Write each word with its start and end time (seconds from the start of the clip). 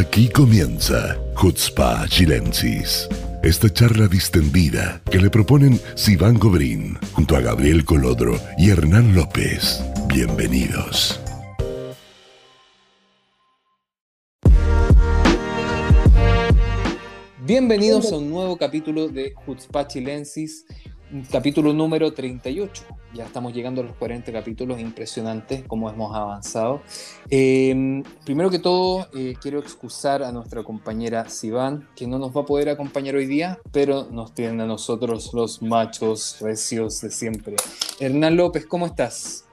Aquí 0.00 0.30
comienza 0.30 1.18
Hutzpa 1.36 2.08
Chilensis. 2.08 3.06
Esta 3.42 3.70
charla 3.70 4.08
distendida 4.08 5.02
que 5.10 5.18
le 5.18 5.28
proponen 5.28 5.78
Sivan 5.94 6.38
Gobrín 6.38 6.96
junto 7.12 7.36
a 7.36 7.40
Gabriel 7.42 7.84
Colodro 7.84 8.40
y 8.56 8.70
Hernán 8.70 9.14
López. 9.14 9.84
Bienvenidos. 10.08 11.20
Bienvenidos 17.44 18.10
a 18.10 18.16
un 18.16 18.30
nuevo 18.30 18.56
capítulo 18.56 19.08
de 19.08 19.34
Hutzpa 19.46 19.86
Chilensis, 19.86 20.64
capítulo 21.30 21.72
número 21.72 22.12
38. 22.12 22.84
Ya 23.14 23.24
estamos 23.24 23.52
llegando 23.52 23.80
a 23.80 23.84
los 23.84 23.94
40 23.96 24.32
capítulos, 24.32 24.78
impresionante 24.78 25.64
cómo 25.66 25.90
hemos 25.90 26.14
avanzado. 26.14 26.82
Eh, 27.28 28.02
primero 28.24 28.50
que 28.50 28.58
todo, 28.58 29.08
eh, 29.14 29.34
quiero 29.40 29.58
excusar 29.58 30.22
a 30.22 30.30
nuestra 30.32 30.62
compañera 30.62 31.28
Sivan, 31.28 31.88
que 31.96 32.06
no 32.06 32.18
nos 32.18 32.36
va 32.36 32.42
a 32.42 32.44
poder 32.44 32.68
acompañar 32.68 33.16
hoy 33.16 33.26
día, 33.26 33.58
pero 33.72 34.06
nos 34.10 34.34
tienen 34.34 34.60
a 34.60 34.66
nosotros 34.66 35.32
los 35.34 35.62
machos 35.62 36.38
recios 36.40 37.00
de 37.00 37.10
siempre. 37.10 37.56
Hernán 37.98 38.36
López, 38.36 38.66
¿cómo 38.66 38.86
estás? 38.86 39.48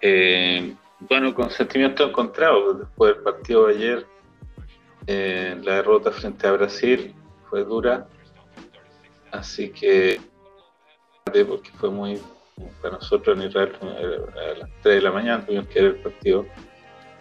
Eh, 0.00 0.74
bueno, 1.08 1.32
con 1.34 1.50
sentimientos 1.50 2.08
encontrados 2.08 2.80
después 2.80 3.14
del 3.14 3.22
partido 3.22 3.66
de 3.66 3.74
ayer. 3.74 4.06
la 5.06 5.76
derrota 5.76 6.10
frente 6.10 6.46
a 6.46 6.52
Brasil 6.52 7.14
fue 7.48 7.64
dura, 7.64 8.06
así 9.30 9.70
que 9.70 10.20
porque 11.46 11.70
fue 11.72 11.90
muy 11.90 12.20
para 12.80 12.94
nosotros 12.94 13.38
en 13.38 13.48
Israel 13.48 13.72
a 13.80 14.58
las 14.58 14.70
3 14.82 14.96
de 14.96 15.00
la 15.00 15.10
mañana 15.10 15.44
tuvimos 15.44 15.66
que 15.68 15.78
ir 15.78 15.86
al 15.86 15.96
partido. 15.96 16.46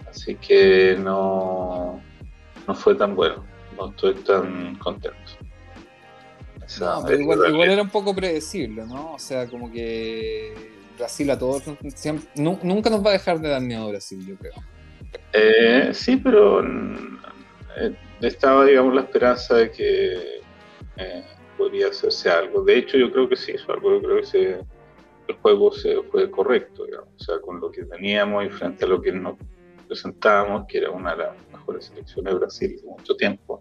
Así 0.10 0.36
que 0.36 0.98
no 1.00 2.02
no 2.68 2.76
fue 2.76 2.96
tan 2.96 3.16
bueno. 3.16 3.46
No 3.78 3.90
estoy 3.90 4.14
tan 4.16 4.76
contento. 4.76 5.18
No, 6.80 7.04
pero 7.06 7.20
igual, 7.20 7.40
igual, 7.50 7.70
era 7.70 7.82
un 7.82 7.90
poco 7.90 8.16
predecible 8.16 8.86
no 8.86 9.14
o 9.14 9.20
sea 9.20 9.46
como 9.46 9.70
que 9.70 10.54
Brasil 10.98 11.30
a 11.30 11.38
todos 11.38 11.64
siempre, 11.96 12.30
nunca 12.36 12.90
nos 12.90 13.06
va 13.06 13.10
a 13.10 13.14
dejar 13.14 13.42
de 13.42 13.50
dar 13.50 13.62
miedo 13.62 13.90
Brasil 13.90 14.26
yo 14.26 14.36
creo. 14.38 14.54
Eh, 15.34 15.90
sí 15.94 16.16
pero 16.16 16.64
eh, 16.64 17.94
estaba 18.22 18.64
digamos 18.66 18.96
la 18.96 19.02
esperanza 19.02 19.56
de 19.56 19.72
que 19.72 20.42
eh, 20.96 21.24
podría 21.62 21.90
hacerse 21.90 22.30
algo. 22.30 22.64
De 22.64 22.78
hecho, 22.78 22.98
yo 22.98 23.12
creo 23.12 23.30
que 23.30 23.36
sí 23.36 23.52
hizo. 23.52 23.68
Yo 23.76 24.02
creo 24.02 24.22
que 24.22 24.60
el 25.28 25.36
juego 25.42 25.72
se 25.72 26.02
fue 26.04 26.30
correcto, 26.32 26.84
o 26.84 27.20
sea, 27.20 27.40
con 27.40 27.60
lo 27.60 27.72
que 27.72 27.86
teníamos 27.86 28.46
y 28.46 28.50
frente 28.50 28.86
a 28.86 28.88
lo 28.88 29.00
que 29.00 29.12
nos 29.12 29.38
presentábamos, 29.88 30.66
que 30.68 30.80
era 30.80 30.90
una 30.90 31.12
de 31.12 31.18
las 31.18 31.36
mejores 31.52 31.86
selecciones 31.86 32.34
de 32.34 32.40
Brasil 32.40 32.82
de 32.82 32.88
mucho 32.90 33.16
tiempo. 33.16 33.60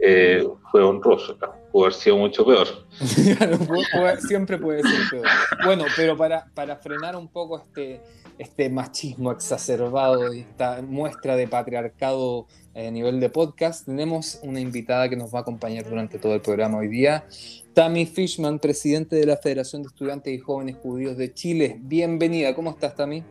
Eh, 0.00 0.46
fue 0.70 0.82
honroso, 0.82 1.36
pudo 1.72 1.84
haber 1.84 1.94
sido 1.94 2.16
mucho 2.16 2.44
peor. 2.46 2.68
siempre 4.28 4.58
puede 4.58 4.82
ser 4.82 5.00
peor. 5.10 5.26
Bueno, 5.64 5.84
pero 5.96 6.16
para, 6.16 6.46
para 6.54 6.76
frenar 6.76 7.16
un 7.16 7.28
poco 7.28 7.58
este, 7.58 8.00
este 8.38 8.70
machismo 8.70 9.32
exacerbado 9.32 10.32
y 10.32 10.40
esta 10.40 10.82
muestra 10.82 11.34
de 11.36 11.48
patriarcado 11.48 12.46
a 12.74 12.90
nivel 12.90 13.18
de 13.18 13.28
podcast, 13.28 13.86
tenemos 13.86 14.38
una 14.42 14.60
invitada 14.60 15.08
que 15.08 15.16
nos 15.16 15.34
va 15.34 15.40
a 15.40 15.42
acompañar 15.42 15.88
durante 15.88 16.18
todo 16.18 16.34
el 16.34 16.40
programa 16.40 16.78
hoy 16.78 16.88
día, 16.88 17.24
Tammy 17.74 18.06
Fishman, 18.06 18.60
presidente 18.60 19.16
de 19.16 19.26
la 19.26 19.36
Federación 19.36 19.82
de 19.82 19.88
Estudiantes 19.88 20.32
y 20.32 20.38
Jóvenes 20.38 20.76
Judíos 20.80 21.16
de 21.16 21.34
Chile. 21.34 21.76
Bienvenida, 21.80 22.54
¿cómo 22.54 22.70
estás, 22.70 22.94
Tammy? 22.94 23.24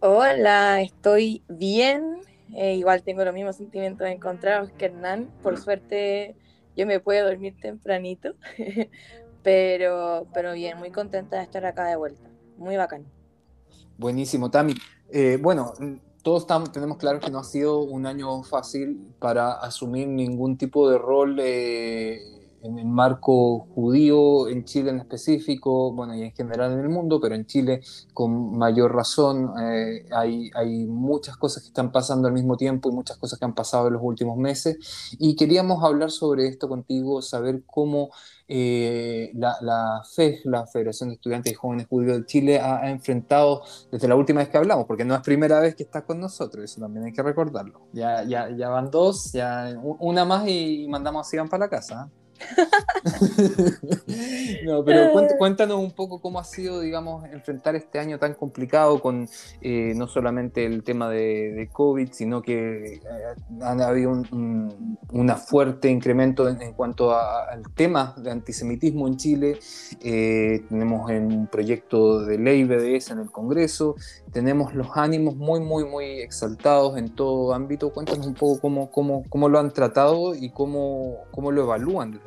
Hola, 0.00 0.82
estoy 0.82 1.42
bien. 1.48 2.25
Eh, 2.54 2.74
igual 2.74 3.02
tengo 3.02 3.24
los 3.24 3.34
mismos 3.34 3.56
sentimientos 3.56 4.06
encontrados 4.08 4.70
que 4.72 4.86
Hernán. 4.86 5.30
Por 5.42 5.58
suerte, 5.58 6.36
yo 6.76 6.86
me 6.86 7.00
puedo 7.00 7.26
dormir 7.26 7.54
tempranito, 7.60 8.34
pero, 9.42 10.26
pero 10.32 10.52
bien, 10.52 10.78
muy 10.78 10.90
contenta 10.90 11.36
de 11.36 11.42
estar 11.42 11.64
acá 11.64 11.86
de 11.86 11.96
vuelta. 11.96 12.28
Muy 12.56 12.76
bacán. 12.76 13.04
Buenísimo, 13.98 14.50
Tami. 14.50 14.74
Eh, 15.10 15.38
bueno, 15.40 15.72
todos 16.22 16.46
tenemos 16.72 16.96
claro 16.98 17.20
que 17.20 17.30
no 17.30 17.38
ha 17.38 17.44
sido 17.44 17.80
un 17.80 18.06
año 18.06 18.42
fácil 18.42 19.14
para 19.18 19.52
asumir 19.52 20.08
ningún 20.08 20.58
tipo 20.58 20.90
de 20.90 20.98
rol 20.98 21.38
eh, 21.40 22.45
en 22.66 22.78
el 22.78 22.86
marco 22.86 23.66
judío, 23.74 24.48
en 24.48 24.64
Chile 24.64 24.90
en 24.90 24.98
específico, 24.98 25.92
bueno, 25.92 26.14
y 26.14 26.22
en 26.22 26.32
general 26.32 26.72
en 26.72 26.80
el 26.80 26.88
mundo, 26.88 27.20
pero 27.20 27.34
en 27.34 27.46
Chile 27.46 27.80
con 28.12 28.56
mayor 28.56 28.94
razón 28.94 29.52
eh, 29.60 30.06
hay, 30.12 30.50
hay 30.54 30.86
muchas 30.86 31.36
cosas 31.36 31.62
que 31.62 31.68
están 31.68 31.92
pasando 31.92 32.28
al 32.28 32.34
mismo 32.34 32.56
tiempo 32.56 32.90
y 32.90 32.92
muchas 32.92 33.16
cosas 33.16 33.38
que 33.38 33.44
han 33.44 33.54
pasado 33.54 33.88
en 33.88 33.94
los 33.94 34.02
últimos 34.02 34.36
meses. 34.36 34.76
Y 35.18 35.36
queríamos 35.36 35.82
hablar 35.84 36.10
sobre 36.10 36.48
esto 36.48 36.68
contigo, 36.68 37.22
saber 37.22 37.62
cómo 37.66 38.10
eh, 38.48 39.32
la, 39.34 39.56
la 39.60 40.02
FEJ, 40.14 40.44
la 40.44 40.66
Federación 40.66 41.08
de 41.08 41.16
Estudiantes 41.16 41.52
y 41.52 41.56
Jóvenes 41.56 41.86
Judíos 41.88 42.18
de 42.18 42.26
Chile, 42.26 42.60
ha, 42.60 42.90
enfrentado 42.90 43.62
desde 43.90 44.08
la 44.08 44.14
última 44.14 44.40
vez 44.40 44.48
que 44.48 44.56
hablamos, 44.56 44.86
porque 44.86 45.04
no 45.04 45.14
es 45.14 45.20
primera 45.20 45.60
vez 45.60 45.74
que 45.74 45.82
estás 45.82 46.04
con 46.04 46.20
nosotros, 46.20 46.64
eso 46.64 46.80
también 46.80 47.06
hay 47.06 47.12
que 47.12 47.22
recordarlo. 47.22 47.88
Ya, 47.92 48.22
ya, 48.24 48.48
ya 48.50 48.68
van 48.68 48.90
dos, 48.90 49.32
ya 49.32 49.74
una 49.82 50.24
más 50.24 50.48
y 50.48 50.86
mandamos 50.88 51.26
a 51.26 51.30
Sigan 51.30 51.48
para 51.48 51.64
la 51.64 51.70
casa. 51.70 52.08
¿eh? 52.08 52.25
no, 54.64 54.84
pero 54.84 55.12
cuéntanos 55.38 55.78
un 55.78 55.92
poco 55.92 56.20
cómo 56.20 56.38
ha 56.38 56.44
sido, 56.44 56.80
digamos, 56.80 57.24
enfrentar 57.26 57.76
este 57.76 57.98
año 57.98 58.18
tan 58.18 58.34
complicado 58.34 59.00
con 59.00 59.28
eh, 59.60 59.92
no 59.96 60.06
solamente 60.06 60.66
el 60.66 60.82
tema 60.82 61.10
de, 61.10 61.68
COVID, 61.72 62.12
sino 62.12 62.42
que 62.42 62.94
eh, 62.94 63.00
ha 63.62 63.70
habido 63.70 64.10
un, 64.10 64.96
fuerte 65.46 65.90
incremento 65.90 66.48
en, 66.48 66.72
cuanto 66.72 67.14
al 67.14 67.62
tema 67.74 68.14
de 68.16 68.30
antisemitismo 68.30 69.06
en 69.08 69.16
Chile. 69.16 69.58
Eh, 70.00 70.64
tenemos 70.68 71.10
un 71.10 71.48
proyecto 71.48 72.24
de 72.24 72.38
ley 72.38 72.64
BDS 72.64 73.10
en 73.10 73.18
el 73.20 73.30
Congreso, 73.30 73.96
tenemos 74.32 74.74
los 74.74 74.96
ánimos 74.96 75.36
muy, 75.36 75.60
muy, 75.60 75.84
muy 75.84 76.20
exaltados 76.20 76.98
en 76.98 77.14
todo 77.14 77.54
ámbito. 77.54 77.92
Cuéntanos 77.92 78.26
un 78.26 78.34
poco 78.34 78.60
cómo, 78.60 78.90
cómo, 78.90 79.24
cómo 79.28 79.48
lo 79.48 79.58
han 79.58 79.72
tratado 79.72 80.34
y 80.34 80.50
cómo, 80.50 81.24
cómo 81.30 81.50
lo 81.50 81.62
evalúan 81.62 82.12
desde. 82.12 82.25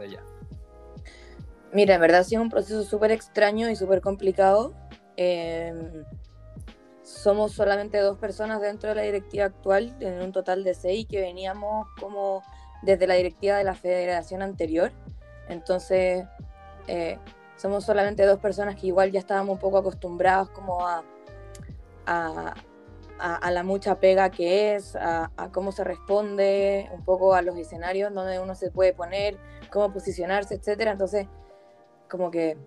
Mira, 1.72 1.96
en 1.96 2.02
verdad 2.02 2.22
ha 2.22 2.24
sido 2.24 2.42
un 2.42 2.50
proceso 2.50 2.84
súper 2.84 3.12
extraño 3.12 3.70
y 3.70 3.76
súper 3.76 4.02
complicado. 4.02 4.74
Em, 5.18 6.04
somos 7.04 7.54
solamente 7.54 8.00
dos 8.00 8.18
personas 8.18 8.62
dentro 8.62 8.90
de 8.90 8.96
la 8.96 9.02
directiva 9.04 9.46
actual, 9.46 9.96
en 10.00 10.22
un 10.22 10.32
total 10.32 10.64
de 10.64 10.74
seis 10.74 11.06
que 11.08 11.22
veníamos 11.22 11.88
como 12.00 12.44
desde 12.82 13.08
la 13.08 13.16
directiva 13.16 13.58
de 13.58 13.64
la 13.64 13.76
federación 13.76 14.42
anterior. 14.42 14.92
Entonces, 15.48 16.26
eh, 16.88 17.20
somos 17.58 17.84
solamente 17.84 18.26
dos 18.26 18.40
personas 18.40 18.76
que 18.76 18.88
igual 18.88 19.12
ya 19.12 19.20
estábamos 19.20 19.54
un 19.54 19.60
poco 19.60 19.78
acostumbrados 19.78 20.50
como 20.50 20.88
a, 20.88 21.04
a, 22.06 22.54
a, 23.20 23.52
la 23.52 23.64
mucha 23.64 24.00
pega 24.00 24.30
que 24.30 24.76
es, 24.76 24.96
a, 24.96 25.30
cómo 25.52 25.72
se 25.72 25.84
responde, 25.84 26.90
un 26.94 27.04
poco 27.04 27.34
a 27.34 27.42
los 27.42 27.58
escenarios 27.58 28.14
donde 28.14 28.40
uno 28.40 28.56
se 28.56 28.72
puede 28.72 28.94
poner, 28.94 29.38
cómo 29.70 29.92
posicionarse, 29.92 30.56
etcétera. 30.56 30.92
Entonces, 30.92 31.28
como 32.10 32.32
que 32.32 32.58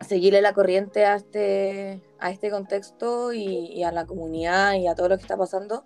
seguirle 0.00 0.42
la 0.42 0.52
corriente 0.52 1.04
a 1.04 1.16
este, 1.16 2.02
a 2.18 2.30
este 2.30 2.50
contexto 2.50 3.32
y, 3.32 3.82
a 3.82 3.92
la 3.92 4.06
comunidad 4.06 4.74
y 4.74 4.86
a 4.86 4.94
todo 4.94 5.08
lo 5.08 5.16
que 5.16 5.22
está 5.22 5.36
pasando 5.36 5.84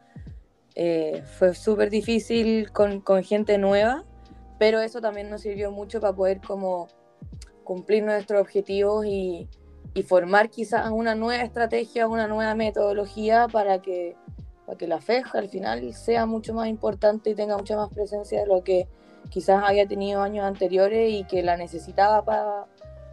eh, 0.75 1.23
fue 1.39 1.55
súper 1.55 1.91
difícil 1.91 2.73
con, 2.73 3.01
con, 3.01 3.23
gente 3.23 3.59
nueva, 3.59 4.05
pero 4.59 4.81
eso 4.81 5.01
también 5.01 5.29
nos 5.31 5.43
sirvió 5.43 5.71
mucho 5.71 6.01
para 6.01 6.15
poder 6.15 6.41
como 6.41 6.89
cumplir 7.65 8.05
nuestros 8.05 8.41
objetivos 8.41 9.05
y, 9.07 9.49
y 9.95 10.03
formar 10.03 10.49
quizás 10.49 10.91
una 10.91 11.15
nueva 11.15 11.43
estrategia, 11.43 12.09
una 12.09 12.27
nueva 12.27 12.55
metodología 12.55 13.49
para 13.49 13.83
que, 13.83 14.17
para 14.67 14.79
que 14.79 14.87
la 14.87 15.01
FEJ 15.01 15.35
al 15.35 15.49
final 15.49 15.93
sea 15.95 16.25
mucho 16.25 16.55
más 16.55 16.69
importante 16.69 17.31
y 17.31 17.35
tenga 17.35 17.57
mucha 17.57 17.77
más 17.77 17.91
presencia 17.91 18.41
de 18.41 18.47
lo 18.47 18.65
que 18.65 18.89
quizás 19.29 19.63
había 19.65 19.87
tenido 19.87 20.23
años 20.23 20.45
anteriores 20.45 21.13
y 21.13 21.25
que 21.25 21.43
la 21.43 21.57
necesitaba 21.57 22.25
para, 22.25 22.67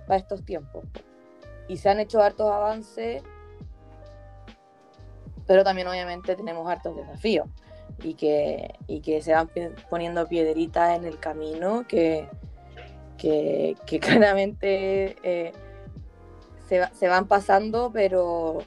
para 0.09 0.19
estos 0.19 0.43
tiempos. 0.43 0.83
Y 1.67 1.77
se 1.77 1.87
han 1.87 1.99
hecho 1.99 2.19
hartos 2.19 2.51
avances, 2.51 3.21
pero 5.45 5.63
también 5.63 5.87
obviamente 5.87 6.35
tenemos 6.35 6.69
hartos 6.69 6.97
desafíos 6.97 7.47
y 8.03 8.15
que, 8.15 8.73
y 8.87 9.01
que 9.01 9.21
se 9.21 9.33
van 9.33 9.49
poniendo 9.89 10.27
piedritas 10.27 10.97
en 10.97 11.05
el 11.05 11.19
camino 11.19 11.85
que, 11.87 12.27
que, 13.17 13.75
claramente 14.01 15.15
eh, 15.21 15.53
se, 16.67 16.81
se, 16.93 17.07
van 17.07 17.27
pasando, 17.27 17.91
pero, 17.93 18.63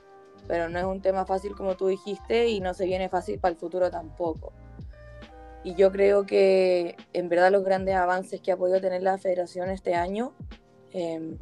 pero 0.47 0.69
no 0.69 0.79
es 0.79 0.85
un 0.85 1.03
tema 1.03 1.27
fácil 1.27 1.57
como 1.57 1.77
tú 1.77 1.89
dijiste 1.89 2.49
y 2.49 2.61
no 2.61 2.73
se 2.73 2.87
viene 2.87 3.09
fácil 3.09 3.41
para 3.41 3.53
el 3.53 3.59
futuro 3.59 3.91
tampoco. 3.91 4.53
Y 5.65 5.75
yo 5.75 5.91
creo 5.91 6.25
que 6.25 6.97
en 7.13 7.29
verdad 7.29 7.51
los 7.51 7.65
grandes 7.65 7.97
avances 7.97 8.41
que 8.41 8.53
ha 8.53 8.57
podido 8.57 8.81
tener 8.81 9.03
la 9.03 9.19
federación 9.19 9.71
este 9.71 9.95
año 9.95 10.35
Em, 10.93 11.39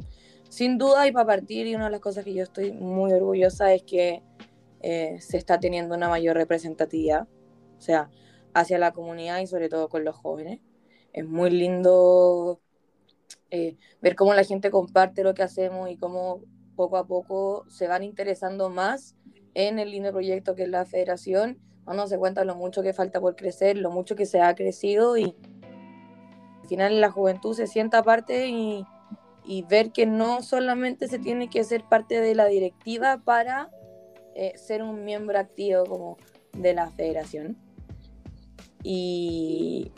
sin 0.49 0.77
duda, 0.77 1.07
y 1.07 1.11
para 1.11 1.25
partir, 1.25 1.67
y 1.67 1.75
una 1.75 1.85
de 1.85 1.91
las 1.91 2.01
cosas 2.01 2.25
que 2.25 2.33
yo 2.33 2.43
estoy 2.43 2.71
muy 2.71 3.13
orgullosa 3.13 3.73
es 3.73 3.83
que 3.83 4.21
eh, 4.81 5.17
se 5.21 5.37
está 5.37 5.59
teniendo 5.59 5.95
una 5.95 6.09
mayor 6.09 6.35
representatividad. 6.35 7.27
O 7.77 7.81
sea, 7.81 8.09
hacia 8.53 8.77
la 8.77 8.91
comunidad 8.91 9.39
y 9.39 9.47
sobre 9.47 9.69
todo 9.69 9.89
con 9.89 10.03
los 10.03 10.15
jóvenes. 10.15 10.59
Es 11.13 11.25
muy 11.25 11.49
lindo 11.49 12.59
eh, 13.49 13.77
ver 14.01 14.15
cómo 14.15 14.33
la 14.33 14.43
gente 14.43 14.71
comparte 14.71 15.23
lo 15.23 15.33
que 15.33 15.43
hacemos 15.43 15.89
y 15.89 15.97
cómo 15.97 16.41
poco 16.75 16.97
a 16.97 17.05
poco 17.05 17.65
se 17.69 17.87
van 17.87 18.03
interesando 18.03 18.69
más 18.69 19.15
en 19.53 19.79
el 19.79 19.91
lindo 19.91 20.11
proyecto 20.11 20.55
que 20.55 20.63
es 20.63 20.69
la 20.69 20.85
federación, 20.85 21.59
dándose 21.85 22.17
cuenta 22.17 22.45
lo 22.45 22.55
mucho 22.55 22.81
que 22.81 22.93
falta 22.93 23.19
por 23.19 23.35
crecer, 23.35 23.77
lo 23.77 23.91
mucho 23.91 24.15
que 24.15 24.25
se 24.25 24.41
ha 24.41 24.55
crecido 24.55 25.17
y 25.17 25.35
al 26.61 26.67
final 26.67 27.01
la 27.01 27.11
juventud 27.11 27.53
se 27.53 27.67
sienta 27.67 28.01
parte 28.03 28.47
y, 28.47 28.85
y 29.45 29.63
ver 29.63 29.91
que 29.91 30.05
no 30.05 30.41
solamente 30.41 31.07
se 31.07 31.19
tiene 31.19 31.49
que 31.49 31.63
ser 31.63 31.83
parte 31.83 32.19
de 32.21 32.35
la 32.35 32.45
directiva 32.45 33.21
para 33.23 33.69
eh, 34.35 34.53
ser 34.55 34.83
un 34.83 35.03
miembro 35.03 35.37
activo 35.37 35.83
como 35.85 36.17
de 36.57 36.73
la 36.73 36.89
federación. 36.91 37.57
Y... 38.83 39.91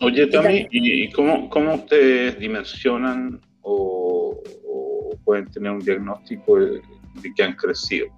Oye, 0.00 0.26
Tami, 0.26 0.68
¿y 0.70 1.10
cómo, 1.12 1.48
cómo 1.48 1.74
ustedes 1.74 2.38
dimensionan 2.38 3.40
o, 3.62 4.40
pueden 5.24 5.50
tener 5.50 5.72
un 5.72 5.80
diagnóstico 5.80 6.58
de, 6.60 6.82
que 7.34 7.42
han 7.42 7.54
crecido? 7.54 8.08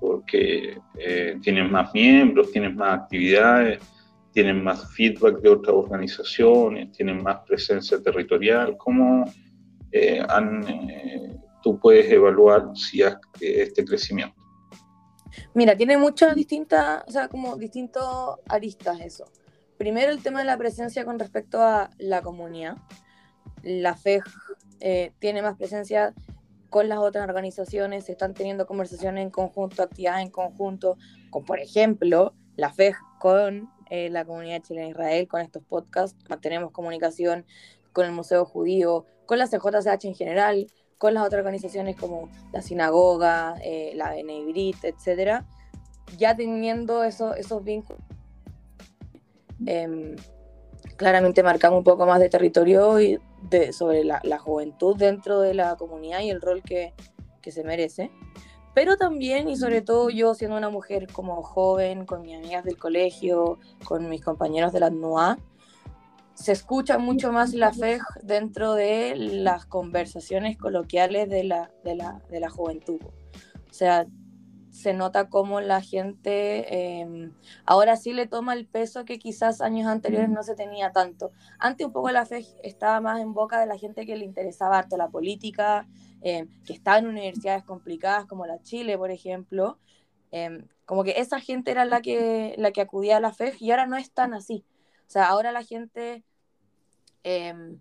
Porque 0.00 0.78
eh, 0.98 1.36
tienen 1.42 1.70
más 1.70 1.94
miembros, 1.94 2.50
tienen 2.50 2.74
más 2.74 3.00
actividades, 3.00 3.78
tienen 4.32 4.64
más 4.64 4.92
feedback 4.94 5.40
de 5.40 5.50
otras 5.50 5.76
organizaciones, 5.76 6.90
tienen 6.92 7.22
más 7.22 7.38
presencia 7.46 8.02
territorial. 8.02 8.76
¿Cómo 8.78 9.30
eh, 9.92 10.22
han, 10.28 11.40
tú 11.62 11.78
puedes 11.78 12.10
evaluar 12.10 12.70
si 12.74 13.02
has, 13.02 13.16
este 13.40 13.84
crecimiento? 13.84 14.34
Mira, 15.54 15.76
tiene 15.76 15.96
muchas 15.96 16.34
distintas, 16.34 17.04
o 17.06 17.10
sea, 17.10 17.28
como 17.28 17.56
distintos 17.56 18.38
aristas 18.48 19.00
eso. 19.00 19.24
Primero 19.78 20.12
el 20.12 20.22
tema 20.22 20.40
de 20.40 20.44
la 20.44 20.56
presencia 20.56 21.04
con 21.04 21.18
respecto 21.18 21.60
a 21.62 21.90
la 21.98 22.22
comunidad. 22.22 22.76
La 23.62 23.94
FEJ 23.94 24.24
eh, 24.80 25.12
tiene 25.18 25.42
más 25.42 25.56
presencia 25.56 26.14
con 26.70 26.88
las 26.88 26.98
otras 26.98 27.28
organizaciones, 27.28 28.04
se 28.06 28.12
están 28.12 28.32
teniendo 28.32 28.66
conversaciones 28.66 29.22
en 29.22 29.30
conjunto, 29.30 29.82
actividades 29.82 30.24
en 30.24 30.30
conjunto, 30.30 30.96
con 31.30 31.44
por 31.44 31.60
ejemplo 31.60 32.34
la 32.56 32.72
FEJ 32.72 32.96
con 33.20 33.70
eh, 33.90 34.08
la 34.08 34.24
comunidad 34.24 34.62
chilena 34.62 34.88
Israel, 34.88 35.28
con 35.28 35.42
estos 35.42 35.62
podcasts, 35.62 36.18
mantenemos 36.28 36.70
comunicación 36.70 37.44
con 37.92 38.06
el 38.06 38.12
Museo 38.12 38.44
Judío, 38.44 39.04
con 39.32 39.38
la 39.38 39.46
CJCH 39.46 40.04
en 40.04 40.14
general, 40.14 40.66
con 40.98 41.14
las 41.14 41.24
otras 41.24 41.38
organizaciones 41.38 41.96
como 41.96 42.28
la 42.52 42.60
sinagoga, 42.60 43.54
eh, 43.64 43.92
la 43.94 44.10
Benebrit, 44.10 44.84
etcétera, 44.84 45.46
ya 46.18 46.36
teniendo 46.36 47.02
eso, 47.02 47.34
esos 47.34 47.64
vínculos, 47.64 48.02
em, 49.64 50.16
claramente 50.96 51.42
marcamos 51.42 51.78
un 51.78 51.84
poco 51.84 52.04
más 52.04 52.20
de 52.20 52.28
territorio 52.28 53.00
y 53.00 53.18
de, 53.48 53.72
sobre 53.72 54.04
la, 54.04 54.38
juventud 54.38 54.98
dentro 54.98 55.40
de 55.40 55.54
la 55.54 55.76
comunidad 55.76 56.20
y 56.20 56.28
el 56.28 56.42
rol 56.42 56.62
que, 56.62 56.92
que 57.40 57.50
se 57.50 57.64
merece. 57.64 58.10
Pero 58.74 58.98
también 58.98 59.48
y 59.48 59.56
sobre 59.56 59.80
todo 59.80 60.10
yo 60.10 60.34
siendo 60.34 60.58
una 60.58 60.68
mujer 60.68 61.10
como 61.10 61.42
joven, 61.42 62.04
con 62.04 62.20
mis 62.20 62.36
amigas 62.36 62.64
del 62.64 62.76
colegio, 62.76 63.58
con 63.86 64.10
mis 64.10 64.22
compañeros 64.22 64.74
de 64.74 64.80
la 64.80 64.90
NUA, 64.90 65.38
se 66.34 66.52
escucha 66.52 66.98
mucho 66.98 67.32
más 67.32 67.54
la 67.54 67.72
fe 67.72 68.00
dentro 68.22 68.74
de 68.74 69.14
las 69.16 69.66
conversaciones 69.66 70.56
coloquiales 70.56 71.28
de 71.28 71.44
la, 71.44 71.70
de 71.84 71.96
la, 71.96 72.22
de 72.30 72.40
la 72.40 72.50
juventud. 72.50 73.00
O 73.02 73.72
sea, 73.72 74.06
se 74.72 74.94
nota 74.94 75.28
como 75.28 75.60
la 75.60 75.82
gente 75.82 77.00
em, 77.00 77.34
ahora 77.66 77.96
sí 77.96 78.14
le 78.14 78.26
toma 78.26 78.54
el 78.54 78.66
peso 78.66 79.04
que 79.04 79.18
quizás 79.18 79.60
años 79.60 79.86
anteriores 79.86 80.30
no 80.30 80.42
se 80.42 80.54
tenía 80.54 80.92
tanto. 80.92 81.30
Antes 81.58 81.86
un 81.86 81.92
poco 81.92 82.10
la 82.10 82.24
fe 82.24 82.46
estaba 82.62 83.00
más 83.00 83.20
en 83.20 83.34
boca 83.34 83.60
de 83.60 83.66
la 83.66 83.76
gente 83.76 84.06
que 84.06 84.16
le 84.16 84.24
interesaba 84.24 84.78
harto 84.78 84.96
la 84.96 85.10
política, 85.10 85.86
em, 86.22 86.48
que 86.64 86.72
estaba 86.72 86.98
en 86.98 87.06
universidades 87.06 87.64
complicadas 87.64 88.24
como 88.24 88.46
la 88.46 88.62
Chile, 88.62 88.96
por 88.96 89.10
ejemplo. 89.10 89.78
Em, 90.30 90.66
como 90.86 91.04
que 91.04 91.20
esa 91.20 91.38
gente 91.38 91.70
era 91.70 91.84
la 91.84 92.00
que, 92.00 92.54
la 92.56 92.72
que 92.72 92.80
acudía 92.80 93.18
a 93.18 93.20
la 93.20 93.32
fe 93.32 93.54
y 93.60 93.70
ahora 93.70 93.86
no 93.86 93.96
es 93.96 94.10
tan 94.10 94.32
así. 94.32 94.64
O 95.12 95.18
sea, 95.20 95.26
ahora 95.26 95.52
la 95.52 95.62
gente 95.62 96.24
em, 97.22 97.78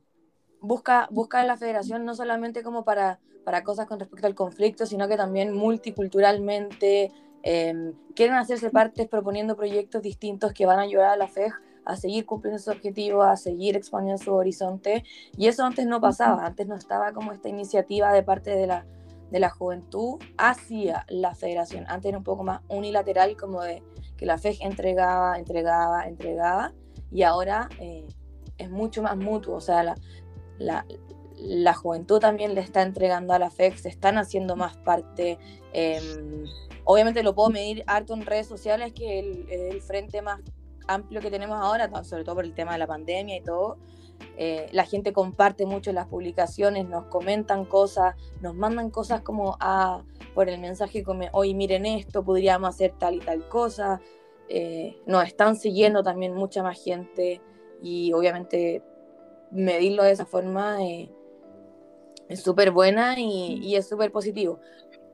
busca, 0.60 1.08
busca 1.12 1.42
la 1.46 1.56
federación 1.56 2.04
no 2.04 2.14
solamente 2.14 2.62
como 2.62 2.84
para, 2.84 3.22
para 3.46 3.64
cosas 3.64 3.88
con 3.88 4.02
respecto 4.02 4.28
al 4.28 4.36
conflicto, 4.36 4.86
sino 4.86 5.08
que 5.08 5.16
también 5.16 5.54
multiculturalmente. 5.54 7.10
Em, 7.44 7.94
quieren 8.16 8.36
hacerse 8.36 8.70
partes 8.70 9.08
proponiendo 9.08 9.56
proyectos 9.56 10.02
distintos 10.02 10.52
que 10.52 10.66
van 10.66 10.80
a 10.80 10.82
ayudar 10.82 11.08
a 11.08 11.16
la 11.16 11.30
FEJ 11.30 11.54
a 11.86 11.96
seguir 11.96 12.26
cumpliendo 12.26 12.60
sus 12.60 12.76
objetivos, 12.76 13.26
a 13.26 13.38
seguir 13.38 13.78
expandiendo 13.78 14.22
su 14.22 14.34
horizonte. 14.34 15.06
Y 15.38 15.48
eso 15.48 15.64
antes 15.64 15.86
no 15.86 16.02
pasaba, 16.02 16.46
antes 16.46 16.68
no 16.68 16.76
estaba 16.76 17.14
como 17.14 17.32
esta 17.32 17.48
iniciativa 17.48 18.12
de 18.12 18.24
parte 18.24 18.50
de 18.50 18.68
la, 18.68 18.86
de 19.32 19.40
la 19.40 19.50
juventud 19.50 20.22
hacia 20.38 21.06
la 21.08 21.34
federación. 21.34 21.86
Antes 21.88 22.10
era 22.10 22.18
un 22.18 22.26
poco 22.26 22.44
más 22.44 22.60
unilateral, 22.68 23.38
como 23.38 23.62
de 23.62 23.82
que 24.18 24.26
la 24.26 24.38
FEJ 24.38 24.66
entregaba, 24.66 25.40
entregaba, 25.40 26.10
entregaba 26.10 26.74
y 27.12 27.24
ahora 27.24 27.70
eh, 27.80 28.08
es 28.58 28.70
mucho 28.70 29.02
más 29.02 29.18
mutuo, 29.18 29.56
o 29.56 29.62
sea, 29.62 29.84
la, 29.84 29.96
la, 30.58 30.86
la, 31.38 31.74
juventud 31.74 32.20
también 32.20 32.56
le 32.56 32.62
está 32.62 32.82
entregando 32.84 33.34
a 33.34 33.40
la 33.40 33.50
FEC, 33.50 33.76
se 33.76 33.90
están 33.90 34.18
haciendo 34.18 34.56
más 34.56 34.78
parte. 34.78 35.38
Em, 35.74 36.46
obviamente 36.84 37.24
lo 37.24 37.36
puedo 37.36 37.50
medir 37.50 37.84
harto 37.88 38.14
en 38.14 38.26
redes 38.26 38.48
sociales, 38.48 38.94
que 38.94 39.20
es 39.20 39.26
el, 39.50 39.82
frente 39.82 40.22
más 40.22 40.40
amplio 40.88 41.22
que 41.22 41.32
tenemos 41.32 41.58
ahora, 41.60 41.90
sobre 42.04 42.24
todo 42.24 42.36
por 42.36 42.46
el 42.46 42.54
tema 42.54 42.74
de 42.74 42.80
la 42.80 42.88
pandemia 42.88 43.38
y 43.38 43.42
todo. 43.42 43.78
Eh, 44.38 44.70
la 44.72 44.86
gente 44.86 45.14
comparte 45.14 45.66
mucho 45.66 45.92
las 45.92 46.08
publicaciones, 46.08 46.88
nos 46.88 47.06
comentan 47.06 47.66
cosas, 47.66 48.16
nos 48.42 48.56
mandan 48.56 48.90
cosas 48.90 49.22
como 49.22 49.58
a, 49.60 50.04
por 50.34 50.50
el 50.50 50.60
mensaje 50.60 51.04
como, 51.04 51.26
hoy 51.34 51.54
miren 51.54 51.86
esto, 51.86 52.24
podríamos 52.24 52.70
hacer 52.70 52.94
tal 52.98 53.16
y 53.16 53.20
tal 53.20 53.48
cosa, 53.50 54.00
eh, 54.54 54.98
nos 55.06 55.26
están 55.26 55.56
siguiendo 55.56 56.04
también 56.04 56.34
mucha 56.34 56.62
más 56.62 56.84
gente 56.84 57.40
y 57.82 58.12
obviamente 58.12 58.84
medirlo 59.50 60.04
de 60.04 60.12
esa 60.12 60.26
forma 60.26 60.84
eh, 60.84 61.10
es 62.28 62.44
súper 62.44 62.72
buena 62.72 63.18
y, 63.18 63.74
es 63.76 63.88
súper 63.88 64.12
positivo. 64.12 64.60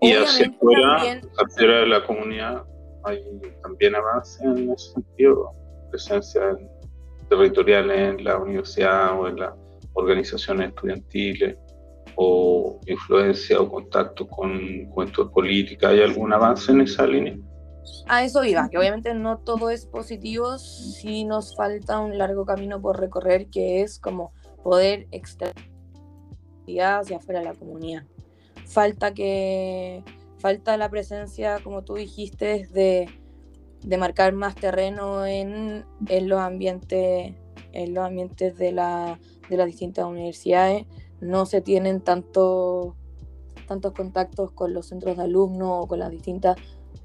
Y 0.02 0.14
hacia 0.14 0.52
fuera, 0.54 1.82
de 1.82 1.86
la 1.86 2.04
comunidad, 2.04 2.64
hay 3.04 3.22
también 3.62 3.94
avance 3.94 4.44
en 4.44 4.72
ese 4.72 4.94
sentido, 4.94 5.54
presencia 5.92 6.42
territorial 7.30 7.92
en 7.92 8.24
la 8.24 8.40
universidad 8.40 9.20
o 9.20 9.28
en 9.28 9.36
las 9.36 9.54
organizaciones 9.94 10.70
estudiantiles 10.70 11.58
o 12.16 12.80
influencia 12.88 13.62
o 13.62 13.70
contacto 13.70 14.28
con 14.28 14.90
juventud 14.90 15.30
política. 15.32 15.90
¿Hay 15.90 16.02
algún 16.02 16.34
avance 16.34 16.72
en 16.72 16.82
esa 16.82 17.06
línea? 17.06 17.38
A 18.08 18.24
eso 18.24 18.44
iba, 18.44 18.70
que 18.70 18.78
obviamente 18.78 19.14
no 19.14 19.40
todo 19.40 19.70
es 19.70 19.86
positivo, 19.86 20.58
si 20.58 21.26
nos 21.26 21.56
falta 21.56 22.00
un 22.00 22.18
largo 22.18 22.46
camino 22.46 22.82
por 22.82 23.00
recorrer, 23.00 23.48
que 23.48 23.82
es 23.82 24.00
como 24.00 24.32
poder 24.64 25.08
extender 25.12 25.78
hacia 26.82 27.18
afuera 27.18 27.40
de 27.40 27.46
la 27.46 27.54
comunidad. 27.54 28.04
Falta 28.66 29.14
que 29.14 30.04
falta 30.40 30.78
la 30.78 30.90
presencia, 30.90 31.60
como 31.64 31.84
tú 31.84 31.96
dijiste, 31.96 32.68
de, 32.68 33.10
de 33.84 33.98
marcar 33.98 34.34
más 34.34 34.56
terreno 34.56 35.26
en, 35.26 35.86
en, 36.08 36.30
los 36.30 36.40
ambientes, 36.40 37.34
en 37.72 37.94
los 37.94 38.06
ambientes 38.06 38.58
de, 38.58 38.72
la, 38.72 39.20
de 39.50 39.58
las 39.58 39.68
distintas 39.68 40.06
universidades. 40.06 40.86
No 41.22 41.46
se 41.46 41.62
tienen 41.62 42.02
tanto, 42.02 42.96
tantos 43.68 43.94
contactos 43.94 44.52
con 44.52 44.74
los 44.74 44.88
centros 44.88 45.18
de 45.18 45.24
alumnos 45.24 45.86
o 45.86 45.88
con 45.88 46.00
las 46.00 46.12
distintas 46.12 46.58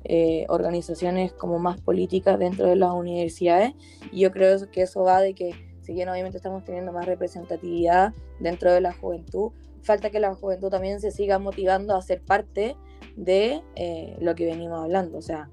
eh, 0.05 0.47
organizaciones 0.49 1.33
como 1.33 1.59
más 1.59 1.81
políticas 1.81 2.39
dentro 2.39 2.67
de 2.67 2.77
las 2.77 2.93
universidades 2.93 3.75
y 4.11 4.21
yo 4.21 4.33
creo 4.33 4.71
que 4.71 4.83
eso 4.83 5.03
va 5.03 5.21
de 5.21 5.35
que 5.35 5.55
si 5.83 5.93
bien 5.93 6.09
obviamente 6.09 6.37
estamos 6.39 6.65
teniendo 6.65 6.93
más 6.93 7.07
representatividad 7.07 8.15
dentro 8.41 8.73
de 8.73 8.81
la 8.81 8.93
juventud, 8.93 9.53
falta 9.83 10.11
que 10.11 10.21
la 10.21 10.35
juventud 10.35 10.71
también 10.71 11.01
se 11.01 11.11
siga 11.11 11.39
motivando 11.39 11.97
a 11.97 12.03
ser 12.03 12.23
parte 12.23 12.77
de 13.17 13.63
eh, 13.75 14.17
lo 14.21 14.35
que 14.35 14.47
venimos 14.47 14.83
hablando, 14.83 15.19
o 15.19 15.23
sea, 15.23 15.51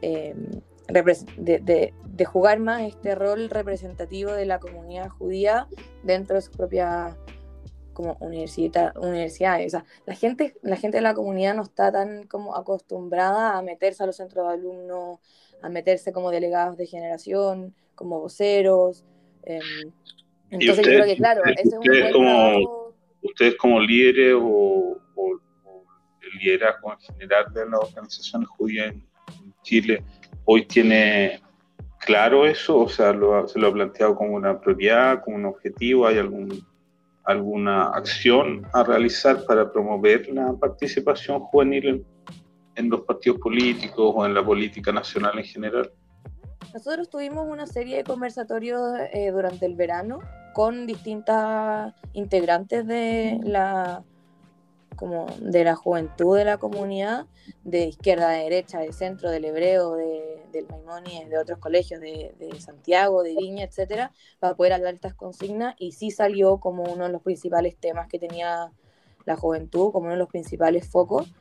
em, 0.00 0.60
de, 0.88 1.92
de, 2.06 2.24
jugar 2.24 2.60
más 2.60 2.82
este 2.82 3.14
rol 3.14 3.50
representativo 3.50 4.32
de 4.32 4.46
la 4.46 4.58
comunidad 4.58 5.08
judía 5.10 5.68
dentro 6.02 6.36
de 6.36 6.42
su 6.42 6.50
propia 6.50 7.16
como 7.98 8.16
universidad, 8.20 8.96
universidades. 8.96 9.74
O 9.74 9.78
sea, 9.78 9.84
la 10.06 10.14
gente, 10.14 10.54
la 10.62 10.76
gente 10.76 10.98
de 10.98 11.02
la 11.02 11.14
comunidad 11.14 11.56
no 11.56 11.64
está 11.64 11.90
tan 11.90 12.28
como 12.28 12.54
acostumbrada 12.54 13.58
a 13.58 13.62
meterse 13.62 14.04
a 14.04 14.06
los 14.06 14.14
centros 14.14 14.46
de 14.46 14.54
alumnos, 14.54 15.18
a 15.62 15.68
meterse 15.68 16.12
como 16.12 16.30
delegados 16.30 16.76
de 16.76 16.86
generación, 16.86 17.74
como 17.96 18.20
voceros. 18.20 19.04
Em, 19.42 19.90
entonces 20.48 20.86
yo 20.86 20.92
creo 20.92 21.06
que, 21.06 21.16
claro, 21.16 21.42
ese 21.44 21.62
es 21.62 21.72
un 21.72 21.80
buen 21.80 22.12
como, 22.12 22.94
Ustedes 23.20 23.56
como 23.56 23.80
líderes 23.80 24.36
o, 24.40 24.96
el 25.16 26.38
liderazgo 26.38 26.92
en 26.92 27.00
general 27.00 27.52
de 27.52 27.68
las 27.68 27.80
organizaciones 27.80 28.48
judías 28.50 28.94
en 28.94 29.02
Chile, 29.64 30.04
hoy 30.44 30.66
tiene 30.66 31.40
claro 31.98 32.46
eso? 32.46 32.78
O 32.78 32.88
sea, 32.88 33.12
¿se 33.48 33.58
lo 33.58 33.66
ha 33.66 33.72
planteado 33.72 34.14
como 34.14 34.36
una 34.36 34.60
prioridad, 34.60 35.20
como 35.24 35.36
un 35.36 35.46
objetivo? 35.46 36.06
¿Hay 36.06 36.18
algún, 36.18 36.64
alguna 37.28 37.90
acción 37.90 38.66
a 38.72 38.82
realizar 38.82 39.44
para 39.44 39.70
promover 39.70 40.26
la 40.32 40.54
participación 40.54 41.40
juvenil 41.40 42.06
en, 42.74 42.88
los 42.88 43.02
partidos 43.02 43.38
políticos 43.38 44.14
o 44.16 44.24
en 44.24 44.32
la 44.32 44.42
política 44.42 44.92
nacional 44.92 45.38
en 45.38 45.44
general? 45.44 45.92
Nosotros 46.72 47.10
tuvimos 47.10 47.46
una 47.46 47.66
serie 47.66 47.98
de 47.98 48.04
conversatorios 48.04 48.80
eh, 49.12 49.30
durante 49.30 49.66
el 49.66 49.74
verano 49.74 50.20
con 50.54 50.86
distintas 50.86 51.92
integrantes 52.14 52.86
de 52.86 53.38
la 53.42 54.02
como 54.98 55.26
de 55.40 55.62
la 55.62 55.76
juventud 55.76 56.36
de 56.36 56.44
la 56.44 56.58
comunidad, 56.58 57.26
de 57.62 57.86
izquierda, 57.86 58.30
de 58.30 58.42
derecha, 58.42 58.80
de 58.80 58.92
centro, 58.92 59.30
del 59.30 59.44
hebreo, 59.44 59.94
de, 59.94 60.42
del 60.52 60.66
Maimónides, 60.68 61.30
de 61.30 61.38
otros 61.38 61.58
colegios 61.58 62.00
de, 62.00 62.34
de, 62.38 62.60
Santiago, 62.60 63.22
de 63.22 63.36
Viña, 63.36 63.64
etcétera, 63.64 64.12
para 64.40 64.56
poder 64.56 64.72
hablar 64.72 64.94
estas 64.94 65.14
consignas. 65.14 65.76
Y 65.78 65.92
sí 65.92 66.10
salió 66.10 66.58
como 66.58 66.82
uno 66.82 67.04
de 67.04 67.12
los 67.12 67.22
principales 67.22 67.76
temas 67.76 68.08
que 68.08 68.18
tenía 68.18 68.72
la 69.24 69.36
juventud, 69.36 69.92
como 69.92 70.06
uno 70.06 70.14
de 70.14 70.18
los 70.18 70.28
principales 70.28 70.88
focos, 70.88 71.32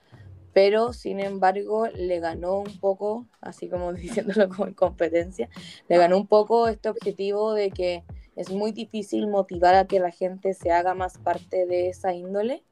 pero 0.54 0.94
sin 0.94 1.20
embargo 1.20 1.88
le 1.88 2.20
ganó 2.20 2.60
un 2.60 2.80
poco, 2.80 3.26
así 3.42 3.70
como 3.70 3.92
diciéndolo 3.94 4.50
como 4.50 4.74
competencia, 4.76 5.50
le 5.90 5.98
ganó 5.98 6.16
un 6.18 6.28
poco 6.28 6.68
este 6.68 6.90
objetivo 6.90 7.54
de 7.54 7.72
que 7.72 8.04
es 8.36 8.52
muy 8.52 8.72
difícil 8.72 9.28
motivar 9.28 9.74
a 9.74 9.88
que 9.88 10.00
la 10.00 10.12
gente 10.12 10.54
se 10.54 10.72
haga 10.72 10.94
más 10.94 11.18
parte 11.18 11.66
de 11.66 11.90
esa 11.90 12.14
índole 12.14 12.64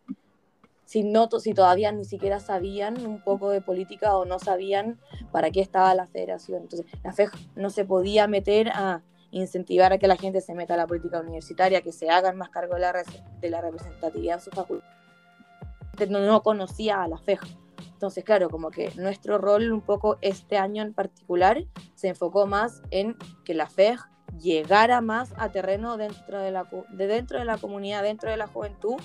si, 0.86 1.04
no, 1.04 1.28
si 1.40 1.54
todavía 1.54 1.92
ni 1.92 2.06
siquiera 2.06 2.40
sabían 2.40 3.06
un 3.06 3.22
poco 3.22 3.50
de 3.50 3.62
política 3.62 4.16
o 4.16 4.26
no 4.26 4.40
sabían 4.40 5.00
para 5.32 5.52
qué 5.52 5.62
estaba 5.62 5.94
la 5.96 6.08
federación. 6.08 6.64
Entonces, 6.64 6.88
la 7.04 7.12
FEJ 7.12 7.32
no 7.56 7.70
se 7.70 7.86
podía 7.86 8.28
meter 8.28 8.70
a 8.70 9.02
incentivar 9.32 9.92
a 9.92 9.98
que 9.98 10.08
la 10.08 10.16
gente 10.16 10.42
se 10.42 10.54
meta 10.54 10.76
a 10.76 10.78
la 10.78 10.88
política 10.88 11.20
universitaria, 11.20 11.82
que 11.82 11.92
se 11.92 12.10
hagan 12.10 12.38
más 12.38 12.50
cargo 12.50 12.76
de 12.76 12.82
la, 12.82 13.04
de 13.42 13.50
la 13.50 13.62
representatividad 13.62 14.36
en 14.36 14.42
su 14.42 14.52
facultad. 14.52 14.88
No, 16.10 16.20
no 16.20 16.44
conocía 16.44 17.04
a 17.04 17.08
la 17.08 17.18
FEJ. 17.18 17.42
Entonces, 17.94 18.24
claro, 18.24 18.50
como 18.50 18.72
que 18.72 18.92
nuestro 18.96 19.38
rol 19.38 19.72
un 19.72 19.82
poco 19.82 20.18
este 20.22 20.58
año 20.58 20.84
en 20.84 20.94
particular 20.94 21.66
se 21.96 22.10
enfocó 22.10 22.46
más 22.46 22.82
en 22.92 23.18
que 23.44 23.54
la 23.54 23.68
FEJ 23.68 24.02
llegara 24.40 25.02
más 25.02 25.34
a 25.38 25.50
terreno 25.50 25.98
dentro 25.98 26.40
de 26.40 26.52
la, 26.52 26.68
de 26.90 27.08
dentro 27.08 27.40
de 27.40 27.46
la 27.46 27.58
comunidad, 27.58 28.04
dentro 28.04 28.30
de 28.30 28.38
la 28.38 28.48
juventud, 28.48 28.98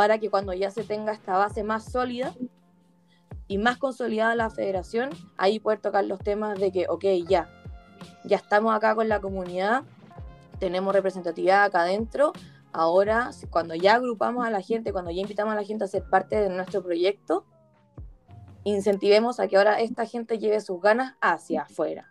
para 0.00 0.16
que 0.16 0.30
cuando 0.30 0.54
ya 0.54 0.70
se 0.70 0.82
tenga 0.82 1.12
esta 1.12 1.36
base 1.36 1.62
más 1.62 1.84
sólida 1.84 2.32
y 3.48 3.58
más 3.58 3.76
consolidada 3.76 4.34
la 4.34 4.48
federación, 4.48 5.10
ahí 5.36 5.60
poder 5.60 5.78
tocar 5.78 6.06
los 6.06 6.20
temas 6.20 6.58
de 6.58 6.72
que, 6.72 6.86
ok, 6.88 7.04
ya, 7.28 7.50
ya 8.24 8.38
estamos 8.38 8.74
acá 8.74 8.94
con 8.94 9.10
la 9.10 9.20
comunidad, 9.20 9.82
tenemos 10.58 10.94
representatividad 10.94 11.64
acá 11.64 11.82
adentro, 11.82 12.32
ahora 12.72 13.30
cuando 13.50 13.74
ya 13.74 13.96
agrupamos 13.96 14.46
a 14.46 14.48
la 14.48 14.62
gente, 14.62 14.90
cuando 14.90 15.10
ya 15.10 15.20
invitamos 15.20 15.52
a 15.52 15.56
la 15.56 15.64
gente 15.64 15.84
a 15.84 15.86
ser 15.86 16.04
parte 16.04 16.36
de 16.40 16.48
nuestro 16.48 16.82
proyecto, 16.82 17.44
incentivemos 18.64 19.38
a 19.38 19.48
que 19.48 19.58
ahora 19.58 19.82
esta 19.82 20.06
gente 20.06 20.38
lleve 20.38 20.62
sus 20.62 20.80
ganas 20.80 21.14
hacia 21.20 21.64
afuera. 21.64 22.08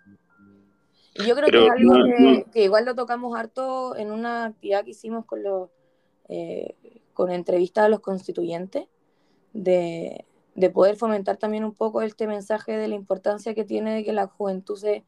Y 1.16 1.26
yo 1.26 1.36
creo 1.36 1.50
que 1.50 1.66
es 1.66 1.72
algo 1.72 2.46
que, 2.54 2.64
igual 2.66 2.86
lo 2.86 2.94
tocamos 2.94 3.36
harto 3.36 3.96
en 3.96 4.12
una 4.12 4.46
actividad 4.46 4.84
que 4.84 4.92
hicimos 4.92 5.26
con 5.26 5.42
los 5.42 5.70
eh, 6.28 6.76
con 7.20 7.32
entrevistas 7.32 7.84
a 7.84 7.90
los 7.90 8.00
constituyentes, 8.00 8.88
de, 9.52 10.26
poder 10.74 10.96
fomentar 10.96 11.36
también 11.36 11.66
un 11.66 11.74
poco 11.74 12.02
este 12.02 12.28
mensaje 12.28 12.78
de 12.78 12.88
la 12.88 12.96
importancia 12.96 13.54
que 13.54 13.66
tiene 13.66 13.94
de 13.94 14.06
que 14.06 14.14
la 14.14 14.28
juventud 14.28 14.78
se, 14.78 15.04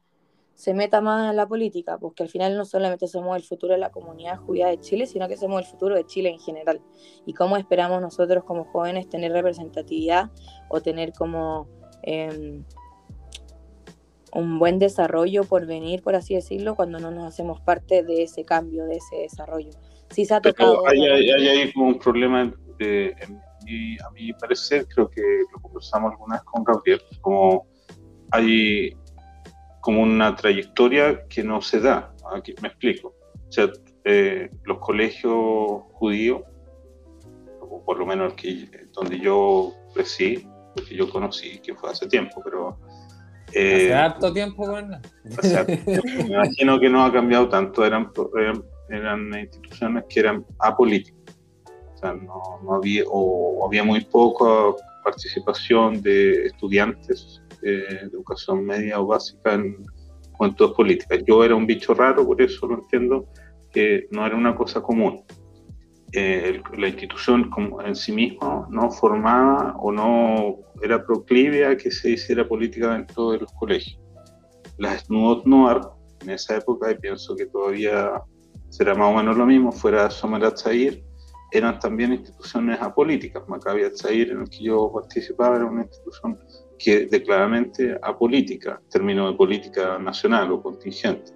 se 0.54 0.74
meta 0.74 1.00
más 1.00 1.30
en 1.30 1.36
la 1.36 1.48
política, 1.48 1.96
porque 1.96 2.22
al 2.22 2.28
final 2.28 2.54
no 2.54 2.66
solamente 2.66 3.08
somos 3.08 3.34
el 3.34 3.42
futuro 3.42 3.72
de 3.72 3.78
la 3.78 3.90
comunidad 3.90 4.36
judía 4.36 4.66
de 4.66 4.78
Chile, 4.78 5.06
sino 5.06 5.26
que 5.26 5.38
somos 5.38 5.62
el 5.62 5.66
futuro 5.66 5.94
de 5.94 6.04
Chile 6.04 6.28
en 6.28 6.38
general. 6.38 6.82
Y 7.24 7.32
cómo 7.32 7.56
esperamos 7.56 8.02
nosotros 8.02 8.44
como 8.44 8.66
jóvenes 8.66 9.08
tener 9.08 9.32
representatividad 9.32 10.30
o 10.68 10.82
tener 10.82 11.14
como 11.14 11.66
em, 12.02 12.62
un 14.32 14.58
buen 14.58 14.78
desarrollo 14.78 15.44
por 15.44 15.66
venir, 15.66 16.02
por 16.02 16.14
así 16.14 16.34
decirlo, 16.34 16.74
cuando 16.74 16.98
no 16.98 17.10
nos 17.10 17.26
hacemos 17.26 17.60
parte 17.60 18.02
de 18.02 18.22
ese 18.22 18.44
cambio, 18.44 18.86
de 18.86 18.96
ese 18.96 19.16
desarrollo 19.16 19.70
sí 20.12 20.24
se 20.24 20.34
ha 20.34 20.40
tocado. 20.40 20.86
Hay, 20.86 21.00
hay, 21.00 21.72
como 21.72 21.88
un 21.88 21.98
problema, 21.98 22.52
de, 22.78 23.14
a 24.04 24.10
mi 24.10 24.32
parecer, 24.34 24.86
creo 24.88 25.08
que 25.08 25.22
lo 25.52 25.60
conversamos 25.60 26.12
alguna 26.12 26.36
vez 26.36 26.44
con 26.44 26.64
Gabriel, 26.64 27.00
como 27.20 27.66
hay 28.30 28.96
como 29.80 30.02
una 30.02 30.36
trayectoria 30.36 31.26
que 31.28 31.42
no 31.42 31.60
se 31.60 31.80
da. 31.80 32.14
Aquí 32.34 32.54
me 32.62 32.68
explico. 32.68 33.14
O 33.48 33.52
sea, 33.52 33.68
eh, 34.04 34.48
los 34.64 34.78
colegios 34.78 35.82
judíos, 35.92 36.42
o 37.60 37.82
por 37.84 37.98
lo 37.98 38.06
menos 38.06 38.34
que, 38.34 38.68
donde 38.92 39.18
yo 39.18 39.72
crecí, 39.94 40.46
porque 40.74 40.94
yo 40.94 41.10
conocí, 41.10 41.58
que 41.58 41.74
fue 41.74 41.90
hace 41.90 42.06
tiempo, 42.06 42.40
pero... 42.44 42.78
Eh, 43.54 43.74
hace 43.74 43.94
harto 43.94 44.32
tiempo, 44.32 44.70
¿verdad? 44.70 45.00
me 45.86 46.26
imagino 46.26 46.80
que 46.80 46.88
no 46.88 47.04
ha 47.04 47.12
cambiado 47.12 47.48
tanto. 47.48 47.84
Eran, 47.84 48.10
eran 48.36 48.62
eran 48.88 49.38
instituciones 49.38 50.04
que 50.08 50.20
eran 50.20 50.44
apolíticas. 50.58 51.36
O 51.94 51.98
sea, 51.98 52.14
no, 52.14 52.74
había, 52.74 53.04
o 53.06 53.66
había 53.66 53.84
muy 53.84 54.04
poca 54.04 54.76
participación 55.04 56.00
de 56.02 56.46
estudiantes 56.46 57.42
de 57.60 57.84
educación 58.02 58.64
media 58.64 59.00
o 59.00 59.06
básica 59.06 59.54
en 59.54 59.76
juventudes 60.32 60.72
políticas. 60.72 61.20
Yo 61.26 61.44
era 61.44 61.54
un 61.54 61.66
bicho 61.66 61.94
raro, 61.94 62.26
por 62.26 62.40
eso 62.42 62.66
lo 62.66 62.74
entiendo, 62.74 63.28
que 63.70 64.08
no 64.10 64.26
era 64.26 64.36
una 64.36 64.54
cosa 64.54 64.80
común. 64.82 65.24
Eh, 66.14 66.60
la 66.76 66.88
institución 66.88 67.50
en 67.86 67.96
sí 67.96 68.12
misma 68.12 68.66
no 68.70 68.90
formaba 68.90 69.74
o 69.78 69.90
no 69.90 70.58
era 70.82 71.02
proclive 71.04 71.64
a 71.64 71.76
que 71.76 71.90
se 71.90 72.10
hiciera 72.10 72.46
política 72.46 72.92
dentro 72.92 73.30
de 73.30 73.38
los 73.38 73.52
colegios. 73.54 73.98
Las 74.76 75.04
SNUOT 75.04 75.46
Noir, 75.46 75.80
en 76.20 76.30
esa 76.30 76.56
época, 76.56 76.90
y 76.90 76.98
pienso 76.98 77.34
que 77.34 77.46
todavía 77.46 78.20
será 78.68 78.94
más 78.94 79.12
o 79.12 79.16
menos 79.16 79.36
lo 79.36 79.46
mismo, 79.46 79.72
fuera 79.72 80.10
Somer 80.10 80.52
Zair, 80.56 81.02
eran 81.52 81.78
también 81.78 82.12
instituciones 82.14 82.80
apolíticas. 82.80 83.46
Maccabi 83.46 83.82
Zair, 83.94 84.30
en 84.30 84.40
el 84.40 84.50
que 84.50 84.64
yo 84.64 84.90
participaba, 84.92 85.56
era 85.56 85.66
una 85.66 85.82
institución 85.82 86.38
que 86.78 87.06
declaradamente 87.06 87.98
apolítica, 88.02 88.80
en 88.82 88.88
términos 88.88 89.30
de 89.30 89.36
política 89.36 89.98
nacional 89.98 90.50
o 90.52 90.62
contingente. 90.62 91.32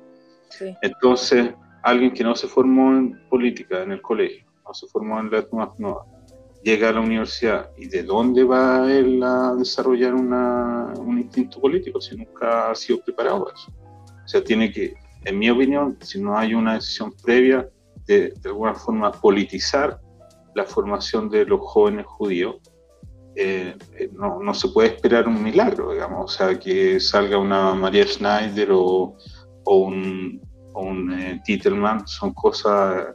Entonces, 0.83 1.55
alguien 1.83 2.13
que 2.13 2.25
no 2.25 2.35
se 2.35 2.49
formó 2.49 2.93
en 2.93 3.29
política 3.29 3.83
en 3.83 3.93
el 3.93 4.03
colegio, 4.03 4.46
no 4.67 4.75
se 4.75 4.87
formó 4.89 5.21
en 5.21 5.31
la 5.31 5.47
nueva, 5.79 6.05
llega 6.63 6.89
a 6.89 6.93
la 6.93 7.01
universidad 7.01 7.71
y 7.77 7.87
de 7.87 8.03
dónde 8.03 8.45
va 8.45 8.91
él 8.91 9.23
a 9.23 9.55
desarrollar 9.55 10.15
una, 10.15 10.93
un 10.99 11.19
instinto 11.19 11.61
político 11.61 12.01
si 12.01 12.17
nunca 12.17 12.71
ha 12.71 12.75
sido 12.75 13.01
preparado 13.01 13.45
para 13.45 13.57
eso. 13.57 13.73
O 14.25 14.29
sea, 14.29 14.43
tiene 14.43 14.73
que 14.73 14.95
en 15.27 15.39
mi 15.39 15.51
opinión, 15.51 15.99
si 16.01 16.21
no 16.21 16.39
hay 16.39 16.55
una 16.55 16.75
decisión 16.75 17.13
previa 17.23 17.69
de, 18.07 18.31
de 18.31 18.49
alguna 18.49 18.75
forma 18.75 19.11
politizar 19.11 20.01
la 20.55 20.65
formación 20.65 21.29
de 21.29 21.45
los 21.45 21.61
jóvenes 21.61 22.07
judíos, 22.07 22.57
eh, 23.35 23.77
eh, 23.99 24.09
no, 24.13 24.41
no, 24.41 24.55
se 24.55 24.69
puede 24.69 24.89
esperar 24.89 25.27
un 25.27 25.43
milagro, 25.43 25.93
digamos, 25.93 26.33
o 26.33 26.39
sea, 26.39 26.59
que 26.59 27.01
salga 27.01 27.39
una 27.39 27.75
María 27.75 28.07
Schneider 28.07 28.71
o, 28.71 29.17
o 29.65 29.77
un, 29.77 30.41
o 30.73 30.83
un 30.83 31.13
eh, 31.13 31.43
Titelman, 31.45 32.07
son 32.07 32.33
cosas 32.33 33.09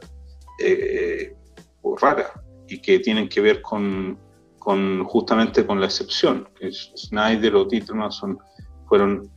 raras 2.00 2.30
y 2.68 2.80
que 2.80 2.98
tienen 3.00 3.28
que 3.28 3.40
ver 3.40 3.62
con, 3.62 4.18
con 4.58 5.04
justamente 5.04 5.66
con 5.66 5.80
la 5.80 5.86
excepción. 5.86 6.48
Schneider 6.60 7.54
o 7.56 7.66
Titelman 7.66 8.12
son, 8.12 8.38
fueron 8.86 9.30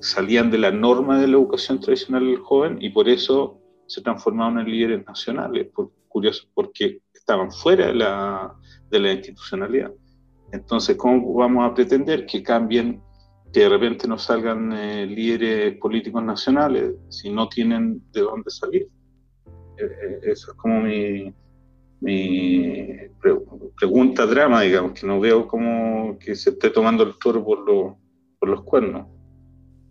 salían 0.00 0.50
de 0.50 0.58
la 0.58 0.70
norma 0.70 1.20
de 1.20 1.26
la 1.28 1.34
educación 1.34 1.80
tradicional 1.80 2.24
del 2.24 2.38
joven 2.38 2.78
y 2.80 2.90
por 2.90 3.08
eso 3.08 3.58
se 3.86 4.00
transformaron 4.02 4.60
en 4.60 4.70
líderes 4.70 5.06
nacionales, 5.06 5.68
por, 5.74 5.90
curioso, 6.08 6.44
porque 6.54 7.00
estaban 7.12 7.50
fuera 7.50 7.88
de 7.88 7.94
la, 7.94 8.54
de 8.90 9.00
la 9.00 9.12
institucionalidad. 9.12 9.92
Entonces, 10.52 10.96
¿cómo 10.96 11.34
vamos 11.34 11.70
a 11.70 11.74
pretender 11.74 12.26
que 12.26 12.42
cambien, 12.42 13.02
que 13.52 13.60
de 13.60 13.68
repente 13.68 14.08
nos 14.08 14.22
salgan 14.22 14.72
eh, 14.72 15.06
líderes 15.06 15.76
políticos 15.78 16.22
nacionales 16.22 16.94
si 17.08 17.30
no 17.30 17.48
tienen 17.48 18.02
de 18.12 18.22
dónde 18.22 18.50
salir? 18.50 18.88
Eh, 19.80 20.20
eso 20.22 20.52
es 20.52 20.56
como 20.56 20.80
mi, 20.80 21.32
mi 22.00 22.88
pregunta 23.78 24.26
drama, 24.26 24.62
digamos, 24.62 24.92
que 24.92 25.06
no 25.06 25.20
veo 25.20 25.46
como 25.46 26.18
que 26.18 26.34
se 26.34 26.50
esté 26.50 26.70
tomando 26.70 27.02
el 27.02 27.18
toro 27.18 27.44
por, 27.44 27.64
por 28.38 28.48
los 28.48 28.62
cuernos. 28.62 29.06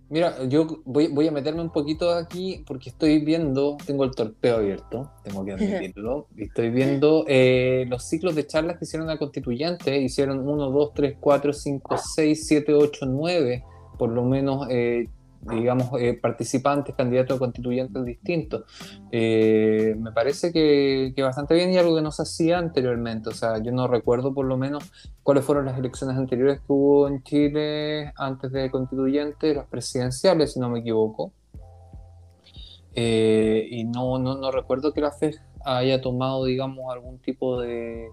Mira, 0.09 0.43
yo 0.47 0.81
voy, 0.85 1.27
a 1.27 1.31
meterme 1.31 1.61
un 1.61 1.71
poquito 1.71 2.09
aquí 2.11 2.63
porque 2.65 2.89
estoy 2.89 3.19
viendo, 3.19 3.77
tengo 3.85 4.03
el 4.03 4.11
torpeo 4.11 4.57
abierto, 4.57 5.11
tengo 5.23 5.45
que 5.45 5.51
admitirlo, 5.53 6.27
y 6.35 6.45
estoy 6.45 6.71
viendo 6.71 7.25
eh, 7.27 7.85
los 7.87 8.09
ciclos 8.09 8.33
de 8.33 8.47
charlas 8.47 8.79
que 8.79 8.85
hicieron 8.85 9.07
la 9.07 9.19
constituyente, 9.19 10.01
hicieron 10.01 10.39
1, 10.47 10.71
2, 10.71 10.93
3, 10.95 11.17
4, 11.19 11.53
5, 11.53 11.97
6, 12.15 12.47
7, 12.47 12.73
8, 12.73 13.05
9, 13.05 13.63
por 13.99 14.09
lo 14.09 14.23
menos 14.23 14.65
eh, 14.71 15.07
digamos, 15.41 15.89
eh, 15.99 16.13
participantes, 16.21 16.95
candidatos 16.95 17.39
constituyentes 17.39 18.03
distintos. 18.03 18.63
Eh, 19.11 19.95
me 19.97 20.11
parece 20.11 20.51
que, 20.51 21.13
que, 21.15 21.21
bastante 21.23 21.53
bien 21.53 21.71
y 21.71 21.77
algo 21.77 21.95
que 21.95 22.01
no 22.01 22.11
se 22.11 22.23
hacía 22.23 22.57
anteriormente. 22.57 23.29
O 23.29 23.33
sea, 23.33 23.61
yo 23.61 23.71
no 23.71 23.87
recuerdo 23.87 24.33
por 24.33 24.45
lo 24.45 24.57
menos 24.57 24.91
cuáles 25.23 25.45
fueron 25.45 25.65
las 25.65 25.77
elecciones 25.77 26.17
anteriores 26.17 26.59
que 26.59 26.65
hubo 26.67 27.07
en 27.07 27.23
Chile 27.23 28.11
antes 28.17 28.51
de 28.51 28.69
constituyentes, 28.69 29.55
las 29.55 29.67
presidenciales, 29.67 30.53
si 30.53 30.59
no 30.59 30.69
me 30.69 30.79
equivoco. 30.79 31.31
Eh, 32.95 33.67
y 33.69 33.85
no, 33.85 34.19
no, 34.19 34.37
no 34.37 34.51
recuerdo 34.51 34.93
que 34.93 35.01
la 35.01 35.11
FED 35.11 35.35
haya 35.63 36.01
tomado, 36.01 36.45
digamos, 36.45 36.91
algún 36.91 37.19
tipo 37.19 37.61
de 37.61 38.09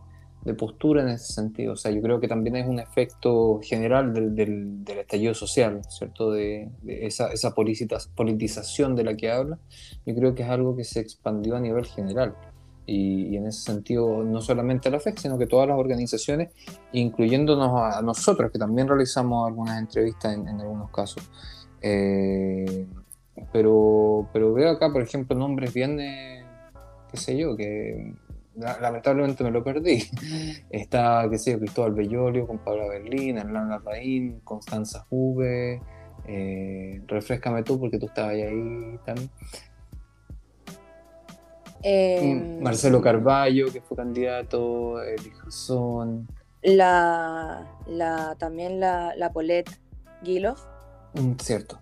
de 0.46 0.54
postura 0.54 1.02
en 1.02 1.08
ese 1.08 1.32
sentido. 1.32 1.72
O 1.72 1.76
sea, 1.76 1.90
yo 1.90 2.00
creo 2.00 2.20
que 2.20 2.28
también 2.28 2.54
es 2.54 2.68
un 2.68 2.78
efecto 2.78 3.58
general 3.62 4.14
del, 4.14 4.34
del, 4.36 4.98
estallido 4.98 5.34
social, 5.34 5.82
¿cierto? 5.88 6.30
De, 6.30 6.70
esa, 6.86 7.32
esa 7.32 7.52
politización 7.52 8.94
de 8.94 9.04
la 9.04 9.16
que 9.16 9.30
habla. 9.30 9.58
Yo 10.06 10.14
creo 10.14 10.36
que 10.36 10.44
es 10.44 10.48
algo 10.48 10.76
que 10.76 10.84
se 10.84 11.00
expandió 11.00 11.56
a 11.56 11.60
nivel 11.60 11.84
general. 11.84 12.36
Y, 12.86 13.36
en 13.36 13.48
ese 13.48 13.62
sentido, 13.62 14.22
no 14.22 14.40
solamente 14.40 14.88
la 14.88 15.00
FEC, 15.00 15.18
sino 15.18 15.36
que 15.36 15.48
todas 15.48 15.66
las 15.66 15.76
organizaciones, 15.76 16.54
incluyéndonos 16.92 17.96
a, 17.96 18.00
nosotros, 18.02 18.52
que 18.52 18.58
también 18.60 18.86
realizamos 18.86 19.48
algunas 19.48 19.80
entrevistas 19.80 20.32
en, 20.32 20.46
algunos 20.46 20.90
casos. 20.90 21.28
Eh, 21.82 22.86
pero, 23.52 24.28
pero 24.32 24.54
veo 24.54 24.70
acá, 24.70 24.92
por 24.92 25.02
ejemplo, 25.02 25.36
nombres 25.36 25.74
bien, 25.74 25.98
eh, 25.98 26.44
qué 27.10 27.16
sé 27.16 27.36
yo, 27.36 27.56
que 27.56 28.14
lamentablemente 28.56 29.44
me 29.44 29.50
lo 29.50 29.62
perdí. 29.62 30.04
Está, 30.70 31.26
qué 31.30 31.38
sé 31.38 31.52
yo, 31.52 31.58
Cristóbal 31.58 31.92
Bellolio, 31.92 32.46
con 32.46 32.58
Pablo 32.58 32.88
Berlín, 32.88 33.38
Hernán 33.38 33.68
Larraín, 33.68 34.40
Constanza 34.40 35.06
Juve, 35.08 35.80
eh, 36.26 37.02
refrescame 37.06 37.62
tú 37.62 37.78
porque 37.78 37.98
tú 37.98 38.06
estabas 38.06 38.32
ahí 38.32 38.98
también. 39.04 39.30
Em, 41.82 42.60
Marcelo 42.60 43.00
Carballo, 43.00 43.72
que 43.72 43.80
fue 43.80 43.96
candidato, 43.96 45.00
Eli 45.02 45.30
Jason. 45.44 46.26
La, 46.62 47.64
la, 47.86 48.34
también 48.38 48.80
la, 48.80 49.14
la 49.16 49.32
Paulette 49.32 49.78
Guilof. 50.22 50.60
Mm, 51.14 51.34
cierto. 51.38 51.80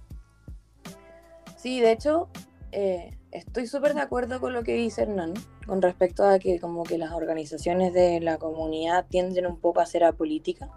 Sí, 1.56 1.80
de 1.80 1.92
hecho, 1.92 2.28
eh, 2.72 3.16
estoy 3.30 3.66
súper 3.66 3.94
de 3.94 4.02
acuerdo 4.02 4.40
con 4.40 4.52
lo 4.52 4.62
que 4.62 4.74
dice 4.74 5.02
Hernán, 5.02 5.32
con 5.66 5.82
respecto 5.82 6.26
a 6.26 6.38
que 6.38 6.60
como 6.60 6.84
que 6.84 6.98
las 6.98 7.12
organizaciones 7.12 7.92
de 7.92 8.20
la 8.20 8.38
comunidad 8.38 9.06
tienden 9.08 9.46
un 9.46 9.58
poco 9.58 9.80
a 9.80 9.86
ser 9.86 10.04
apolítica. 10.04 10.70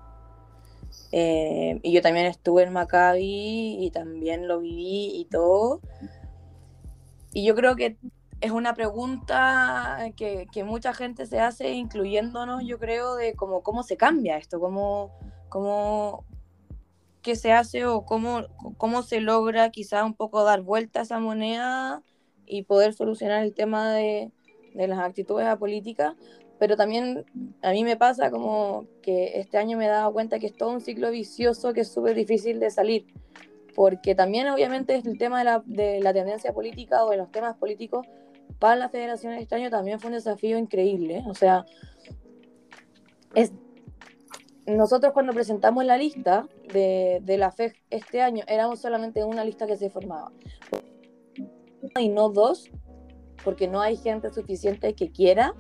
Eh, 1.12 1.80
y 1.84 1.92
yo 1.92 2.02
también 2.02 2.26
estuve 2.26 2.64
en 2.64 2.74
Maccabi 2.74 3.78
y 3.86 3.92
también 3.92 4.48
lo 4.48 4.60
viví 4.60 5.12
y 5.16 5.26
todo. 5.26 5.82
Y 7.34 7.46
yo 7.46 7.56
creo 7.56 7.76
que 7.76 7.98
es 8.42 8.52
una 8.52 8.74
pregunta 8.74 10.12
que, 10.16 10.48
que, 10.52 10.64
mucha 10.64 10.94
gente 10.94 11.26
se 11.26 11.40
hace, 11.40 11.72
incluyéndonos, 11.72 12.64
yo 12.66 12.78
creo, 12.78 13.16
de 13.16 13.34
cómo, 13.34 13.64
cómo 13.64 13.84
se 13.84 13.98
cambia 13.98 14.38
esto, 14.38 14.60
cómo, 14.60 15.12
cómo, 15.50 16.24
qué 17.22 17.36
se 17.36 17.52
hace 17.52 17.86
o 17.86 18.06
cómo, 18.06 18.44
cómo 18.78 19.02
se 19.02 19.22
logra 19.22 19.72
quizá 19.72 20.04
un 20.04 20.14
poco 20.14 20.44
dar 20.44 20.62
vuelta 20.62 21.00
a 21.00 21.04
esa 21.04 21.20
moneda 21.20 22.04
y 22.46 22.64
poder 22.64 22.94
solucionar 22.94 23.44
el 23.44 23.54
tema 23.54 23.92
de, 23.92 24.32
de 24.78 24.88
las 24.88 25.00
actitudes 25.00 25.48
apolíticas, 25.48 26.16
pero 26.60 26.76
también 26.76 27.26
a 27.62 27.72
mí 27.72 27.84
me 27.84 27.98
pasa 27.98 28.32
como 28.32 28.86
que 29.02 29.40
este 29.40 29.58
año 29.58 29.78
me 29.78 29.86
he 29.86 29.90
dado 29.90 30.14
cuenta 30.14 30.40
que 30.40 30.48
es 30.48 30.56
todo 30.56 30.72
un 30.72 30.82
ciclo 30.82 31.12
vicioso 31.12 31.74
que 31.74 31.82
es 31.82 31.92
súper 31.92 32.16
difícil 32.16 32.60
de 32.60 32.70
salir, 32.72 33.08
porque 33.76 34.16
también 34.16 34.48
obviamente 34.48 34.96
el 34.96 35.18
tema 35.18 35.40
de 35.40 35.46
la, 35.46 35.64
de 35.66 36.00
la, 36.02 36.14
tendencia 36.14 36.54
política 36.54 37.04
o 37.06 37.10
de 37.10 37.18
los 37.18 37.32
temas 37.32 37.56
políticos 37.58 38.08
para 38.60 38.76
la 38.76 38.90
federación 38.90 39.34
este 39.34 39.56
año 39.56 39.70
también 39.70 40.00
fue 40.00 40.10
un 40.10 40.16
desafío 40.16 40.58
increíble, 40.58 41.24
o 41.28 41.34
sea, 41.34 41.66
es, 43.36 43.52
nosotros 44.66 45.14
cuando 45.14 45.34
presentamos 45.34 45.86
la 45.86 45.98
lista 45.98 46.48
de, 46.74 47.20
de 47.24 47.38
la 47.38 47.52
FEG 47.52 47.76
este 47.90 48.22
año 48.22 48.44
éramos 48.48 48.80
solamente 48.80 49.24
una 49.24 49.46
lista 49.46 49.66
que 49.66 49.78
se 49.78 49.90
formaba. 49.90 50.32
Y 52.00 52.10
no 52.10 52.30
dos, 52.30 52.70
porque 53.48 53.70
no 53.70 53.80
hay 53.80 53.96
gente 53.96 54.30
suficiente 54.30 54.94
que 54.94 55.10
quiera 55.10 55.54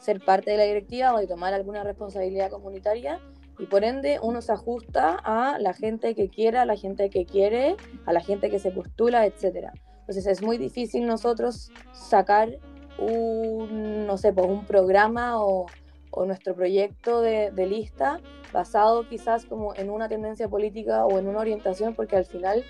ser 0.00 0.18
parte 0.24 0.50
de 0.50 0.56
la 0.56 0.64
directiva 0.64 1.14
o 1.14 1.24
tomar 1.28 1.54
alguna 1.54 1.84
responsabilidad 1.84 2.50
comunitaria 2.50 3.20
y 3.60 3.66
por 3.66 3.84
ende 3.84 4.18
uno 4.20 4.42
se 4.42 4.50
ajusta 4.50 5.20
a 5.22 5.56
la 5.60 5.72
gente 5.72 6.16
que 6.16 6.28
quiera, 6.28 6.62
a 6.62 6.66
la 6.66 6.74
gente 6.74 7.10
que 7.10 7.24
quiere, 7.24 7.76
a 8.06 8.12
la 8.12 8.18
gente 8.18 8.50
que 8.50 8.58
se 8.58 8.72
postula, 8.72 9.24
etc. 9.24 9.68
Entonces 10.00 10.26
es 10.26 10.42
muy 10.42 10.58
difícil 10.58 11.06
nosotros 11.06 11.70
sacar 11.92 12.58
un, 12.98 14.04
no 14.04 14.18
sé, 14.18 14.32
pues 14.32 14.48
un 14.48 14.66
programa 14.66 15.40
o, 15.40 15.66
o 16.10 16.26
nuestro 16.26 16.56
proyecto 16.56 17.20
de, 17.20 17.52
de, 17.52 17.66
lista 17.66 18.20
basado 18.52 19.08
quizás 19.08 19.46
como 19.46 19.76
en 19.76 19.90
una 19.90 20.08
tendencia 20.08 20.48
política 20.48 21.06
o 21.06 21.20
en 21.20 21.28
una 21.28 21.38
orientación, 21.38 21.94
porque 21.94 22.16
al 22.16 22.24
final 22.24 22.64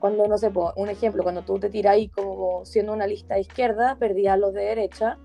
cuando, 0.00 0.26
no 0.26 0.38
sé, 0.38 0.50
un 0.76 0.88
ejemplo, 0.88 1.22
cuando 1.22 1.42
tú 1.42 1.58
te 1.58 1.68
tiráis 1.68 2.10
como 2.10 2.64
siendo 2.64 2.92
una 2.92 3.06
lista 3.06 3.34
de 3.34 3.42
izquierda, 3.42 3.96
perdías 3.96 4.38
los 4.38 4.54
de 4.54 4.62
derecha, 4.62 5.18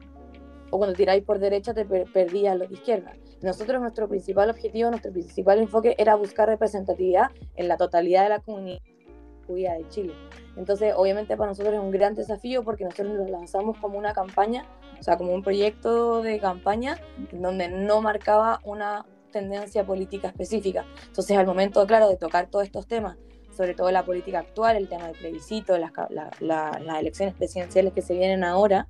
o 0.69 0.77
cuando 0.77 0.95
tiráis 0.95 1.23
por 1.23 1.39
derecha, 1.39 1.73
te 1.73 1.85
perdías 1.85 2.57
los 2.57 2.67
de 2.67 2.75
izquierda. 2.75 3.13
Nosotros, 3.41 3.81
nuestro 3.81 4.07
principal 4.09 4.49
objetivo, 4.49 4.89
nuestro 4.89 5.11
principal 5.13 5.59
enfoque 5.59 5.95
era 5.97 6.15
buscar 6.15 6.49
representatividad 6.49 7.31
en 7.55 7.67
la 7.69 7.77
totalidad 7.77 8.23
de 8.23 8.29
la 8.29 8.39
comunidad 8.39 8.81
de 9.47 9.85
Chile. 9.89 10.13
Entonces, 10.57 10.93
obviamente 10.95 11.37
para 11.37 11.51
nosotros 11.51 11.73
es 11.73 11.79
un 11.79 11.91
gran 11.91 12.13
desafío 12.13 12.63
porque 12.63 12.83
nosotros 12.83 13.13
nos 13.13 13.29
lanzamos 13.29 13.77
como 13.77 13.97
una 13.97 14.13
campaña, 14.13 14.65
o 14.99 15.03
sea, 15.03 15.17
como 15.17 15.33
un 15.33 15.43
proyecto 15.43 16.21
de 16.21 16.39
campaña 16.39 16.99
donde 17.31 17.69
no 17.69 18.01
marcaba 18.01 18.59
una 18.63 19.05
tendencia 19.31 19.85
política 19.85 20.29
específica. 20.29 20.85
Entonces, 21.07 21.37
al 21.37 21.45
momento, 21.45 21.85
claro, 21.85 22.09
de 22.09 22.17
tocar 22.17 22.49
todos 22.49 22.65
estos 22.65 22.87
temas 22.87 23.17
sobre 23.55 23.73
todo 23.73 23.91
la 23.91 24.03
política 24.03 24.39
actual, 24.39 24.75
el 24.75 24.89
tema 24.89 25.07
del 25.07 25.17
plebiscito, 25.17 25.77
las, 25.77 25.91
elecciones 26.99 27.35
presidenciales 27.35 27.93
que 27.93 28.01
se 28.01 28.13
vienen 28.13 28.43
ahora, 28.43 28.87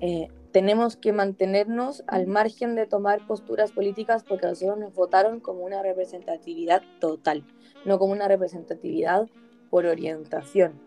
eh, 0.00 0.28
tenemos 0.52 0.96
que 0.96 1.12
mantenernos 1.12 2.04
al 2.06 2.26
margen 2.26 2.74
de 2.74 2.86
tomar 2.86 3.26
posturas 3.26 3.72
políticas 3.72 4.24
porque 4.24 4.46
nosotros 4.46 4.78
nos 4.78 4.94
votaron 4.94 5.40
como 5.40 5.60
una 5.60 5.82
representatividad 5.82 6.82
total, 7.00 7.44
no 7.84 7.98
como 7.98 8.12
una 8.12 8.28
representatividad 8.28 9.28
por 9.70 9.86
orientación. 9.86 10.80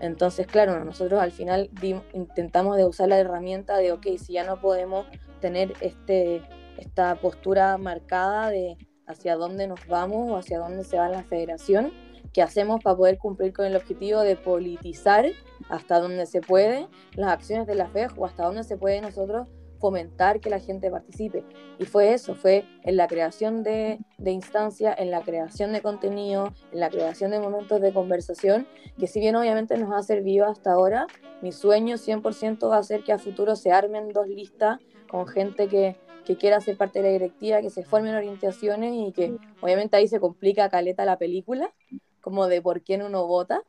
Entonces, 0.00 0.46
claro, 0.46 0.84
nosotros 0.84 1.20
al 1.20 1.32
final 1.32 1.70
intentamos 2.12 2.76
de 2.76 2.84
usar 2.84 3.08
la 3.08 3.18
herramienta 3.18 3.76
de, 3.76 3.92
ok, 3.92 4.06
si 4.18 4.34
ya 4.34 4.44
no 4.44 4.60
podemos 4.60 5.06
tener 5.40 5.74
este, 5.80 6.42
esta 6.76 7.14
postura 7.16 7.78
marcada 7.78 8.50
de 8.50 8.76
hacia 9.08 9.36
dónde 9.36 9.66
nos 9.66 9.86
vamos 9.88 10.30
o 10.30 10.36
hacia 10.36 10.58
dónde 10.58 10.84
se 10.84 10.98
va 10.98 11.08
la 11.08 11.24
federación, 11.24 11.92
qué 12.32 12.42
hacemos 12.42 12.82
para 12.82 12.96
poder 12.96 13.18
cumplir 13.18 13.52
con 13.52 13.66
el 13.66 13.74
objetivo 13.74 14.20
de 14.20 14.36
politizar 14.36 15.26
hasta 15.68 15.98
donde 15.98 16.26
se 16.26 16.40
puede 16.40 16.86
las 17.14 17.32
acciones 17.32 17.66
de 17.66 17.74
la 17.74 17.88
FEJ 17.88 18.18
o 18.18 18.26
hasta 18.26 18.44
dónde 18.44 18.64
se 18.64 18.76
puede 18.76 19.00
nosotros 19.00 19.48
fomentar 19.80 20.40
que 20.40 20.50
la 20.50 20.58
gente 20.58 20.90
participe. 20.90 21.44
Y 21.78 21.84
fue 21.84 22.12
eso, 22.12 22.34
fue 22.34 22.64
en 22.82 22.96
la 22.96 23.06
creación 23.06 23.62
de, 23.62 24.00
de 24.18 24.30
instancias, 24.32 24.96
en 24.98 25.10
la 25.10 25.22
creación 25.22 25.72
de 25.72 25.80
contenido, 25.80 26.52
en 26.72 26.80
la 26.80 26.90
creación 26.90 27.30
de 27.30 27.40
momentos 27.40 27.80
de 27.80 27.92
conversación, 27.92 28.66
que 28.98 29.06
si 29.06 29.20
bien 29.20 29.36
obviamente 29.36 29.78
nos 29.78 29.94
ha 29.94 30.02
servido 30.02 30.46
hasta 30.46 30.72
ahora, 30.72 31.06
mi 31.42 31.52
sueño 31.52 31.96
100% 31.96 32.68
va 32.68 32.78
a 32.78 32.82
ser 32.82 33.04
que 33.04 33.12
a 33.12 33.18
futuro 33.18 33.54
se 33.54 33.70
armen 33.70 34.08
dos 34.08 34.26
listas 34.26 34.80
con 35.08 35.26
gente 35.26 35.68
que 35.68 35.96
que 36.28 36.36
quiera 36.36 36.60
ser 36.60 36.76
parte 36.76 36.98
de 36.98 37.06
la 37.06 37.12
directiva, 37.12 37.62
que 37.62 37.70
se 37.70 37.82
formen 37.82 38.14
orientaciones 38.14 38.92
y 38.94 39.12
que 39.12 39.34
obviamente 39.62 39.96
ahí 39.96 40.08
se 40.08 40.20
complica 40.20 40.68
caleta 40.68 41.06
la 41.06 41.16
película, 41.16 41.72
como 42.20 42.48
de 42.48 42.60
por 42.60 42.82
quién 42.82 43.00
uno 43.00 43.26
vota, 43.26 43.62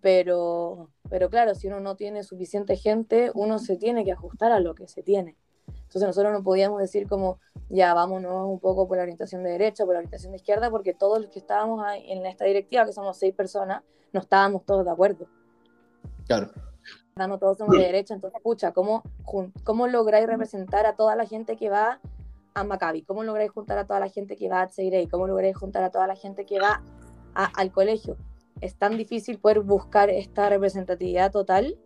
pero, 0.00 0.88
pero 1.10 1.28
claro, 1.28 1.54
si 1.54 1.66
uno 1.66 1.78
no 1.80 1.94
tiene 1.94 2.22
suficiente 2.22 2.74
gente, 2.78 3.30
uno 3.34 3.58
se 3.58 3.76
tiene 3.76 4.02
que 4.02 4.12
ajustar 4.12 4.50
a 4.50 4.60
lo 4.60 4.74
que 4.74 4.88
se 4.88 5.02
tiene. 5.02 5.36
Entonces 5.68 6.04
nosotros 6.04 6.32
no 6.32 6.42
podíamos 6.42 6.80
decir 6.80 7.06
como, 7.06 7.38
ya 7.68 7.92
vámonos 7.92 8.48
un 8.48 8.60
poco 8.60 8.88
por 8.88 8.96
la 8.96 9.02
orientación 9.02 9.42
de 9.42 9.50
derecha, 9.50 9.84
por 9.84 9.92
la 9.92 9.98
orientación 9.98 10.32
de 10.32 10.38
izquierda, 10.38 10.70
porque 10.70 10.94
todos 10.94 11.20
los 11.20 11.30
que 11.30 11.38
estábamos 11.38 11.84
en 12.06 12.24
esta 12.24 12.46
directiva, 12.46 12.86
que 12.86 12.94
somos 12.94 13.18
seis 13.18 13.34
personas, 13.34 13.82
no 14.14 14.20
estábamos 14.20 14.64
todos 14.64 14.86
de 14.86 14.90
acuerdo. 14.90 15.26
Claro 16.26 16.50
no 17.26 17.38
todos 17.38 17.56
somos 17.56 17.74
de 17.78 17.84
derecha, 17.84 18.12
entonces, 18.12 18.36
escucha, 18.36 18.72
¿cómo, 18.72 19.02
¿cómo 19.64 19.86
lográis 19.88 20.26
representar 20.26 20.84
a 20.84 20.96
toda 20.96 21.16
la 21.16 21.24
gente 21.24 21.56
que 21.56 21.70
va 21.70 21.98
a 22.52 22.64
Maccabi? 22.64 23.02
¿Cómo 23.02 23.24
lográis 23.24 23.50
juntar 23.50 23.78
a 23.78 23.86
toda 23.86 24.00
la 24.00 24.10
gente 24.10 24.36
que 24.36 24.50
va 24.50 24.60
a 24.60 24.66
Tseirei? 24.66 25.06
¿Cómo 25.08 25.26
lográis 25.26 25.56
juntar 25.56 25.82
a 25.82 25.90
toda 25.90 26.06
la 26.06 26.14
gente 26.14 26.44
que 26.44 26.60
va 26.60 26.82
al 27.32 27.72
colegio? 27.72 28.18
Es 28.60 28.76
tan 28.76 28.98
difícil 28.98 29.38
poder 29.38 29.60
buscar 29.60 30.10
esta 30.10 30.50
representatividad 30.50 31.32
total 31.32 31.78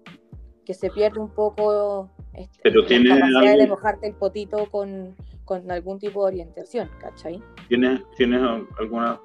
que 0.64 0.74
se 0.74 0.90
pierde 0.90 1.20
un 1.20 1.30
poco 1.30 2.10
este, 2.34 2.58
Pero 2.64 2.82
la 2.82 3.20
capacidad 3.20 3.56
de 3.56 3.66
mojarte 3.68 4.08
el 4.08 4.14
potito 4.14 4.66
con, 4.66 5.14
con 5.44 5.70
algún 5.70 6.00
tipo 6.00 6.22
de 6.22 6.32
orientación, 6.32 6.90
¿cachai? 7.00 7.40
Tienes, 7.68 8.00
tienes 8.16 8.40
algunas 8.80 9.18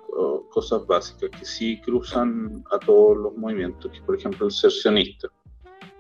cosas 0.51 0.85
básicas 0.85 1.31
que 1.31 1.45
sí 1.45 1.81
cruzan 1.81 2.63
a 2.71 2.79
todos 2.79 3.17
los 3.17 3.37
movimientos, 3.37 3.91
que 3.91 4.01
por 4.01 4.15
ejemplo 4.15 4.45
el 4.45 4.51
sercionista. 4.51 5.29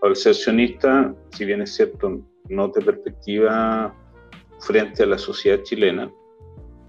El 0.07 0.15
sercionista, 0.15 1.15
si 1.31 1.45
bien 1.45 1.61
es 1.61 1.75
cierto, 1.75 2.21
no 2.49 2.71
te 2.71 2.81
perspectiva 2.81 3.95
frente 4.59 5.03
a 5.03 5.07
la 5.07 5.17
sociedad 5.17 5.61
chilena, 5.63 6.11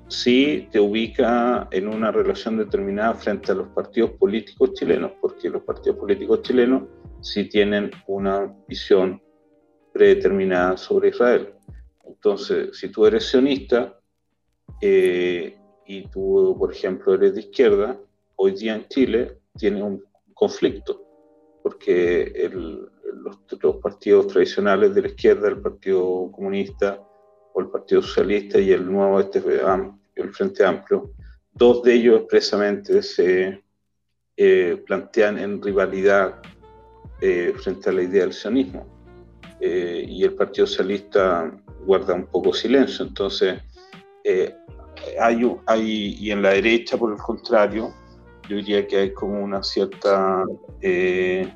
sí 0.09 0.69
te 0.71 0.81
ubica 0.81 1.69
en 1.71 1.89
una 1.89 2.13
relación 2.13 2.59
determinada 2.59 3.15
frente 3.15 3.53
a 3.53 3.57
los 3.57 3.69
partidos 3.69 4.13
políticos 4.13 4.75
chilenos, 4.75 5.13
porque 5.21 5.49
los 5.49 5.63
partidos 5.63 5.99
políticos 5.99 6.43
chilenos 6.43 6.85
sí 7.21 7.49
tienen 7.49 7.91
una 8.07 8.55
visión 8.69 9.21
predeterminada 9.93 10.77
sobre 10.77 11.09
Israel. 11.09 11.55
Entonces, 12.05 12.77
si 12.79 12.91
tú 12.91 13.07
eres 13.07 13.25
sionista 13.25 13.99
eh, 14.81 15.57
y 15.87 16.03
tú, 16.09 16.55
por 16.59 16.73
ejemplo, 16.73 17.15
eres 17.15 17.35
de 17.35 17.41
izquierda, 17.41 17.99
hoy 18.37 18.53
día 18.53 18.77
en 18.77 18.87
Chile 18.89 19.39
tiene 19.57 19.83
un 19.83 20.05
conflicto, 20.35 21.03
porque 21.63 22.33
los, 23.15 23.39
los, 23.61 23.77
partidos 23.77 24.29
tradicionales 24.29 24.95
de 24.95 25.03
la 25.03 25.09
izquierda, 25.09 25.49
el 25.49 25.61
Partido 25.61 26.31
Comunista 26.33 27.01
o 27.55 27.61
el 27.61 27.69
Partido 27.69 28.03
Socialista 28.03 28.59
y 28.59 28.73
el 28.73 28.91
nuevo 28.91 29.21
este, 29.21 29.43
el 30.15 30.33
Frente 30.33 30.65
Amplio, 30.65 31.11
dos 31.53 31.83
de 31.83 31.95
ellos 31.95 32.21
expresamente 32.21 33.03
se 33.03 33.63
eh, 34.37 34.83
plantean 34.87 35.39
en 35.39 35.63
rivalidad 35.63 36.41
eh, 37.21 37.55
frente 37.57 37.91
a 37.91 37.93
la 37.93 38.03
idea 38.03 38.23
del 38.23 38.33
sionismo. 38.33 38.87
y 39.61 40.23
el 40.23 40.35
Partido 40.35 40.67
Socialista 40.67 41.51
guarda 41.87 42.15
un 42.15 42.27
poco 42.27 42.53
silencio. 42.53 43.07
Entonces, 43.07 43.59
eh, 44.25 44.55
hay, 45.21 45.57
hay, 45.67 46.17
y 46.19 46.31
en 46.31 46.43
la 46.43 46.51
derecha, 46.51 46.97
por 46.97 47.13
el 47.13 47.19
contrario, 47.19 47.95
yo 48.49 48.57
diría 48.57 48.87
que 48.87 48.97
hay 48.99 49.13
como 49.13 49.43
una 49.43 49.63
cierta 49.63 50.45
eh, 50.81 51.53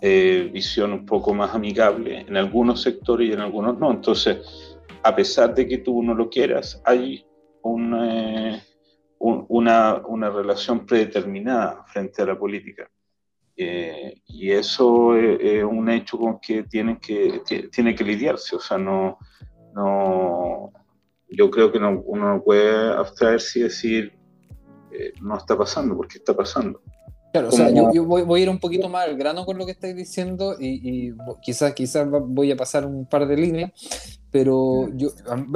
eh, 0.00 0.50
visión 0.52 0.92
un 0.92 1.06
poco 1.06 1.32
más 1.34 1.54
amigable 1.54 2.20
en 2.20 2.36
algunos 2.36 2.82
sectores 2.82 3.28
y 3.28 3.32
en 3.32 3.40
algunos 3.40 3.78
no. 3.78 3.90
Entonces, 3.90 4.78
a 5.02 5.14
pesar 5.14 5.54
de 5.54 5.66
que 5.66 5.78
tú 5.78 6.02
no 6.02 6.14
lo 6.14 6.28
quieras, 6.28 6.80
hay 6.84 7.26
una, 7.62 8.62
una 9.18 10.30
relación 10.30 10.84
predeterminada 10.84 11.84
frente 11.86 12.22
a 12.22 12.26
la 12.26 12.38
política. 12.38 12.88
Eh, 13.56 14.22
y 14.26 14.50
eso 14.50 15.14
es, 15.16 15.62
un 15.62 15.88
hecho 15.90 16.18
con 16.18 16.40
que 16.40 16.64
tienen 16.64 16.96
que, 16.96 17.42
tiene 17.70 17.94
que 17.94 18.04
lidiarse. 18.04 18.56
O 18.56 18.60
sea, 18.60 18.78
no, 18.78 19.18
no, 19.74 20.72
yo 21.28 21.50
creo 21.50 21.70
que 21.70 21.78
no, 21.78 22.02
uno 22.04 22.34
no 22.34 22.42
puede 22.42 22.92
abstraerse 22.92 23.60
y 23.60 23.62
decir, 23.62 24.12
eh, 24.90 25.12
no 25.20 25.36
está 25.36 25.56
pasando, 25.56 25.96
porque 25.96 26.18
está 26.18 26.34
pasando. 26.34 26.82
Claro, 27.32 27.48
o 27.48 27.52
sea, 27.52 27.70
yo, 27.70 28.04
voy, 28.04 28.40
a 28.40 28.42
ir 28.42 28.50
un 28.50 28.58
poquito 28.58 28.90
más 28.90 29.08
al 29.08 29.16
grano 29.16 29.46
con 29.46 29.56
lo 29.56 29.64
que 29.64 29.72
estáis 29.72 29.96
diciendo 29.96 30.54
y, 30.60 31.14
quizás, 31.40 31.72
quizás 31.72 32.06
voy 32.10 32.52
a 32.52 32.56
pasar 32.56 32.84
un 32.84 33.06
par 33.06 33.26
de 33.26 33.36
líneas, 33.36 33.70
pero 34.30 34.88
yo, 34.94 35.08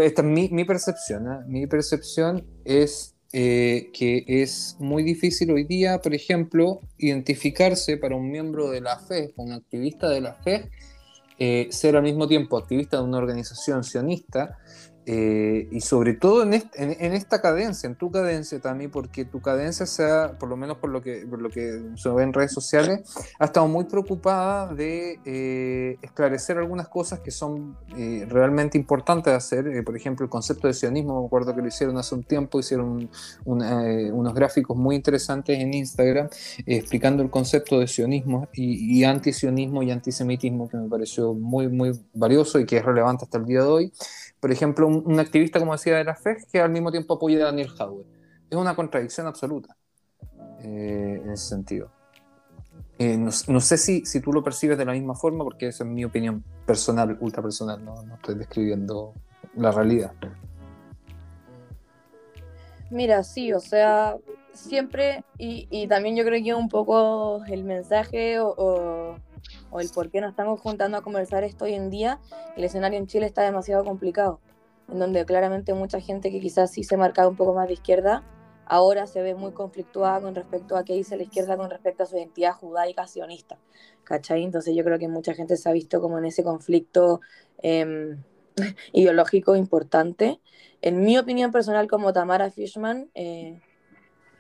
esta 0.02 0.22
es 0.22 0.28
mi, 0.28 0.48
mi 0.48 0.64
percepción. 0.64 1.30
¿eh? 1.30 1.44
Mi 1.46 1.66
percepción 1.66 2.46
es 2.64 3.14
eh, 3.32 3.90
que 3.92 4.24
es 4.26 4.76
muy 4.78 5.02
difícil 5.02 5.50
hoy 5.50 5.64
día, 5.64 6.00
por 6.00 6.14
ejemplo, 6.14 6.80
identificarse 6.96 7.98
para 7.98 8.16
un 8.16 8.30
miembro 8.30 8.70
de 8.70 8.80
la 8.80 8.98
fe, 8.98 9.34
un 9.36 9.52
activista 9.52 10.08
de 10.08 10.22
la 10.22 10.32
fe, 10.32 10.70
eh, 11.38 11.68
ser 11.70 11.96
al 11.96 12.04
mismo 12.04 12.26
tiempo 12.26 12.56
activista 12.56 12.96
de 12.96 13.02
una 13.02 13.18
organización 13.18 13.84
sionista 13.84 14.56
eh, 15.08 15.68
y 15.70 15.80
sobre 15.82 16.14
todo 16.14 16.42
en, 16.42 16.52
esta 16.52 17.40
cadencia, 17.40 17.86
en 17.86 17.94
tu 17.94 18.10
cadencia 18.10 18.60
también, 18.60 18.90
porque 18.90 19.24
tu 19.24 19.40
cadencia 19.40 19.86
sea, 19.86 20.36
por 20.36 20.48
lo 20.48 20.56
menos 20.56 20.78
por 20.78 20.90
lo 20.90 21.00
que, 21.00 21.24
por 21.30 21.40
lo 21.40 21.48
que 21.48 21.80
se 21.94 22.08
ve 22.08 22.24
en 22.24 22.32
redes 22.32 22.52
sociales, 22.52 23.14
ha 23.38 23.44
estado 23.44 23.68
muy 23.68 23.84
preocupada 23.84 24.74
de 24.74 25.20
eh, 25.24 25.96
esclarecer 26.02 26.58
algunas 26.58 26.88
cosas 26.88 27.20
que 27.20 27.30
son 27.30 27.76
eh, 27.96 28.26
realmente 28.28 28.78
importantes 28.78 29.32
de 29.32 29.36
hacer. 29.36 29.84
por 29.84 29.96
ejemplo, 29.96 30.24
el 30.24 30.30
concepto 30.30 30.66
de 30.66 30.74
sionismo, 30.74 31.20
me 31.20 31.26
acuerdo 31.26 31.54
que 31.54 31.62
lo 31.62 31.68
hicieron 31.68 31.96
hace 31.98 32.16
un 32.16 32.24
tiempo, 32.24 32.58
hicieron 32.58 33.08
unos 33.44 34.34
gráficos 34.34 34.76
muy 34.76 34.96
interesantes 34.96 35.56
en 35.56 35.72
Instagram 35.72 36.28
explicando 36.66 37.22
el 37.22 37.30
concepto 37.30 37.78
de 37.78 37.86
sionismo 37.86 38.48
y, 38.52 38.98
y 38.98 39.04
antisionismo 39.04 39.84
y 39.84 39.92
antisemitismo, 39.92 40.68
que 40.68 40.76
me 40.76 40.88
pareció 40.88 41.32
muy, 41.32 41.68
muy 41.68 41.92
valioso 42.12 42.58
y 42.58 42.66
que 42.66 42.78
es 42.78 42.84
relevante 42.84 43.24
hasta 43.24 43.38
el 43.38 43.44
día 43.46 43.60
de 43.60 43.68
hoy 43.68 43.92
por 44.46 44.52
ejemplo, 44.52 44.87
un, 44.87 45.18
activista, 45.18 45.59
como 45.59 45.72
decía, 45.72 45.96
de 45.96 46.04
la 46.04 46.14
FED, 46.14 46.44
que 46.52 46.61
al 46.61 46.70
mismo 46.70 46.92
tiempo 46.92 47.14
apoya 47.14 47.38
a 47.38 47.46
Daniel 47.46 47.68
Howard. 47.80 48.06
Es 48.48 48.56
una 48.56 48.76
contradicción 48.76 49.26
absoluta 49.26 49.76
eh, 50.61 51.20
en 51.20 51.30
ese 51.32 51.48
sentido. 51.48 51.90
Eh, 52.96 53.16
no, 53.16 53.61
sé 53.61 53.76
si, 53.76 54.06
si, 54.06 54.20
tú 54.20 54.32
lo 54.32 54.44
percibes 54.44 54.78
de 54.78 54.85
la 54.85 54.92
misma 54.92 55.16
forma, 55.16 55.42
porque 55.42 55.66
esa 55.66 55.82
es 55.82 55.90
mi 55.90 56.04
opinión 56.04 56.44
personal, 56.64 57.16
ultra 57.18 57.42
personal, 57.42 57.85
no, 57.85 57.96
estoy 58.14 58.37
describiendo 58.37 59.14
la 59.56 59.72
realidad. 59.72 60.12
Mira, 62.88 63.24
sí, 63.24 63.52
o 63.52 63.59
sea, 63.59 64.14
siempre, 64.52 65.24
y, 65.38 65.88
también 65.88 66.14
yo 66.14 66.24
creo 66.24 66.40
que 66.40 66.54
un 66.54 66.68
poco 66.68 67.42
el 67.46 67.64
mensaje 67.64 68.38
o 68.38 69.16
el 69.81 69.90
por 69.90 70.11
qué 70.11 70.20
nos 70.20 70.31
estamos 70.31 70.61
juntando 70.61 70.96
a 70.96 71.03
conversar 71.03 71.44
esto 71.44 71.64
hoy 71.64 71.75
en 71.75 71.90
día, 71.90 72.20
el 72.57 72.64
escenario 72.64 72.99
en 72.99 73.07
Chile 73.07 73.27
está 73.27 73.42
demasiado 73.42 73.85
complicado, 73.85 74.40
en 74.88 74.99
donde 74.99 75.25
claramente 75.25 75.75
mucha 75.75 76.01
gente 76.01 76.31
que 76.31 76.40
quizás 76.40 76.70
sí 76.70 76.85
se 76.85 76.96
marcaba 76.96 77.29
un 77.29 77.37
poco 77.37 77.55
más 77.55 77.68
de 77.68 77.75
izquierda, 77.75 78.25
ahora 78.66 79.07
se 79.07 79.22
ve 79.22 79.35
muy 79.35 79.53
conflictuada 79.53 80.20
con 80.20 80.35
respecto 80.35 80.77
a 80.77 80.85
qué 80.85 80.94
dice 80.94 81.16
la 81.16 81.22
izquierda 81.22 81.57
con 81.57 81.70
respecto 81.70 82.03
a 82.03 82.07
su 82.07 82.16
identidad 82.16 82.53
judaica 82.53 83.07
sionista, 83.07 83.59
¿cachai? 84.05 84.42
Entonces 84.42 84.75
yo 84.75 84.85
creo 84.85 84.99
que 84.99 85.09
mucha 85.09 85.35
gente 85.35 85.57
se 85.57 85.68
ha 85.68 85.72
visto 85.72 86.01
como 86.01 86.18
en 86.18 86.27
ese 86.27 86.42
conflicto 86.42 87.20
em, 87.62 88.22
ideológico 88.92 89.57
importante. 89.57 90.40
En 90.83 91.03
mi 91.03 91.16
opinión 91.16 91.53
personal 91.53 91.88
como 91.88 92.12
Tamara 92.12 92.51
Fishman, 92.51 93.11
eh, 93.14 93.61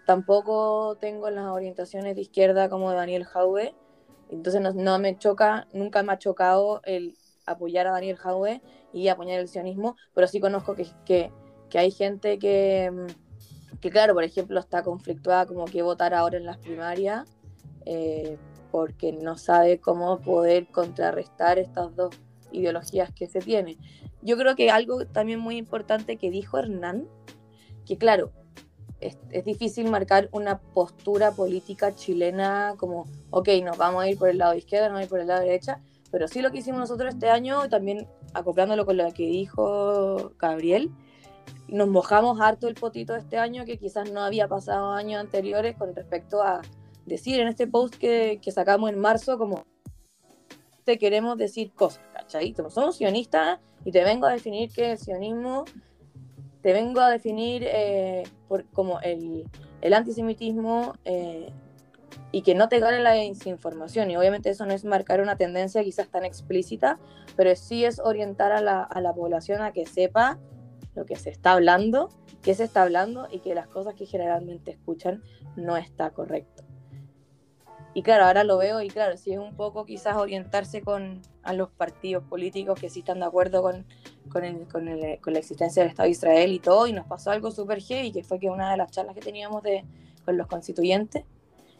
tampoco 0.06 0.96
tengo 1.00 1.30
las 1.30 1.46
orientaciones 1.46 2.14
de 2.16 2.22
izquierda 2.22 2.68
como 2.68 2.92
Daniel 2.92 3.24
Jaue, 3.24 3.74
entonces 4.30 4.60
no, 4.74 4.98
me 4.98 5.18
choca, 5.18 5.66
nunca 5.72 6.02
me 6.02 6.12
ha 6.12 6.18
chocado 6.18 6.80
el 6.84 7.16
apoyar 7.46 7.86
a 7.86 7.92
Daniel 7.92 8.16
Jaue 8.16 8.60
y 8.92 9.08
apoyar 9.08 9.40
el 9.40 9.48
sionismo, 9.48 9.96
pero 10.14 10.26
sí 10.26 10.40
conozco 10.40 10.74
que, 10.74 10.86
que, 11.04 11.30
que 11.70 11.78
hay 11.78 11.90
gente 11.90 12.38
que, 12.38 12.90
mm, 12.90 13.78
que, 13.80 13.90
claro, 13.90 14.14
por 14.14 14.24
ejemplo, 14.24 14.58
está 14.58 14.82
conflictuada 14.82 15.46
como 15.46 15.64
que 15.66 15.82
votar 15.82 16.14
ahora 16.14 16.38
en 16.38 16.46
las 16.46 16.58
primarias 16.58 17.28
eh, 17.84 18.36
porque 18.70 19.12
no 19.12 19.38
sabe 19.38 19.80
cómo 19.80 20.20
poder 20.20 20.66
contrarrestar 20.68 21.58
estas 21.58 21.94
dos 21.94 22.14
ideologías 22.52 23.12
que 23.12 23.26
se 23.26 23.40
tienen. 23.40 23.76
Yo 24.22 24.36
creo 24.36 24.56
que 24.56 24.70
algo 24.70 25.06
también 25.06 25.38
muy 25.38 25.56
importante 25.56 26.16
que 26.16 26.30
dijo 26.30 26.58
Hernán, 26.58 27.08
que 27.84 27.96
claro, 27.96 28.32
es, 29.00 29.44
difícil 29.44 29.90
marcar 29.90 30.28
una 30.32 30.58
postura 30.58 31.32
política 31.32 31.94
chilena 31.94 32.74
como, 32.78 33.06
ok, 33.30 33.48
nos 33.64 33.76
vamos 33.76 34.02
a 34.02 34.08
ir 34.08 34.18
por 34.18 34.28
el 34.28 34.38
lado 34.38 34.54
izquierdo, 34.54 34.88
nos 34.88 34.94
vamos 34.94 35.00
a 35.00 35.04
ir 35.04 35.10
por 35.10 35.20
el 35.20 35.26
lado 35.26 35.40
derecha, 35.40 35.80
pero 36.10 36.28
sí 36.28 36.40
lo 36.40 36.50
que 36.50 36.58
hicimos 36.58 36.80
nosotros 36.80 37.14
este 37.14 37.28
año, 37.28 37.68
también 37.68 38.06
acoplándolo 38.32 38.86
con 38.86 38.96
lo 38.96 39.12
que 39.12 39.26
dijo 39.26 40.32
Gabriel, 40.38 40.90
nos 41.68 41.88
mojamos 41.88 42.40
harto 42.40 42.68
el 42.68 42.74
potito 42.74 43.14
este 43.14 43.38
año 43.38 43.64
que 43.64 43.78
quizás 43.78 44.10
no 44.10 44.20
había 44.20 44.48
pasado 44.48 44.92
años 44.92 45.20
anteriores 45.20 45.76
con 45.76 45.94
respecto 45.94 46.42
a 46.42 46.62
decir 47.06 47.40
en 47.40 47.48
este 47.48 47.66
post 47.66 47.94
que, 47.96 48.40
que 48.42 48.50
sacamos 48.50 48.90
en 48.90 48.98
marzo 48.98 49.38
como 49.38 49.64
te 50.84 50.98
queremos 50.98 51.36
decir 51.36 51.72
cosas, 51.72 52.02
¿cachai? 52.12 52.54
Somos 52.68 52.96
sionistas 52.96 53.58
y 53.84 53.90
te 53.90 54.04
vengo 54.04 54.26
a 54.26 54.32
definir 54.32 54.70
que 54.70 54.92
el 54.92 54.98
sionismo 54.98 55.64
te 56.66 56.72
vengo 56.72 57.00
a 57.00 57.10
definir 57.10 57.62
eh, 57.64 58.24
como 58.72 58.98
el, 59.02 59.48
el 59.82 59.94
antisemitismo 59.94 60.94
eh, 61.04 61.52
y 62.32 62.42
que 62.42 62.56
no 62.56 62.68
te 62.68 62.80
gane 62.80 62.98
la 62.98 63.12
desinformación. 63.12 64.10
Y 64.10 64.16
obviamente 64.16 64.50
eso 64.50 64.66
no 64.66 64.72
es 64.72 64.84
marcar 64.84 65.20
una 65.20 65.36
tendencia 65.36 65.84
quizás 65.84 66.08
tan 66.08 66.24
explícita, 66.24 66.98
pero 67.36 67.54
sí 67.54 67.84
es 67.84 68.00
orientar 68.00 68.50
a 68.50 68.60
la, 68.60 68.82
a 68.82 69.00
la 69.00 69.14
población 69.14 69.62
a 69.62 69.70
que 69.70 69.86
sepa 69.86 70.40
lo 70.96 71.06
que 71.06 71.14
se 71.14 71.30
está 71.30 71.52
hablando, 71.52 72.08
qué 72.42 72.52
se 72.56 72.64
está 72.64 72.82
hablando 72.82 73.28
y 73.30 73.38
que 73.38 73.54
las 73.54 73.68
cosas 73.68 73.94
que 73.94 74.04
generalmente 74.04 74.72
escuchan 74.72 75.22
no 75.54 75.76
está 75.76 76.10
correcto. 76.10 76.65
Y 77.96 78.02
claro, 78.02 78.26
ahora 78.26 78.44
lo 78.44 78.58
veo 78.58 78.82
y 78.82 78.88
claro, 78.88 79.16
sí 79.16 79.32
es 79.32 79.38
un 79.38 79.56
poco 79.56 79.86
quizás 79.86 80.16
orientarse 80.16 80.82
con 80.82 81.22
a 81.42 81.54
los 81.54 81.70
partidos 81.70 82.22
políticos 82.24 82.78
que 82.78 82.90
sí 82.90 82.98
están 82.98 83.20
de 83.20 83.24
acuerdo 83.24 83.62
con, 83.62 83.86
con, 84.28 84.44
el, 84.44 84.68
con, 84.68 84.86
el, 84.86 85.18
con 85.22 85.32
la 85.32 85.38
existencia 85.38 85.82
del 85.82 85.88
Estado 85.88 86.04
de 86.04 86.10
Israel 86.10 86.52
y 86.52 86.58
todo, 86.58 86.86
y 86.86 86.92
nos 86.92 87.06
pasó 87.06 87.30
algo 87.30 87.50
súper 87.50 87.80
heavy, 87.80 88.12
que 88.12 88.22
fue 88.22 88.38
que 88.38 88.50
una 88.50 88.70
de 88.70 88.76
las 88.76 88.90
charlas 88.90 89.14
que 89.14 89.22
teníamos 89.22 89.62
de, 89.62 89.82
con 90.26 90.36
los 90.36 90.46
constituyentes, 90.46 91.24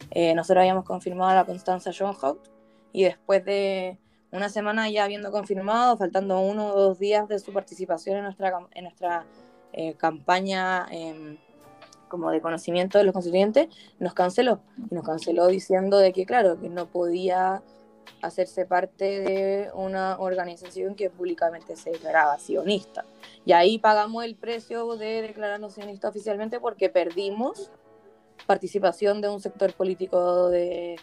eh, 0.09 0.33
nosotros 0.33 0.61
habíamos 0.61 0.85
confirmado 0.85 1.29
a 1.29 1.35
la 1.35 1.45
Constanza 1.45 1.91
Schoenhout, 1.91 2.49
y 2.91 3.03
después 3.03 3.45
de, 3.45 3.99
una 4.31 4.49
semana 4.49 4.89
ya 4.89 5.03
habiendo 5.03 5.29
confirmado, 5.29 5.97
faltando 5.97 6.39
uno 6.39 6.73
o 6.73 6.81
dos 6.81 6.97
días 6.97 7.27
de 7.27 7.37
su 7.37 7.53
participación 7.53 8.17
en 8.17 8.23
nuestra, 8.23 8.57
en 8.73 8.85
nuestra 8.85 9.27
eh, 9.71 9.93
campaña 9.93 10.87
em, 10.89 11.37
como 12.07 12.31
de 12.31 12.41
conocimiento 12.41 12.97
de 12.97 13.03
los 13.03 13.13
constituyentes, 13.13 13.67
nos 13.99 14.13
canceló. 14.13 14.61
Nos 14.89 15.03
canceló 15.03 15.47
diciendo 15.47 15.97
de 15.97 16.13
que, 16.13 16.25
claro, 16.25 16.59
que 16.59 16.69
no 16.69 16.87
podía 16.87 17.61
hacerse 18.21 18.65
parte 18.65 19.19
de 19.21 19.69
una 19.73 20.19
organización 20.19 20.95
que 20.95 21.09
públicamente 21.09 21.75
se 21.75 21.91
declaraba 21.91 22.39
sionista. 22.39 23.05
Y 23.45 23.51
ahí 23.51 23.79
pagamos 23.79 24.23
el 24.23 24.35
precio 24.35 24.95
de 24.95 25.21
declararnos 25.21 25.73
sionista 25.73 26.09
oficialmente 26.09 26.59
porque 26.59 26.89
perdimos 26.89 27.71
participación 28.45 29.21
de 29.21 29.29
un 29.29 29.39
sector 29.39 29.73
político 29.73 30.49
de, 30.49 30.97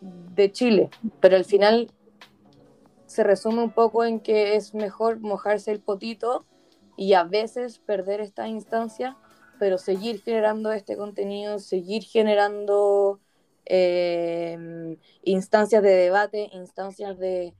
de 0.00 0.52
Chile. 0.52 0.90
Pero 1.20 1.36
al 1.36 1.44
final 1.44 1.92
se 3.06 3.22
resume 3.22 3.62
un 3.62 3.70
poco 3.70 4.04
en 4.04 4.18
que 4.20 4.56
es 4.56 4.74
mejor 4.74 5.20
mojarse 5.20 5.70
el 5.70 5.80
potito 5.80 6.44
y 6.96 7.14
a 7.14 7.24
veces 7.24 7.78
perder 7.78 8.20
esta 8.20 8.48
instancia, 8.48 9.16
pero 9.64 9.78
seguir 9.78 10.20
generando 10.20 10.72
este 10.72 10.94
contenido, 10.94 11.58
seguir 11.58 12.02
generando 12.02 13.18
eh, 13.64 14.98
instancias 15.22 15.82
de 15.82 15.88
debate, 15.88 16.50
instancias 16.52 17.18
de, 17.18 17.54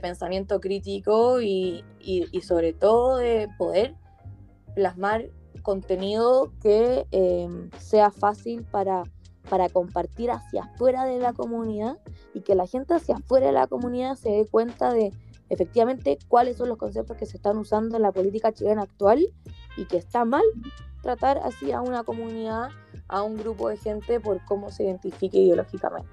pensamiento 0.00 0.58
crítico 0.60 1.40
y, 1.40 1.84
sobre 2.44 2.72
todo 2.72 3.18
de 3.18 3.48
poder 3.56 3.94
plasmar 4.74 5.30
contenido 5.62 6.52
que 6.60 7.06
eh, 7.12 7.48
sea 7.78 8.10
fácil 8.10 8.64
para, 8.64 9.04
para 9.48 9.68
compartir 9.68 10.32
hacia 10.32 10.64
afuera 10.64 11.04
de 11.04 11.20
la 11.20 11.34
comunidad 11.34 11.98
y 12.34 12.40
que 12.40 12.56
la 12.56 12.66
gente 12.66 12.94
hacia 12.94 13.14
afuera 13.14 13.46
de 13.46 13.52
la 13.52 13.68
comunidad 13.68 14.16
se 14.16 14.28
dé 14.30 14.44
cuenta 14.44 14.92
de 14.92 15.12
efectivamente 15.50 16.18
cuáles 16.26 16.56
son 16.56 16.68
los 16.68 16.78
conceptos 16.78 17.16
que 17.16 17.26
se 17.26 17.36
están 17.36 17.58
usando 17.58 17.94
en 17.94 18.02
la 18.02 18.10
política 18.10 18.50
chilena 18.50 18.82
actual 18.82 19.24
y 19.76 19.84
que 19.84 19.98
está 19.98 20.24
mal 20.24 20.42
tratar 21.02 21.38
así 21.44 21.72
a 21.72 21.80
una 21.80 22.04
comunidad 22.04 22.70
a 23.08 23.22
un 23.22 23.36
grupo 23.36 23.68
de 23.68 23.76
gente 23.76 24.20
por 24.20 24.42
cómo 24.44 24.70
se 24.70 24.84
identifique 24.84 25.38
ideológicamente. 25.38 26.08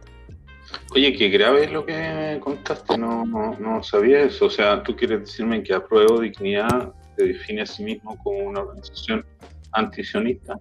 Oye, 0.94 1.14
qué 1.14 1.30
grave 1.30 1.66
es 1.66 1.72
lo 1.72 1.86
que 1.86 2.40
contaste, 2.42 2.98
no, 2.98 3.26
no, 3.26 3.84
sabía 3.84 4.22
eso. 4.22 4.46
O 4.46 4.50
sea, 4.50 4.84
tú 4.84 4.96
quieres 4.96 5.22
decirme 5.22 5.64
que 5.64 5.74
Apruebo 5.74 6.20
Dignidad 6.20 6.94
se 7.16 7.26
define 7.26 7.62
a 7.62 7.66
sí 7.66 7.84
mismo 7.84 8.18
como 8.24 8.40
una 8.40 8.62
organización 8.62 9.26
antisionista. 9.72 10.60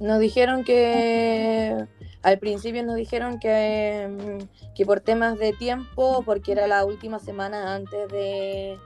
Nos 0.00 0.18
dijeron 0.18 0.64
que, 0.64 1.76
al 2.22 2.38
principio 2.38 2.82
nos 2.82 2.96
dijeron 2.96 3.38
que, 3.38 4.38
que 4.74 4.86
por 4.86 5.00
temas 5.00 5.38
de 5.38 5.52
tiempo, 5.52 6.22
porque 6.24 6.52
era 6.52 6.66
la 6.66 6.84
última 6.84 7.18
semana 7.18 7.74
antes 7.74 8.08
de, 8.08 8.78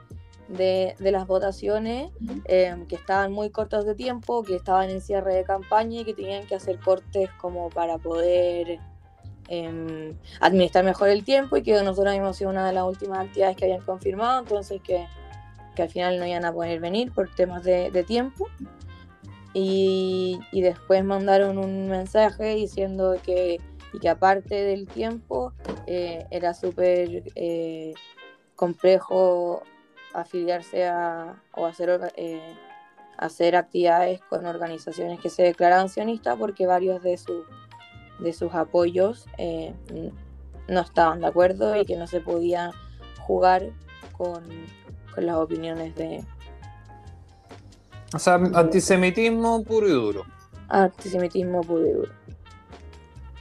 de, 0.48 0.94
las 0.98 1.26
votaciones 1.26 2.10
em, 2.44 2.86
que 2.86 2.96
estaban 2.96 3.32
muy 3.32 3.50
cortos 3.50 3.84
de 3.84 3.94
tiempo, 3.94 4.42
que 4.42 4.56
estaban 4.56 4.90
en 4.90 5.00
cierre 5.00 5.34
de 5.34 5.44
campaña 5.44 6.00
y 6.00 6.04
que 6.04 6.14
tenían 6.14 6.46
que 6.46 6.54
hacer 6.54 6.78
cortes 6.78 7.30
como 7.40 7.70
para 7.70 7.98
poder 7.98 8.78
em, 9.48 10.16
administrar 10.40 10.84
mejor 10.84 11.08
el 11.08 11.24
tiempo 11.24 11.56
y 11.56 11.62
que 11.62 11.72
nosotros 11.82 12.08
habíamos 12.08 12.36
sido 12.36 12.50
una 12.50 12.66
de 12.66 12.72
las 12.72 12.84
últimas 12.84 13.26
actividades 13.26 13.56
que 13.56 13.64
habían 13.64 13.82
confirmado, 13.82 14.40
entonces 14.40 14.80
que, 14.82 15.06
al 15.76 15.88
final 15.88 16.20
no 16.20 16.26
iban 16.26 16.44
a 16.44 16.52
poder 16.52 16.78
venir 16.78 17.10
por 17.10 17.34
temas 17.34 17.64
de, 17.64 18.04
tiempo. 18.06 18.46
Y, 19.52 20.38
después 20.52 21.04
mandaron 21.04 21.58
un 21.58 21.88
mensaje 21.88 22.54
diciendo 22.54 23.16
que, 23.24 23.60
y 23.92 23.98
que 23.98 24.08
aparte 24.08 24.54
del 24.54 24.86
tiempo 24.86 25.52
eh, 25.86 26.26
era 26.30 26.54
súper 26.54 27.24
eh, 27.34 27.92
complejo 28.54 29.62
afiliarse 30.14 30.86
a, 30.86 31.42
o 31.52 31.66
hacer, 31.66 32.12
eh, 32.16 32.54
hacer 33.18 33.56
actividades 33.56 34.20
con 34.22 34.46
organizaciones 34.46 35.20
que 35.20 35.28
se 35.28 35.42
declaran 35.42 35.88
sionistas 35.88 36.36
porque 36.38 36.66
varios 36.66 37.02
de, 37.02 37.18
su, 37.18 37.44
de 38.20 38.32
sus 38.32 38.54
apoyos 38.54 39.26
eh, 39.38 39.74
no 40.68 40.80
estaban 40.80 41.20
de 41.20 41.26
acuerdo 41.26 41.76
y 41.76 41.84
que 41.84 41.96
no 41.96 42.06
se 42.06 42.20
podía 42.20 42.70
jugar 43.20 43.70
con, 44.16 44.44
con 45.14 45.26
las 45.26 45.36
opiniones 45.36 45.94
de... 45.96 46.24
O 48.14 48.18
sea, 48.18 48.34
antisemitismo 48.34 49.64
puro 49.64 49.88
y 49.88 49.92
duro. 49.92 50.24
Antisemitismo 50.68 51.62
puro 51.62 51.86
y 51.86 51.92
duro. 51.92 52.12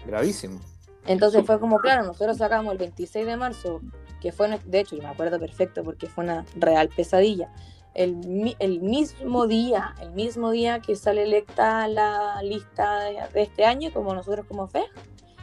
Gravísimo. 0.07 0.59
Entonces 1.05 1.45
fue 1.45 1.59
como, 1.59 1.77
claro, 1.77 2.03
nosotros 2.03 2.37
sacamos 2.37 2.71
el 2.71 2.79
26 2.79 3.25
de 3.25 3.37
marzo 3.37 3.81
que 4.23 4.31
fue, 4.31 4.57
de 4.63 4.79
hecho, 4.79 4.95
yo 4.95 5.03
me 5.03 5.09
acuerdo 5.09 5.37
perfecto 5.37 5.83
porque 5.83 6.07
fue 6.07 6.23
una 6.23 6.45
real 6.55 6.87
pesadilla. 6.87 7.51
El, 7.93 8.55
el, 8.57 8.79
mismo 8.79 9.47
día, 9.47 9.93
el 10.01 10.11
mismo 10.13 10.51
día 10.51 10.79
que 10.79 10.95
sale 10.95 11.23
electa 11.23 11.89
la 11.89 12.41
lista 12.41 13.01
de, 13.01 13.41
este 13.41 13.65
año, 13.65 13.91
como 13.91 14.15
nosotros 14.15 14.47
como 14.47 14.67
FE, 14.67 14.85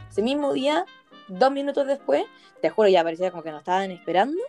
ese 0.09 0.23
mismo 0.23 0.51
día, 0.51 0.85
dos 1.27 1.51
minutos 1.51 1.85
después, 1.85 2.23
te 2.59 2.71
juro, 2.71 2.89
ya 2.89 3.03
parecía 3.03 3.29
como 3.29 3.43
que 3.43 3.51
nos 3.51 3.59
estaban 3.59 3.91
esperando, 3.91 4.41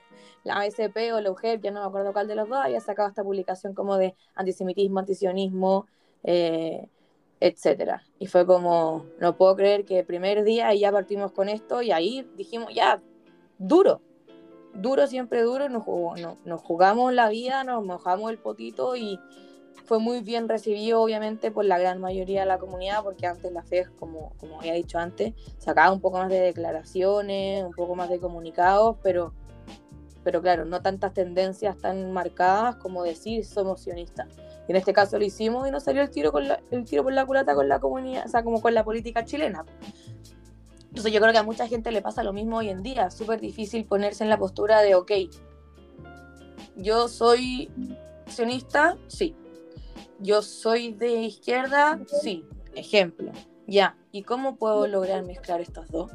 la 0.44 0.60
ASP 0.60 0.96
o 1.12 1.20
la 1.20 1.30
UGEP, 1.30 1.62
ya 1.62 1.70
no 1.70 1.82
me 1.82 1.86
acuerdo 1.86 2.14
cuál 2.14 2.26
de 2.26 2.34
los 2.34 2.48
dos, 2.48 2.58
había 2.58 2.80
sacado 2.80 3.10
esta 3.10 3.22
publicación 3.22 3.74
como 3.74 3.98
de 3.98 4.14
antisemitismo, 4.34 4.98
antisionismo, 4.98 5.86
eh, 6.24 6.88
etcétera. 7.38 8.02
Y 8.18 8.28
fue 8.28 8.46
como, 8.46 9.04
no 9.20 9.36
puedo 9.36 9.54
creer 9.56 9.84
que 9.84 9.98
el 9.98 10.06
primer 10.06 10.42
día 10.42 10.74
ya 10.74 10.90
partimos 10.90 11.32
con 11.32 11.50
esto 11.50 11.82
y 11.82 11.92
ahí 11.92 12.26
dijimos, 12.36 12.72
ya, 12.74 13.02
duro, 13.58 14.00
duro, 14.74 15.06
siempre 15.06 15.42
duro, 15.42 15.68
nos, 15.68 15.84
nos 16.44 16.60
jugamos 16.60 17.12
la 17.12 17.28
vida, 17.28 17.64
nos 17.64 17.84
mojamos 17.84 18.30
el 18.30 18.38
potito 18.38 18.96
y 18.96 19.18
fue 19.84 19.98
muy 19.98 20.20
bien 20.20 20.48
recibido 20.48 21.02
obviamente 21.02 21.50
por 21.50 21.64
la 21.64 21.78
gran 21.78 22.00
mayoría 22.00 22.40
de 22.40 22.46
la 22.46 22.58
comunidad 22.58 23.02
porque 23.02 23.26
antes 23.26 23.52
la 23.52 23.62
FED, 23.62 23.88
como, 23.98 24.32
como 24.38 24.60
había 24.60 24.74
dicho 24.74 24.98
antes, 24.98 25.34
sacaba 25.58 25.92
un 25.92 26.00
poco 26.00 26.18
más 26.18 26.28
de 26.28 26.40
declaraciones, 26.40 27.64
un 27.64 27.72
poco 27.72 27.94
más 27.94 28.08
de 28.08 28.18
comunicados, 28.18 28.96
pero, 29.02 29.34
pero 30.22 30.40
claro, 30.40 30.64
no 30.64 30.82
tantas 30.82 31.12
tendencias 31.12 31.76
tan 31.78 32.12
marcadas 32.12 32.76
como 32.76 33.02
decir 33.02 33.44
somos 33.44 33.82
sionistas. 33.82 34.28
Y 34.68 34.72
en 34.72 34.76
este 34.76 34.92
caso 34.92 35.18
lo 35.18 35.24
hicimos 35.24 35.66
y 35.66 35.70
nos 35.70 35.82
salió 35.82 36.02
el 36.02 36.10
tiro, 36.10 36.30
con 36.30 36.44
el 36.70 36.84
tiro 36.84 37.02
por 37.02 37.12
la 37.12 37.26
culata 37.26 37.54
con 37.54 37.68
la 37.68 37.80
comunidad, 37.80 38.24
o 38.26 38.28
sea, 38.28 38.44
como 38.44 38.62
con 38.62 38.74
la 38.74 38.84
política 38.84 39.24
chilena. 39.24 39.64
Entonces 40.92 41.10
yo 41.10 41.20
creo 41.22 41.32
que 41.32 41.38
a 41.38 41.42
mucha 41.42 41.66
gente 41.66 41.90
le 41.90 42.02
pasa 42.02 42.22
lo 42.22 42.34
mismo 42.34 42.58
hoy 42.58 42.68
en 42.68 42.82
día, 42.82 43.10
súper 43.10 43.40
difícil 43.40 43.86
ponerse 43.86 44.24
en 44.24 44.28
la 44.28 44.36
postura 44.36 44.82
de, 44.82 44.94
ok, 44.94 45.10
yo 46.76 47.08
soy 47.08 47.70
sionista, 48.26 48.98
sí. 49.06 49.34
Yo 50.18 50.42
soy 50.42 50.92
de 50.92 51.14
izquierda, 51.22 51.98
sí. 52.20 52.44
Ejemplo. 52.74 53.32
Ya. 53.66 53.96
¿Y 54.12 54.22
cómo 54.22 54.56
puedo 54.56 54.86
lograr 54.86 55.24
mezclar 55.24 55.62
estas 55.62 55.90
dos? 55.90 56.10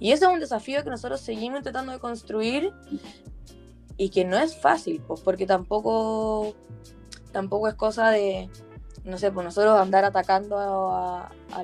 Y 0.00 0.10
eso 0.10 0.26
es 0.26 0.34
un 0.34 0.40
desafío 0.40 0.82
que 0.82 0.90
nosotros 0.90 1.20
seguimos 1.20 1.62
tratando 1.62 1.92
de 1.92 2.00
construir 2.00 2.72
y 3.96 4.10
que 4.10 4.24
no 4.24 4.36
es 4.36 4.60
fácil, 4.60 5.00
pues 5.06 5.20
porque 5.20 5.46
tampoco, 5.46 6.56
tampoco 7.30 7.68
es 7.68 7.74
cosa 7.74 8.10
de, 8.10 8.50
no 9.04 9.16
sé, 9.16 9.30
pues 9.30 9.44
nosotros 9.44 9.78
andar 9.78 10.04
atacando 10.04 10.58
a, 10.58 11.30
a 11.52 11.62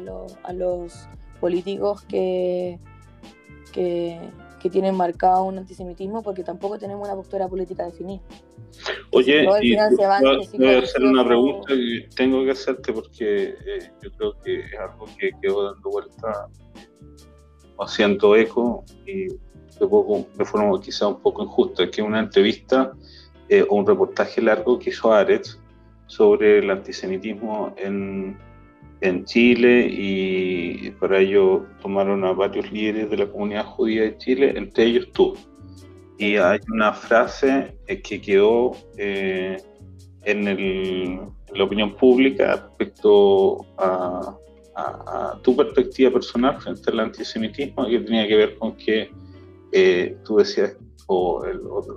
los 0.53 1.09
políticos 1.43 2.03
que, 2.03 2.79
que, 3.73 4.21
tienen 4.71 4.95
marcado 4.95 5.43
un 5.43 5.59
antisemitismo 5.59 6.23
porque 6.23 6.45
tampoco 6.45 6.79
tenemos 6.79 7.05
una 7.05 7.17
postura 7.17 7.49
política 7.49 7.85
definida. 7.85 8.23
Oye, 9.11 9.45
voy 9.45 9.75
a 9.75 9.89
hacer 10.79 11.03
una 11.03 11.25
pregunta 11.27 11.75
que 11.75 12.09
tengo 12.15 12.45
que 12.45 12.53
hacerte 12.53 12.93
porque 12.93 13.49
eh, 13.49 13.91
yo 14.01 14.13
creo 14.13 14.33
que 14.41 14.61
es 14.61 14.79
algo 14.79 15.07
que 15.19 15.33
quedó 15.43 15.73
dando 15.73 15.91
vuelta 15.91 16.49
o 17.77 17.83
haciendo 17.83 18.37
eco 18.37 18.85
y 19.05 19.27
de, 19.27 19.87
poco, 19.91 20.25
de 20.39 20.45
forma 20.45 20.81
quizá 20.81 21.09
un 21.09 21.21
poco 21.21 21.43
injusta, 21.43 21.91
que 21.91 22.01
una 22.01 22.21
entrevista 22.21 22.93
eh, 23.49 23.67
o 23.69 23.75
un 23.75 23.85
reportaje 23.85 24.41
largo 24.41 24.79
que 24.79 24.91
hizo 24.91 25.13
Aretz 25.13 25.59
sobre 26.07 26.61
el 26.61 26.71
antisemitismo 26.71 27.75
en, 27.77 28.39
en 29.03 29.25
Chile 29.25 29.89
y 29.91 30.91
para 30.93 31.19
ello 31.19 31.67
tomaron 31.83 32.25
a 32.25 32.33
varios 32.33 32.71
líderes 32.71 33.11
de 33.11 33.17
la 33.17 33.27
comunidad 33.27 33.67
judía 33.67 34.03
de 34.03 34.17
Chile, 34.17 34.55
entre 34.57 34.85
ellos 34.85 35.09
tú. 35.13 35.35
Y 36.19 36.37
hay 36.37 36.61
una 36.73 36.93
frase 36.93 37.77
eh, 37.89 38.01
que 38.01 38.21
quedó 38.21 38.77
eh, 38.97 39.61
en, 40.23 41.35
la 41.53 41.65
opinión 41.65 41.97
pública 41.97 42.69
respecto 42.79 43.67
a, 43.77 44.39
tu 45.43 45.55
perspectiva 45.55 46.11
personal 46.11 46.59
frente 46.59 46.91
al 46.91 47.01
antisemitismo, 47.01 47.87
que 47.87 48.01
tenía 48.01 48.27
que 48.27 48.37
ver 48.37 48.57
con 48.57 48.75
que 48.75 49.11
eh, 49.71 50.17
tú 50.25 50.37
decías, 50.37 50.77
o, 51.09 51.45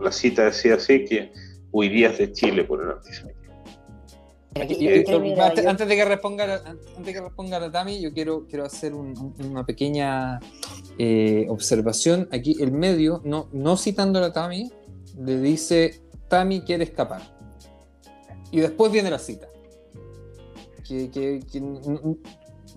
la 0.01 0.11
cita 0.11 0.45
decía 0.45 0.75
así, 0.75 1.05
que 1.05 1.31
huirías 1.71 2.17
de 2.17 2.33
Chile 2.33 2.65
por 2.65 2.83
el 2.83 2.91
antisemitismo 2.91 3.44
antes, 4.55 4.79
de 4.79 5.95
que 5.95 6.05
responda, 6.05 6.63
antes 6.65 7.05
de 7.05 7.13
que 7.13 7.21
responda 7.21 7.59
la 7.59 7.71
Tami, 7.71 8.01
yo 8.01 8.13
quiero, 8.13 8.47
quiero 8.47 8.65
hacer 8.65 8.93
una 8.93 9.65
pequeña 9.65 10.39
eh, 10.97 11.45
observación, 11.49 12.29
aquí 12.31 12.55
el 12.61 12.71
medio, 12.71 13.21
no, 13.25 13.49
no 13.51 13.75
citando 13.75 14.23
a 14.23 14.31
Tami, 14.31 14.71
le 15.19 15.39
dice, 15.39 16.01
Tami 16.29 16.61
quiere 16.61 16.85
escapar. 16.85 17.21
Y 18.51 18.61
después 18.61 18.91
viene 18.91 19.09
la 19.09 19.19
cita. 19.19 19.47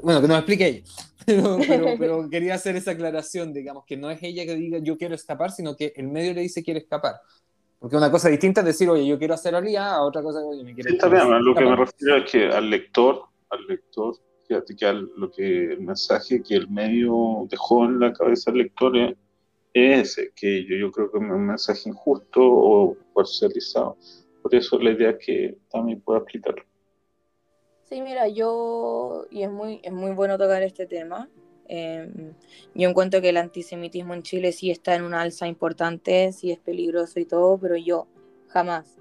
bueno, 0.03 0.21
que 0.21 0.29
nos 0.29 0.39
explique 0.39 0.67
ella. 0.67 0.83
Pero, 1.99 2.31
quería 2.31 2.55
hacer 2.55 2.75
esa 2.77 2.93
aclaración, 2.93 3.53
digamos, 3.53 3.85
que 3.87 3.97
no 3.97 4.11
es 4.11 4.19
ella 4.23 4.47
que 4.47 4.55
diga 4.57 4.79
yo 4.79 4.97
quiero 4.97 5.15
escapar, 5.15 5.53
sino 5.53 5.77
que 5.77 5.93
el 5.95 6.09
medio 6.09 6.33
le 6.33 6.41
dice 6.41 6.63
quiere 6.63 6.81
escapar. 6.81 7.21
Porque 7.79 7.97
una 7.97 8.11
cosa 8.11 8.29
distinta 8.29 8.61
es 8.61 8.67
decir, 8.67 8.89
oye, 8.89 9.07
yo 9.07 9.19
quiero 9.19 9.35
hacer 9.35 9.55
aliada, 9.55 9.97
a 9.97 10.03
otra 10.03 10.23
cosa, 10.23 10.41
oye, 10.41 10.65
me 10.65 10.75
quiero 10.75 10.91
Está 10.91 11.09
bien, 11.09 11.45
lo 11.45 11.55
que 11.55 11.65
me 11.65 11.77
refiero 11.77 12.17
es 12.17 12.31
que 12.31 12.49
al 12.49 12.69
lector, 12.71 13.23
al 13.51 13.67
lector, 13.67 14.17
fíjate 14.49 14.75
que 14.75 14.93
lo 14.93 15.31
que 15.31 15.73
el 15.73 15.81
mensaje 15.81 16.43
que 16.43 16.57
el 16.57 16.69
medio 16.69 17.47
dejó 17.49 17.85
en 17.85 18.01
la 18.01 18.13
cabeza 18.13 18.51
del 18.51 18.63
lector 18.63 18.97
es, 18.97 19.15
ese, 19.75 20.33
que 20.35 20.65
yo, 20.65 20.77
yo 20.77 20.91
creo 20.91 21.11
que 21.11 21.19
es 21.19 21.25
un 21.25 21.47
mensaje 21.47 21.89
injusto 21.89 22.41
o 22.43 22.97
parcializado. 23.15 23.97
Por 24.43 24.55
eso 24.55 24.79
la 24.79 24.91
idea 24.91 25.11
es 25.11 25.19
que 25.25 25.59
también 25.71 26.01
pueda 26.01 26.21
explicarlo. 26.21 26.65
Sí, 27.85 28.01
mira, 28.03 28.29
yo, 28.29 29.27
y 29.31 29.43
es 29.43 29.51
muy, 29.51 29.81
es 29.83 29.93
muy 29.93 30.11
bueno 30.13 30.37
tocar 30.37 30.63
este 30.63 30.87
tema. 30.87 31.29
Em, 31.69 32.33
yo 32.75 32.89
encuentro 32.89 33.21
que 33.21 33.29
el 33.29 33.37
antisemitismo 33.37 34.15
en 34.15 34.23
Chile 34.23 34.53
sí 34.53 34.71
está 34.71 34.95
en 34.95 35.03
una 35.03 35.21
alza 35.21 35.47
importante, 35.47 36.33
sí 36.33 36.51
es 36.51 36.59
peligroso 36.59 37.21
y 37.21 37.25
todo, 37.25 37.59
pero 37.59 37.77
yo 37.77 38.07
jamás 38.49 38.97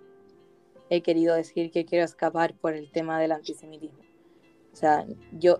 he 0.90 1.02
querido 1.02 1.36
decir 1.36 1.72
que 1.72 1.86
quiero 1.86 2.06
escapar 2.06 2.54
por 2.56 2.74
el 2.74 2.92
tema 2.92 3.20
del 3.20 3.32
antisemitismo. 3.32 4.00
O 4.74 4.76
sea, 4.76 5.06
yo, 5.32 5.60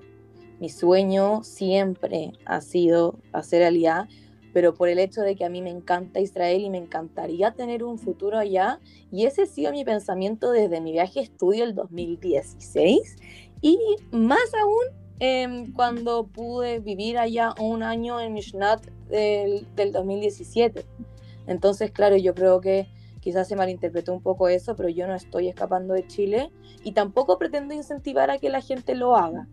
mi 0.60 0.70
sueño 0.70 1.44
siempre 1.44 2.34
ha 2.46 2.62
sido 2.62 3.20
hacer 3.32 3.64
alianza 3.64 4.08
pero 4.58 4.74
por 4.74 4.90
el 4.90 4.98
hecho 4.98 5.22
de 5.22 5.36
que 5.36 5.46
a 5.46 5.50
mí 5.50 5.62
me 5.62 5.70
encanta 5.70 6.20
Israel 6.20 6.62
y 6.62 6.72
me 6.72 6.80
encantaría 6.80 7.52
tener 7.52 7.84
un 7.84 8.00
futuro 8.00 8.40
allá. 8.40 8.80
Y 9.12 9.28
ese 9.28 9.44
ha 9.44 9.46
sido 9.46 9.72
mi 9.72 9.86
pensamiento 9.86 10.50
desde 10.50 10.82
mi 10.82 10.92
viaje 10.94 11.20
estudio 11.20 11.64
el 11.64 11.76
2016 11.76 13.18
y 13.62 13.78
más 14.10 14.52
aún 14.60 15.07
em, 15.20 15.74
cuando 15.74 16.28
pude 16.28 16.80
vivir 16.80 17.18
allá 17.18 17.54
un 17.60 17.84
año 17.84 18.20
en 18.20 18.34
Mishnat 18.34 18.86
del, 19.10 19.68
del 19.76 19.92
2017. 19.92 20.86
Entonces, 21.48 21.92
claro, 21.92 22.18
yo 22.18 22.34
creo 22.36 22.62
que 22.62 22.88
quizás 23.20 23.48
se 23.48 23.56
malinterpretó 23.56 24.14
un 24.14 24.22
poco 24.22 24.48
eso, 24.48 24.76
pero 24.76 24.90
yo 24.90 25.08
no 25.08 25.16
estoy 25.16 25.48
escapando 25.48 25.94
de 25.94 26.08
Chile 26.08 26.52
y 26.84 26.94
tampoco 26.94 27.38
pretendo 27.38 27.74
incentivar 27.74 28.32
a 28.32 28.38
que 28.38 28.50
la 28.50 28.62
gente 28.62 28.96
lo 28.96 29.16
haga. 29.16 29.48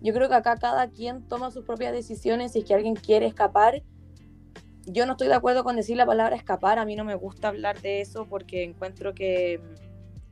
Yo 0.00 0.12
creo 0.12 0.28
que 0.28 0.34
acá 0.34 0.56
cada 0.56 0.88
quien 0.88 1.22
toma 1.26 1.50
sus 1.50 1.64
propias 1.64 1.92
decisiones. 1.92 2.52
Si 2.52 2.60
es 2.60 2.64
que 2.64 2.74
alguien 2.74 2.94
quiere 2.94 3.26
escapar, 3.26 3.82
yo 4.86 5.06
no 5.06 5.12
estoy 5.12 5.28
de 5.28 5.34
acuerdo 5.34 5.64
con 5.64 5.76
decir 5.76 5.96
la 5.96 6.06
palabra 6.06 6.36
escapar. 6.36 6.78
A 6.78 6.84
mí 6.84 6.96
no 6.96 7.04
me 7.04 7.14
gusta 7.14 7.48
hablar 7.48 7.80
de 7.80 8.00
eso 8.00 8.26
porque 8.26 8.62
encuentro 8.62 9.14
que, 9.14 9.60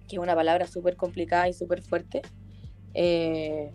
que 0.07 0.17
es 0.17 0.23
una 0.23 0.35
palabra 0.35 0.67
súper 0.67 0.97
complicada 0.97 1.49
y 1.49 1.53
súper 1.53 1.83
fuerte. 1.83 2.23
Eh, 2.95 3.73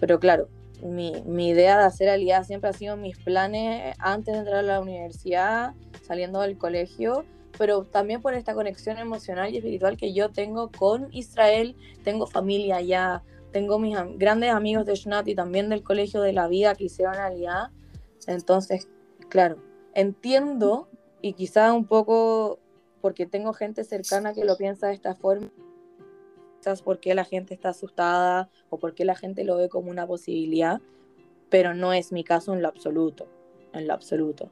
pero 0.00 0.18
claro, 0.18 0.48
mi, 0.82 1.22
mi, 1.22 1.48
idea 1.48 1.78
de 1.78 1.84
hacer 1.84 2.08
alianza 2.08 2.48
siempre 2.48 2.70
ha 2.70 2.72
sido 2.72 2.96
mis 2.96 3.16
planes 3.18 3.94
antes 3.98 4.34
de 4.34 4.40
entrar 4.40 4.58
a 4.58 4.62
la 4.62 4.80
universidad, 4.80 5.74
saliendo 6.02 6.40
del 6.40 6.58
colegio, 6.58 7.24
pero 7.56 7.84
también 7.84 8.20
por 8.20 8.34
esta 8.34 8.54
conexión 8.54 8.98
emocional 8.98 9.52
y 9.52 9.58
espiritual 9.58 9.96
que 9.96 10.12
yo 10.12 10.30
tengo 10.30 10.70
con 10.70 11.08
Israel. 11.12 11.76
Tengo 12.02 12.26
familia 12.26 12.76
allá, 12.76 13.22
tengo 13.52 13.78
mis 13.78 13.96
grandes 14.16 14.50
amigos 14.50 14.84
de 14.86 14.96
Shnat 14.96 15.28
y 15.28 15.34
también 15.34 15.68
del 15.68 15.82
Colegio 15.82 16.20
de 16.20 16.32
la 16.32 16.48
Vida 16.48 16.74
que 16.74 16.84
hicieron 16.84 17.14
alianza. 17.14 17.70
Entonces, 18.26 18.88
claro, 19.28 19.58
entiendo 19.94 20.88
y 21.20 21.34
quizá 21.34 21.72
un 21.72 21.86
poco 21.86 22.58
porque 23.00 23.26
tengo 23.26 23.52
gente 23.52 23.84
cercana 23.84 24.32
que 24.34 24.44
lo 24.44 24.56
piensa 24.56 24.88
de 24.88 24.94
esta 24.94 25.14
forma, 25.14 25.50
quizás 26.64 26.80
porque 26.80 27.14
la 27.14 27.24
gente 27.24 27.52
está 27.52 27.70
asustada 27.70 28.48
o 28.70 28.78
porque 28.78 29.04
la 29.04 29.14
gente 29.14 29.44
lo 29.44 29.56
ve 29.56 29.68
como 29.68 29.90
una 29.90 30.06
posibilidad, 30.06 30.80
pero 31.50 31.74
no 31.74 31.92
es 31.92 32.10
mi 32.10 32.24
caso 32.24 32.54
en 32.54 32.62
lo 32.62 32.68
absoluto, 32.68 33.26
en 33.74 33.86
lo 33.86 33.92
absoluto. 33.92 34.48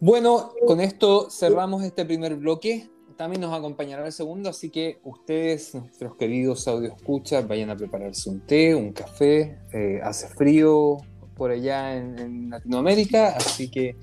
Bueno, 0.00 0.52
con 0.66 0.80
esto 0.80 1.28
cerramos 1.28 1.82
este 1.82 2.06
primer 2.06 2.36
bloque 2.36 2.88
también 3.16 3.40
nos 3.40 3.52
acompañará 3.52 4.06
el 4.06 4.12
segundo, 4.12 4.48
así 4.48 4.70
que 4.70 5.00
ustedes, 5.02 5.74
nuestros 5.74 6.14
queridos 6.14 6.68
audio 6.68 6.94
escuchas, 6.94 7.48
vayan 7.48 7.68
a 7.68 7.76
prepararse 7.76 8.30
un 8.30 8.46
té, 8.46 8.76
un 8.76 8.92
café, 8.92 9.58
eh, 9.72 9.98
hace 10.04 10.28
frío 10.28 10.98
por 11.34 11.50
allá 11.50 11.96
en, 11.96 12.48
Latinoamérica, 12.48 13.30
así 13.30 13.68
que 13.72 13.96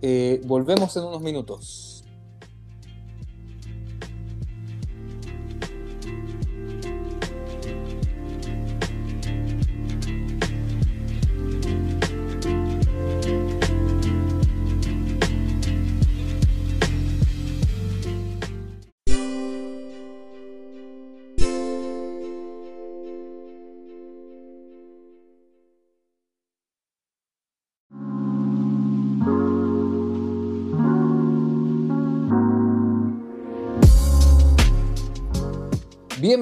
eh, 0.00 0.40
volvemos 0.44 0.96
en 0.96 1.02
unos 1.02 1.20
minutos. 1.20 1.91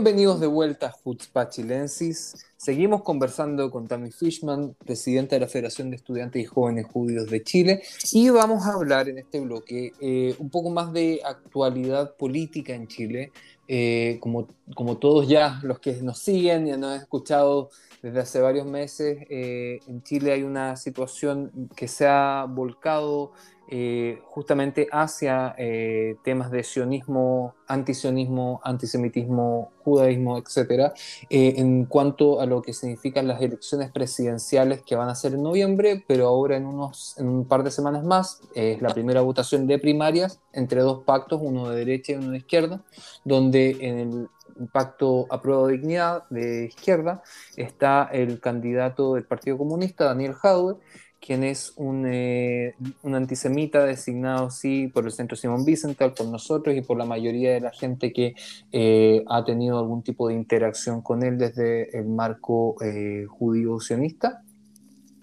Bienvenidos 0.02 0.40
de 0.40 0.46
vuelta 0.46 0.86
a 0.86 0.94
Hutzpah 1.04 1.50
Chilensis. 1.50 2.46
Seguimos 2.56 3.02
conversando 3.02 3.70
con 3.70 3.86
Tammy 3.86 4.10
Fishman, 4.10 4.74
presidenta 4.82 5.36
de 5.36 5.40
la 5.40 5.46
Federación 5.46 5.90
de 5.90 5.96
Estudiantes 5.96 6.40
y 6.40 6.46
Jóvenes 6.46 6.86
Judíos 6.86 7.28
de 7.28 7.42
Chile, 7.42 7.82
y 8.10 8.30
vamos 8.30 8.66
a 8.66 8.72
hablar 8.72 9.10
en 9.10 9.18
este 9.18 9.40
bloque 9.40 9.92
eh, 10.00 10.34
un 10.38 10.48
poco 10.48 10.70
más 10.70 10.94
de 10.94 11.20
actualidad 11.22 12.16
política 12.16 12.74
en 12.74 12.88
Chile. 12.88 13.30
Eh, 13.68 14.16
como, 14.20 14.48
como 14.74 14.96
todos 14.96 15.28
ya 15.28 15.60
los 15.62 15.80
que 15.80 15.92
nos 16.00 16.18
siguen 16.18 16.66
y 16.66 16.70
nos 16.70 16.92
han 16.92 17.02
escuchado 17.02 17.68
desde 18.02 18.20
hace 18.20 18.40
varios 18.40 18.66
meses, 18.66 19.18
eh, 19.28 19.80
en 19.86 20.02
Chile 20.02 20.32
hay 20.32 20.44
una 20.44 20.76
situación 20.76 21.68
que 21.76 21.88
se 21.88 22.06
ha 22.06 22.46
volcado 22.48 23.32
eh, 23.72 24.20
justamente 24.24 24.88
hacia 24.90 25.54
eh, 25.56 26.16
temas 26.24 26.50
de 26.50 26.64
sionismo, 26.64 27.54
antisionismo, 27.68 28.60
antisemitismo, 28.64 29.70
judaísmo, 29.84 30.38
etc., 30.38 30.92
eh, 31.30 31.54
en 31.56 31.84
cuanto 31.84 32.40
a 32.40 32.46
lo 32.46 32.62
que 32.62 32.72
significan 32.72 33.28
las 33.28 33.40
elecciones 33.40 33.92
presidenciales 33.92 34.82
que 34.82 34.96
van 34.96 35.08
a 35.08 35.14
ser 35.14 35.34
en 35.34 35.44
noviembre, 35.44 36.04
pero 36.08 36.26
ahora 36.26 36.56
en, 36.56 36.66
unos, 36.66 37.16
en 37.18 37.28
un 37.28 37.44
par 37.44 37.62
de 37.62 37.70
semanas 37.70 38.02
más 38.02 38.42
es 38.56 38.82
la 38.82 38.92
primera 38.92 39.20
votación 39.20 39.68
de 39.68 39.78
primarias 39.78 40.40
entre 40.52 40.80
dos 40.80 41.04
pactos, 41.04 41.40
uno 41.40 41.70
de 41.70 41.76
derecha 41.76 42.12
y 42.12 42.16
uno 42.16 42.32
de 42.32 42.38
izquierda, 42.38 42.82
donde 43.24 43.76
en 43.80 43.98
el 43.98 44.28
pacto 44.72 45.26
Apruebo 45.30 45.68
Dignidad 45.68 46.24
de 46.28 46.66
izquierda 46.66 47.22
está 47.56 48.08
el 48.12 48.40
candidato 48.40 49.14
del 49.14 49.24
Partido 49.24 49.56
Comunista, 49.56 50.06
Daniel 50.06 50.34
Jaude, 50.34 50.76
quien 51.20 51.44
es 51.44 51.74
un, 51.76 52.06
eh, 52.06 52.74
un, 53.02 53.14
antisemita 53.14 53.84
designado, 53.84 54.50
sí, 54.50 54.88
por 54.88 55.04
el 55.04 55.12
Centro 55.12 55.36
Simón 55.36 55.64
Wiesenthal, 55.66 56.14
por 56.14 56.26
nosotros 56.26 56.74
y 56.74 56.80
por 56.80 56.96
la 56.96 57.04
mayoría 57.04 57.52
de 57.52 57.60
la 57.60 57.70
gente 57.70 58.12
que 58.12 58.34
eh, 58.72 59.22
ha 59.28 59.44
tenido 59.44 59.78
algún 59.78 60.02
tipo 60.02 60.28
de 60.28 60.34
interacción 60.34 61.02
con 61.02 61.22
él 61.22 61.38
desde 61.38 61.96
el 61.96 62.06
marco 62.06 62.76
eh, 62.82 63.26
judío-sionista. 63.28 64.42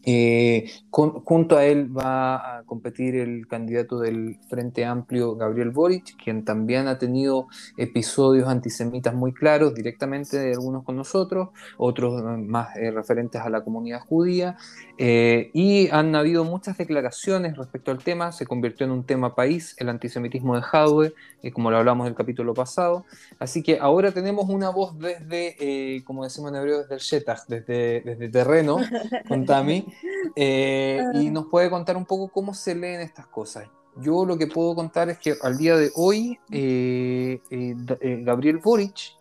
Eh, 0.10 0.72
junto 0.90 1.58
a 1.58 1.66
él 1.66 1.96
va 1.96 2.60
a 2.60 2.64
competir 2.64 3.18
el 3.18 3.46
candidato 3.46 4.00
del 4.00 4.40
Frente 4.48 4.86
Amplio, 4.86 5.36
Gabriel 5.36 5.72
Boric, 5.72 6.16
quien 6.24 6.46
también 6.46 6.88
ha 6.88 6.98
tenido 6.98 7.48
episodios 7.76 8.48
antisemitas 8.48 9.14
muy 9.14 9.34
claros 9.34 9.76
directamente 9.76 10.40
de 10.40 10.54
algunos 10.54 10.86
con 10.86 10.96
nosotros, 10.96 11.50
otros 11.78 12.24
más 12.40 12.74
eh, 12.78 12.90
referentes 12.90 13.42
a 13.42 13.50
la 13.50 13.66
comunidad 13.66 14.00
judía, 14.00 14.56
eh, 14.98 15.52
y 15.54 15.90
han 15.90 16.16
habido 16.16 16.46
muchas 16.46 16.78
declaraciones 16.78 17.58
respecto 17.58 17.92
al 17.92 17.98
tema, 17.98 18.32
se 18.32 18.46
convirtió 18.46 18.86
en 18.86 18.94
un 18.94 19.04
tema 19.04 19.36
país, 19.36 19.76
el 19.78 19.90
antisemitismo 19.90 20.56
de 20.56 20.62
Jadwe, 20.62 21.14
como 21.54 21.70
lo 21.70 21.78
hablamos 21.78 22.06
en 22.06 22.12
el 22.12 22.16
capítulo 22.16 22.54
pasado, 22.54 23.06
así 23.40 23.62
que 23.62 23.78
ahora 23.80 24.14
tenemos 24.14 24.50
una 24.50 24.70
voz 24.70 24.98
desde, 24.98 26.02
como 26.06 26.24
decimos 26.24 26.52
en 26.52 26.58
hebreo, 26.58 26.80
desde 26.80 26.96
el 26.96 27.02
Shetach, 27.02 27.46
desde, 27.48 28.02
desde 28.02 28.30
terreno, 28.30 28.78
con 29.28 29.46
Tami, 29.46 29.86
eh, 30.36 31.02
y 31.14 31.28
ah. 31.28 31.32
nos 31.32 31.48
puede 31.48 31.70
contar 31.70 31.98
un 31.98 32.06
poco 32.06 32.28
cómo 32.30 32.54
se 32.54 32.76
leen 32.76 33.02
estas 33.02 33.28
cosas. 33.28 33.68
Yo 33.98 34.26
lo 34.26 34.38
que 34.38 34.48
puedo 34.48 34.76
contar 34.76 35.10
es 35.10 35.18
que 35.18 35.36
al 35.42 35.58
día 35.58 35.76
de 35.76 35.92
hoy, 35.96 36.40
eh, 36.52 37.42
eh, 37.50 37.76
Gabriel 38.24 38.58
Boric, 38.58 39.16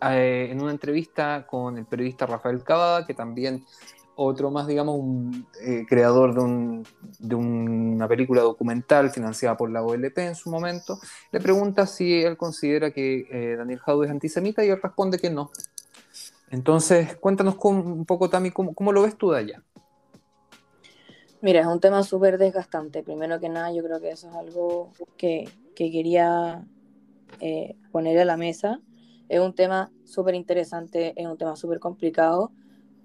en 0.00 0.60
una 0.60 0.72
entrevista 0.72 1.46
con 1.46 1.78
el 1.78 1.86
periodista 1.86 2.26
Rafael 2.26 2.62
Cavada, 2.62 3.06
que 3.06 3.14
también 3.14 3.64
otro 4.14 4.50
más, 4.50 4.66
digamos, 4.66 4.96
un 4.98 5.46
creador 5.88 6.34
de, 6.34 7.34
una 7.34 8.06
película 8.06 8.42
documental 8.42 9.10
financiada 9.10 9.56
por 9.56 9.70
la 9.70 9.82
OLP 9.82 10.18
en 10.18 10.34
su 10.34 10.50
momento, 10.50 10.98
le 11.32 11.40
pregunta 11.40 11.86
si 11.86 12.22
él 12.22 12.36
considera 12.36 12.90
que 12.90 13.56
Daniel 13.58 13.80
Jadwe 13.80 14.06
es 14.06 14.10
antisemita 14.10 14.64
y 14.64 14.68
él 14.68 14.80
responde 14.82 15.18
que 15.18 15.30
no. 15.30 15.50
Entonces, 16.50 17.16
cuéntanos 17.16 17.56
un 17.62 18.04
poco, 18.04 18.30
Tami, 18.30 18.50
cómo, 18.50 18.92
lo 18.92 19.02
ves 19.02 19.16
tú 19.16 19.30
de 19.30 19.38
allá. 19.38 19.62
Mira, 21.40 21.60
es 21.60 21.66
un 21.66 21.80
tema 21.80 22.02
súper 22.02 22.38
desgastante. 22.38 23.02
Primero 23.02 23.38
que 23.40 23.48
nada, 23.48 23.72
yo 23.72 23.82
creo 23.82 24.00
que 24.00 24.10
eso 24.10 24.28
es 24.28 24.34
algo 24.34 24.92
que, 25.16 25.48
quería 25.74 26.64
eh, 27.40 27.76
poner 27.92 28.18
a 28.18 28.24
la 28.24 28.36
mesa. 28.36 28.80
Es 29.28 29.40
un 29.40 29.54
tema 29.54 29.90
súper 30.04 30.34
interesante, 30.34 31.12
es 31.16 31.26
un 31.26 31.36
tema 31.36 31.56
súper 31.56 31.80
complicado 31.80 32.52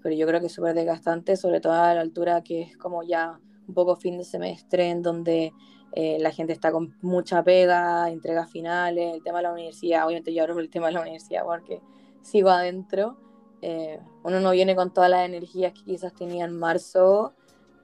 pero 0.02 0.14
yo 0.14 0.26
creo 0.26 0.40
que 0.40 0.46
es 0.46 0.52
súper 0.52 0.74
desgastante, 0.74 1.36
sobre 1.36 1.60
todo 1.60 1.72
a 1.72 1.94
la 1.94 2.00
altura 2.00 2.42
que 2.42 2.62
es 2.62 2.76
como 2.76 3.02
ya 3.02 3.38
un 3.68 3.74
poco 3.74 3.96
fin 3.96 4.18
de 4.18 4.24
semestre, 4.24 4.90
en 4.90 5.02
donde 5.02 5.52
eh, 5.92 6.18
la 6.20 6.32
gente 6.32 6.52
está 6.52 6.72
con 6.72 6.96
mucha 7.00 7.42
pega, 7.44 8.10
entregas 8.10 8.50
finales, 8.50 9.14
el 9.14 9.22
tema 9.22 9.38
de 9.38 9.44
la 9.44 9.52
universidad, 9.52 10.06
obviamente 10.06 10.34
yo 10.34 10.42
hablo 10.42 10.58
el 10.58 10.70
tema 10.70 10.88
de 10.88 10.94
la 10.94 11.02
universidad 11.02 11.44
porque 11.44 11.80
sigo 12.22 12.50
adentro, 12.50 13.16
eh, 13.62 14.00
uno 14.24 14.40
no 14.40 14.50
viene 14.50 14.74
con 14.74 14.92
todas 14.92 15.10
las 15.10 15.24
energías 15.24 15.72
que 15.72 15.84
quizás 15.84 16.12
tenía 16.12 16.44
en 16.44 16.58
marzo, 16.58 17.34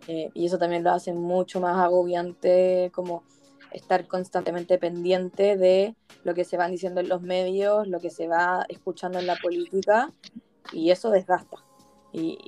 eh, 0.09 0.31
y 0.33 0.47
eso 0.47 0.57
también 0.59 0.83
lo 0.83 0.91
hace 0.91 1.13
mucho 1.13 1.61
más 1.61 1.77
agobiante, 1.77 2.91
como 2.95 3.23
estar 3.73 4.09
constantemente 4.09 4.79
pendiente 4.79 5.59
de 5.59 5.95
lo 6.25 6.35
que 6.35 6.45
se 6.45 6.57
van 6.57 6.71
diciendo 6.71 7.01
en 7.01 7.11
los 7.11 7.21
medios, 7.21 7.87
lo 7.87 8.01
que 8.01 8.09
se 8.09 8.27
va 8.27 8.65
escuchando 8.71 9.19
en 9.19 9.27
la 9.27 9.37
política, 9.37 10.11
y 10.73 10.91
eso 10.91 11.11
desgasta. 11.11 11.59
Y, 12.13 12.39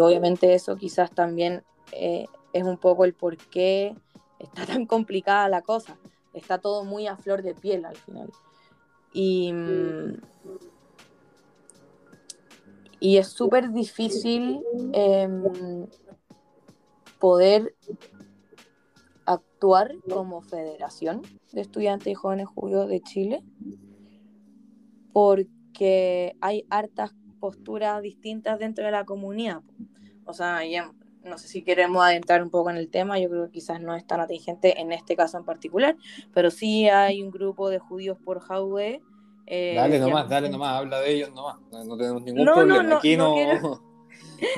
obviamente 0.00 0.52
eso 0.52 0.76
quizás 0.76 1.12
también 1.12 1.62
eh, 1.92 2.26
es 2.52 2.64
un 2.64 2.76
poco 2.76 3.04
el 3.04 3.14
por 3.14 3.36
qué 3.36 3.94
está 4.40 4.66
tan 4.66 4.86
complicada 4.86 5.48
la 5.48 5.62
cosa. 5.62 5.96
Está 6.32 6.58
todo 6.58 6.82
muy 6.82 7.06
a 7.06 7.16
flor 7.16 7.42
de 7.42 7.54
piel 7.54 7.84
al 7.84 7.96
final. 7.96 8.32
Y, 9.12 9.52
mm, 9.52 10.16
y 12.98 13.18
es 13.18 13.28
súper 13.28 13.70
difícil 13.70 14.60
em, 14.92 15.86
poder 17.24 17.74
actuar 19.24 19.94
como 20.10 20.42
federación 20.42 21.22
de 21.52 21.62
estudiantes 21.62 22.08
y 22.08 22.14
jóvenes 22.14 22.48
judíos 22.48 22.86
de 22.86 23.00
Chile 23.00 23.42
porque 25.14 26.36
hay 26.42 26.66
hartas 26.68 27.14
posturas 27.40 28.02
distintas 28.02 28.58
dentro 28.58 28.84
de 28.84 28.90
la 28.90 29.06
comunidad. 29.06 29.62
O 30.26 30.34
sea, 30.34 30.66
ya, 30.66 30.92
no 31.22 31.38
sé 31.38 31.48
si 31.48 31.62
queremos 31.62 32.04
adentrar 32.04 32.42
un 32.42 32.50
poco 32.50 32.68
en 32.68 32.76
el 32.76 32.90
tema, 32.90 33.18
yo 33.18 33.30
creo 33.30 33.46
que 33.46 33.52
quizás 33.52 33.80
no 33.80 33.94
es 33.94 34.06
tan 34.06 34.20
atingente 34.20 34.78
en 34.78 34.92
este 34.92 35.16
caso 35.16 35.38
en 35.38 35.46
particular, 35.46 35.96
pero 36.34 36.50
sí 36.50 36.90
hay 36.90 37.22
un 37.22 37.30
grupo 37.30 37.70
de 37.70 37.78
judíos 37.78 38.18
por 38.22 38.40
Jaude. 38.40 39.00
Eh, 39.46 39.72
dale 39.74 39.98
nomás, 39.98 40.28
dale 40.28 40.50
nomás, 40.50 40.78
habla 40.78 41.00
de 41.00 41.14
ellos 41.14 41.32
nomás, 41.32 41.56
no, 41.72 41.96
tenemos 41.96 42.22
ningún 42.22 42.44
problema. 42.44 42.98
Aquí 42.98 43.16
no, 43.16 43.34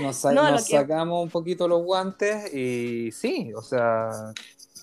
nos, 0.00 0.16
sacamos 0.16 1.22
un 1.22 1.30
poquito 1.30 1.68
los 1.68 1.82
guantes 1.82 2.52
y 2.54 3.10
sí, 3.12 3.52
o 3.54 3.62
sea, 3.62 4.32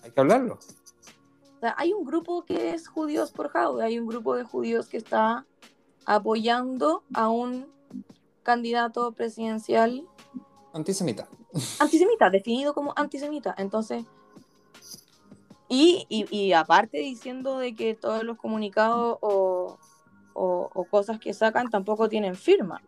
hay 0.04 0.12
que 0.12 0.20
hablarlo. 0.20 0.56
O 0.56 1.60
sea, 1.60 1.76
hay 1.78 1.94
un 1.94 2.06
grupo 2.06 2.44
que 2.44 2.74
es 2.74 2.88
judíos 2.88 3.32
por 3.32 3.50
Jaude, 3.50 3.86
hay 3.86 4.00
un 4.00 4.08
grupo 4.08 4.36
de 4.36 4.44
judíos 4.44 4.88
que 4.88 4.98
está 4.98 5.46
apoyando 6.06 7.04
a 7.14 7.30
un 7.30 7.68
candidato 8.44 9.14
presidencial 9.14 10.06
antisemita. 10.74 11.28
Antisemita, 11.80 12.30
definido 12.30 12.74
como 12.74 12.94
antisemita. 12.96 13.54
Entonces, 13.58 14.06
y, 15.70 16.06
y, 16.10 16.54
aparte 16.54 17.00
diciendo 17.00 17.58
de 17.58 17.74
que 17.74 17.96
todos 17.96 18.24
los 18.24 18.38
comunicados 18.38 19.18
o, 19.22 19.80
o, 20.34 20.86
cosas 20.92 21.20
que 21.20 21.34
sacan 21.34 21.70
tampoco 21.70 22.10
tienen 22.10 22.36
firma. 22.36 22.84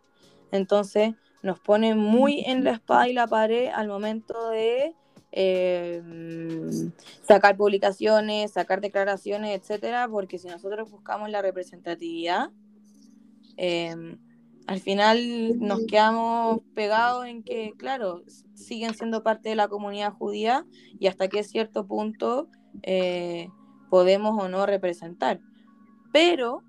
Entonces, 0.52 1.14
nos 1.46 1.60
pone 1.60 1.94
muy 1.94 2.40
en 2.40 2.64
la 2.64 2.72
espada 2.72 3.08
y 3.08 3.12
la 3.12 3.26
pared 3.26 3.70
al 3.72 3.88
momento 3.88 4.50
de 4.50 4.94
eh, 5.32 6.02
sacar 7.22 7.56
publicaciones, 7.56 8.52
sacar 8.52 8.80
declaraciones, 8.80 9.58
etcétera, 9.58 10.08
porque 10.08 10.38
si 10.38 10.48
nosotros 10.48 10.90
buscamos 10.90 11.30
la 11.30 11.42
representatividad, 11.42 12.50
eh, 13.56 13.94
al 14.66 14.80
final 14.80 15.60
nos 15.60 15.86
quedamos 15.86 16.60
pegados 16.74 17.26
en 17.26 17.44
que, 17.44 17.72
claro, 17.76 18.24
siguen 18.54 18.94
siendo 18.94 19.22
parte 19.22 19.48
de 19.48 19.54
la 19.54 19.68
comunidad 19.68 20.12
judía 20.12 20.66
y 20.98 21.06
hasta 21.06 21.28
qué 21.28 21.44
cierto 21.44 21.86
punto 21.86 22.48
eh, 22.82 23.48
podemos 23.88 24.42
o 24.42 24.48
no 24.48 24.66
representar. 24.66 25.40
Pero 26.12 26.64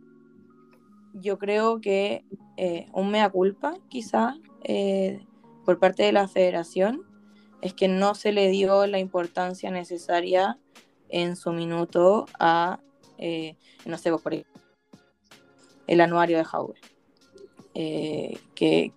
yo 1.19 1.37
creo 1.37 1.79
que 1.81 2.25
eh, 2.57 2.87
un 2.93 3.11
mea 3.11 3.29
culpa, 3.29 3.75
quizás, 3.89 4.37
eh, 4.63 5.25
por 5.65 5.79
parte 5.79 6.03
de 6.03 6.11
la 6.11 6.27
federación, 6.27 7.03
es 7.61 7.73
que 7.73 7.87
no 7.87 8.15
se 8.15 8.31
le 8.31 8.49
dio 8.49 8.85
la 8.87 8.99
importancia 8.99 9.71
necesaria 9.71 10.59
en 11.09 11.35
su 11.35 11.51
minuto 11.51 12.25
a, 12.39 12.79
no 13.85 13.97
sé, 13.97 14.11
por 14.11 14.33
el 15.87 16.01
anuario 16.01 16.37
de 16.37 16.45
Howard. 16.51 16.77
Eh, 17.79 18.39
que, 18.55 18.91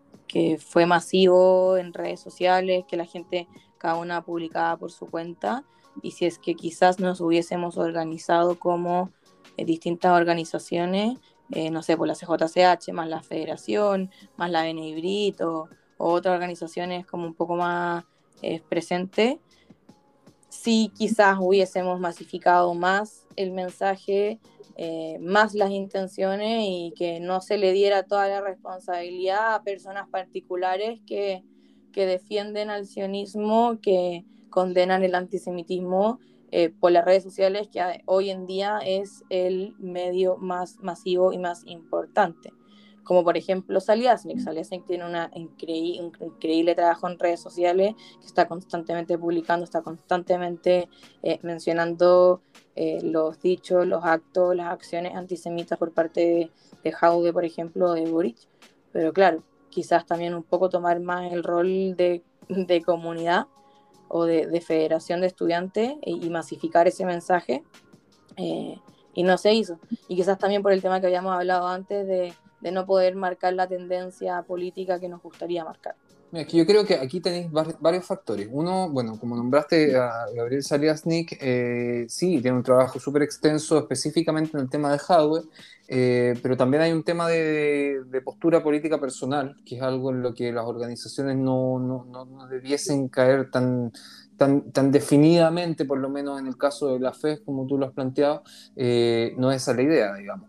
fue 0.58 0.86
masivo 0.86 1.76
en 1.76 1.92
redes 1.92 2.20
sociales, 2.20 2.84
que 2.88 2.96
la 2.96 3.04
gente, 3.04 3.48
cada 3.78 3.96
una 3.96 4.24
publicaba 4.24 4.76
por 4.76 4.92
su 4.92 5.06
cuenta, 5.06 5.64
y 6.02 6.12
si 6.12 6.24
es 6.24 6.38
que 6.38 6.54
quizás 6.54 7.00
nos 7.00 7.20
hubiésemos 7.20 7.76
organizado 7.76 8.58
como 8.58 9.10
eh, 9.56 9.64
distintas 9.64 10.12
organizaciones, 10.12 11.18
eh, 11.52 11.70
no 11.70 11.82
sé, 11.82 11.96
por 11.96 12.06
la 12.06 12.14
CJCH, 12.14 12.92
más 12.92 13.08
la 13.08 13.22
Federación, 13.22 14.10
más 14.36 14.50
la 14.50 14.62
BNIBRIT 14.62 15.40
o, 15.42 15.68
otras 16.02 16.34
organizaciones 16.34 17.04
como 17.04 17.26
un 17.26 17.34
poco 17.34 17.56
más 17.56 18.04
presentes, 18.70 19.36
si 20.48 20.90
quizás 20.96 21.36
hubiésemos 21.38 22.00
masificado 22.00 22.72
más 22.72 23.26
el 23.36 23.50
mensaje 23.50 24.40
eh, 24.82 25.18
más 25.20 25.52
las 25.52 25.70
intenciones 25.72 26.64
y 26.66 26.94
que 26.96 27.20
no 27.20 27.42
se 27.42 27.58
le 27.58 27.72
diera 27.72 28.04
toda 28.04 28.28
la 28.28 28.40
responsabilidad 28.40 29.54
a 29.54 29.62
personas 29.62 30.08
particulares 30.08 31.00
que, 31.06 31.44
que 31.92 32.06
defienden 32.06 32.70
al 32.70 32.86
sionismo, 32.86 33.78
que 33.82 34.24
condenan 34.48 35.02
el 35.02 35.14
antisemitismo 35.14 36.18
eh, 36.50 36.70
por 36.70 36.92
las 36.92 37.04
redes 37.04 37.22
sociales, 37.22 37.68
que 37.68 38.02
hoy 38.06 38.30
en 38.30 38.46
día 38.46 38.78
es 38.84 39.22
el 39.30 39.74
medio 39.78 40.36
más 40.36 40.78
masivo 40.80 41.32
y 41.32 41.38
más 41.38 41.62
importante 41.66 42.52
como 43.10 43.24
por 43.24 43.36
ejemplo 43.36 43.80
Saliasnik. 43.80 44.38
Saliasnik 44.38 44.86
tiene 44.86 45.04
una 45.04 45.32
un 45.34 45.50
increíble 45.58 46.76
trabajo 46.76 47.08
en 47.08 47.18
redes 47.18 47.40
sociales 47.40 47.96
que 48.20 48.26
está 48.26 48.46
constantemente 48.46 49.18
publicando, 49.18 49.64
está 49.64 49.82
constantemente 49.82 50.88
eh, 51.24 51.40
mencionando 51.42 52.40
eh, 52.76 53.00
los 53.02 53.40
dichos, 53.40 53.84
los 53.84 54.04
actos, 54.04 54.54
las 54.54 54.68
acciones 54.68 55.16
antisemitas 55.16 55.76
por 55.76 55.92
parte 55.92 56.20
de, 56.20 56.50
de 56.84 56.92
Jaude, 56.92 57.32
por 57.32 57.44
ejemplo, 57.44 57.94
de 57.94 58.08
Boric. 58.08 58.36
Pero 58.92 59.12
claro, 59.12 59.42
quizás 59.70 60.06
también 60.06 60.32
un 60.32 60.44
poco 60.44 60.68
tomar 60.68 61.00
más 61.00 61.32
el 61.32 61.42
rol 61.42 61.96
de, 61.96 62.22
de 62.48 62.82
comunidad 62.82 63.48
o 64.10 64.24
de, 64.24 64.46
de, 64.46 64.60
federación 64.60 65.20
de 65.20 65.28
estudiantes 65.28 65.94
y, 66.04 66.28
masificar 66.30 66.88
ese 66.88 67.04
mensaje. 67.04 67.62
Eh, 68.36 68.76
y 69.14 69.22
no 69.22 69.38
se 69.38 69.54
hizo. 69.54 69.78
Y 70.08 70.16
quizás 70.16 70.38
también 70.38 70.62
por 70.62 70.72
el 70.72 70.82
tema 70.82 71.00
que 71.00 71.06
habíamos 71.06 71.32
hablado 71.34 71.66
antes 71.68 72.06
de, 72.06 72.34
de 72.60 72.72
no 72.72 72.86
poder 72.86 73.14
marcar 73.14 73.54
la 73.54 73.66
tendencia 73.66 74.42
política 74.42 75.00
que 75.00 75.08
nos 75.08 75.22
gustaría 75.22 75.64
marcar. 75.64 75.94
Mira, 76.32 76.46
yo 76.46 76.64
creo 76.64 76.86
que 76.86 76.94
aquí 76.94 77.20
tenéis 77.20 77.50
varios 77.50 78.04
factores. 78.04 78.48
Uno, 78.52 78.88
bueno, 78.88 79.18
como 79.18 79.34
nombraste 79.34 79.96
a 79.96 80.26
Gabriel 80.32 80.62
Saliasnik, 80.62 81.36
eh, 81.40 82.06
sí, 82.08 82.40
tiene 82.40 82.56
un 82.56 82.62
trabajo 82.62 83.00
súper 83.00 83.22
extenso 83.22 83.78
específicamente 83.78 84.56
en 84.56 84.62
el 84.62 84.70
tema 84.70 84.92
de 84.92 84.98
hardware, 84.98 85.42
eh, 85.88 86.38
pero 86.40 86.56
también 86.56 86.84
hay 86.84 86.92
un 86.92 87.02
tema 87.02 87.26
de, 87.26 88.04
postura 88.24 88.62
política 88.62 89.00
personal, 89.00 89.56
que 89.66 89.76
es 89.76 89.82
algo 89.82 90.10
en 90.12 90.22
lo 90.22 90.32
que 90.32 90.52
las 90.52 90.66
organizaciones 90.66 91.36
no, 91.36 91.80
no, 91.80 92.04
no, 92.04 92.46
debiesen 92.46 93.08
caer 93.08 93.50
tan, 93.50 93.92
tan, 94.36 94.70
tan, 94.70 94.92
definidamente, 94.92 95.84
por 95.84 95.98
lo 95.98 96.10
menos 96.10 96.38
en 96.38 96.46
el 96.46 96.56
caso 96.56 96.92
de 96.92 97.00
la 97.00 97.12
FES, 97.12 97.40
como 97.40 97.66
tú 97.66 97.76
lo 97.76 97.86
has 97.86 97.92
planteado, 97.92 98.44
eh, 98.76 99.34
no 99.36 99.50
es 99.50 99.62
esa 99.62 99.74
la 99.74 99.82
idea, 99.82 100.14
digamos. 100.14 100.48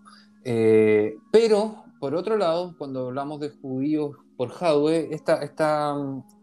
pero 1.32 1.86
por 2.02 2.16
otro 2.16 2.36
lado, 2.36 2.74
cuando 2.80 3.08
hablamos 3.08 3.40
de 3.40 3.50
judíos 3.50 4.16
por 4.42 4.50
Jadwe, 4.50 5.10
esta, 5.12 5.44
esta, 5.44 5.96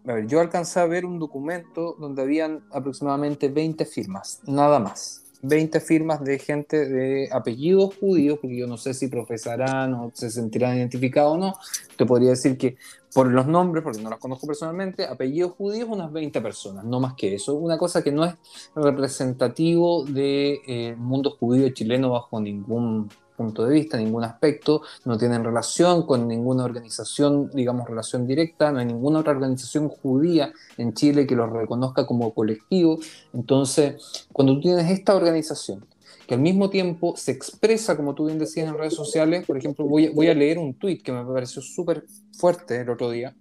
ver, 0.05 0.29
yo 0.29 0.39
alcancé 0.39 0.79
a 0.79 0.87
ver 0.87 1.05
un 1.05 1.19
documento 1.19 1.97
donde 1.99 2.23
habían 2.23 2.63
aproximadamente 2.71 3.49
20 3.49 3.85
firmas, 3.87 4.41
nada 4.47 4.79
más. 4.79 5.25
20 5.43 5.81
firmas 5.81 6.23
de 6.23 6.39
gente 6.39 6.89
de 6.89 7.29
apellidos 7.33 7.97
judíos, 7.97 8.39
porque 8.41 8.57
yo 8.57 8.69
no 8.69 8.77
sé 8.77 8.95
si 8.95 9.09
profesarán 9.09 9.95
o 9.95 10.13
se 10.15 10.31
sentirán 10.31 10.77
identificados 10.77 11.35
o 11.35 11.39
no. 11.39 11.55
Te 11.97 12.07
podría 12.07 12.31
decir 12.31 12.57
que 12.57 12.77
por 13.13 13.27
los 13.27 13.49
nombres, 13.49 13.83
porque 13.83 14.01
no 14.01 14.11
los 14.11 14.21
conozco 14.21 14.47
personalmente, 14.47 15.05
apellidos 15.05 15.55
judíos, 15.55 15.89
unas 15.91 16.13
20 16.13 16.41
personas, 16.41 16.85
no 16.85 17.01
más 17.01 17.15
que 17.15 17.35
eso. 17.35 17.55
Una 17.55 17.79
cosa 17.79 18.05
que 18.05 18.13
no 18.13 18.25
es 18.25 18.35
representativo 18.77 20.05
del 20.05 20.15
de, 20.15 20.61
eh, 20.69 20.95
mundo 20.97 21.31
judío 21.31 21.69
chileno 21.71 22.11
bajo 22.11 22.41
ningún 22.41 23.11
punto 23.39 23.65
de 23.65 23.73
vista, 23.73 23.97
ningún 23.97 24.25
aspecto, 24.25 24.83
no 25.05 25.17
tienen 25.17 25.45
relación 25.45 26.05
con 26.05 26.27
ninguna 26.27 26.65
organización, 26.65 27.51
digamos, 27.55 27.89
relación 27.89 28.27
directa, 28.27 28.73
no 28.73 28.81
hay 28.81 28.87
ninguna 28.87 29.21
otra 29.21 29.33
organización 29.33 29.89
judía 29.89 30.53
en 30.77 30.93
Chile 30.93 31.27
que 31.27 31.37
los 31.37 31.51
reconozca 31.51 32.05
como 32.05 32.35
colectivo. 32.35 32.99
Entonces, 33.33 34.27
cuando 34.33 34.55
tú 34.55 34.63
tienes 34.63 34.91
esta 34.91 35.15
organización, 35.15 35.87
que 36.27 36.35
al 36.35 36.41
mismo 36.41 36.69
tiempo 36.69 37.15
se 37.17 37.31
expresa, 37.33 37.97
como 37.97 38.15
tú 38.15 38.27
bien 38.27 38.39
decías 38.39 38.69
en 38.69 38.77
redes 38.77 38.95
sociales, 38.95 39.47
por 39.47 39.57
ejemplo, 39.57 39.87
voy, 39.87 40.29
a 40.29 40.35
leer 40.35 40.59
un 40.59 40.75
tuit 40.75 41.03
que 41.03 41.13
me 41.13 41.25
pareció 41.25 41.63
súper 41.63 42.05
fuerte 42.37 42.81
el 42.81 42.91
otro 42.91 43.11
día, 43.11 43.35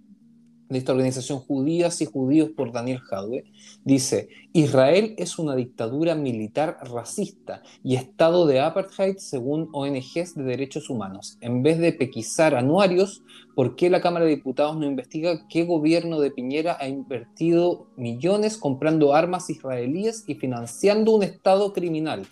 de 0.68 0.78
esta 0.78 0.92
organización 0.92 1.38
Judías 1.38 2.00
y 2.00 2.06
Judíos 2.06 2.50
por 2.56 2.72
Daniel 2.72 3.00
Jadwe, 3.00 3.44
dice, 3.84 4.28
Israel 4.52 5.14
es 5.16 5.38
una 5.38 5.54
dictadura 5.56 6.14
militar 6.14 6.78
racista 6.82 7.62
y 7.82 7.96
estado 7.96 8.46
de 8.46 8.60
apartheid 8.60 9.16
según 9.16 9.68
ONGs 9.72 10.34
de 10.34 10.42
derechos 10.42 10.90
humanos. 10.90 11.38
En 11.40 11.62
vez 11.62 11.78
de 11.78 11.92
pequizar 11.92 12.54
anuarios, 12.54 13.22
¿por 13.54 13.76
qué 13.76 13.88
la 13.90 14.00
Cámara 14.00 14.26
de 14.26 14.32
Diputados 14.32 14.76
no 14.76 14.86
investiga 14.86 15.46
qué 15.48 15.64
gobierno 15.64 16.20
de 16.20 16.30
Piñera 16.30 16.76
ha 16.80 16.88
invertido 16.88 17.86
millones 17.96 18.56
comprando 18.56 19.14
armas 19.14 19.50
israelíes 19.50 20.24
y 20.26 20.34
financiando 20.34 21.12
un 21.12 21.22
estado 21.22 21.72
criminal? 21.72 22.26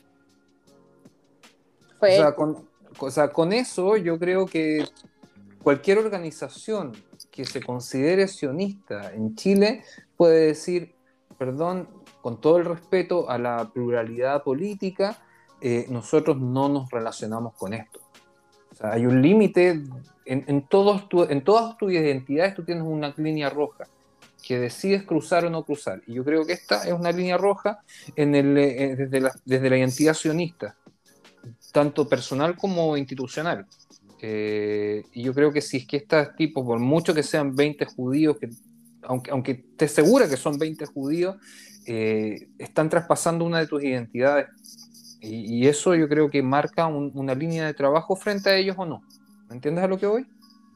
O 2.00 2.06
sea, 2.06 2.34
con, 2.34 2.68
o 2.98 3.10
sea, 3.10 3.32
con 3.32 3.52
eso 3.52 3.96
yo 3.96 4.18
creo 4.18 4.46
que 4.46 4.84
cualquier 5.62 5.98
organización 5.98 6.92
que 7.36 7.44
se 7.44 7.62
considere 7.62 8.26
sionista 8.26 9.12
en 9.12 9.36
Chile 9.36 9.84
puede 10.16 10.46
decir, 10.46 10.94
perdón, 11.38 11.88
con 12.22 12.40
todo 12.40 12.56
el 12.56 12.64
respeto 12.64 13.28
a 13.28 13.36
la 13.36 13.70
pluralidad 13.72 14.42
política, 14.42 15.18
eh, 15.60 15.86
nosotros 15.90 16.40
no 16.40 16.68
nos 16.68 16.90
relacionamos 16.90 17.54
con 17.54 17.74
esto. 17.74 18.00
O 18.72 18.74
sea, 18.74 18.92
hay 18.92 19.04
un 19.04 19.20
límite, 19.20 19.70
en, 19.70 19.90
en, 20.24 20.44
en 20.46 20.62
todas 20.62 21.08
tus 21.08 21.92
identidades 21.92 22.54
tú 22.54 22.64
tienes 22.64 22.84
una 22.84 23.12
línea 23.16 23.50
roja 23.50 23.86
que 24.42 24.58
decides 24.58 25.02
cruzar 25.02 25.44
o 25.44 25.50
no 25.50 25.64
cruzar. 25.64 26.02
Y 26.06 26.14
yo 26.14 26.24
creo 26.24 26.46
que 26.46 26.54
esta 26.54 26.86
es 26.86 26.92
una 26.92 27.12
línea 27.12 27.36
roja 27.36 27.80
en 28.14 28.34
el, 28.34 28.56
eh, 28.56 28.96
desde, 28.96 29.20
la, 29.20 29.32
desde 29.44 29.68
la 29.70 29.76
identidad 29.76 30.14
sionista, 30.14 30.76
tanto 31.72 32.08
personal 32.08 32.56
como 32.56 32.96
institucional. 32.96 33.66
Eh, 34.28 35.04
y 35.12 35.22
yo 35.22 35.32
creo 35.32 35.52
que 35.52 35.60
si 35.60 35.76
es 35.76 35.86
que 35.86 35.98
estos 35.98 36.34
tipos, 36.34 36.66
por 36.66 36.80
mucho 36.80 37.14
que 37.14 37.22
sean 37.22 37.54
20 37.54 37.84
judíos, 37.84 38.36
que, 38.40 38.50
aunque, 39.02 39.30
aunque 39.30 39.54
te 39.54 39.84
asegura 39.84 40.28
que 40.28 40.36
son 40.36 40.58
20 40.58 40.84
judíos, 40.86 41.36
eh, 41.86 42.48
están 42.58 42.88
traspasando 42.88 43.44
una 43.44 43.60
de 43.60 43.68
tus 43.68 43.84
identidades. 43.84 44.48
Y, 45.20 45.66
eso 45.68 45.94
yo 45.94 46.08
creo 46.08 46.28
que 46.28 46.42
marca 46.42 46.86
una 46.86 47.34
línea 47.36 47.66
de 47.66 47.74
trabajo 47.74 48.16
frente 48.16 48.50
a 48.50 48.56
ellos 48.56 48.74
o 48.78 48.84
no. 48.84 49.02
¿Me 49.48 49.54
entiendes 49.54 49.84
a 49.84 49.88
lo 49.88 49.96
que 49.96 50.06
voy? 50.06 50.26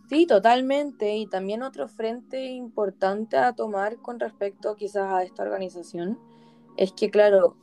Sí, 0.08 0.26
totalmente. 0.26 1.16
Y 1.16 1.26
también 1.26 1.62
otro 1.62 1.88
frente 1.88 2.44
importante 2.44 3.36
a 3.36 3.52
tomar 3.52 3.96
con 3.96 4.20
respecto 4.20 4.76
quizás 4.76 5.12
a 5.12 5.24
esta 5.24 5.42
organización 5.42 6.18
es 6.76 6.92
que, 6.92 7.10
claro, 7.10 7.56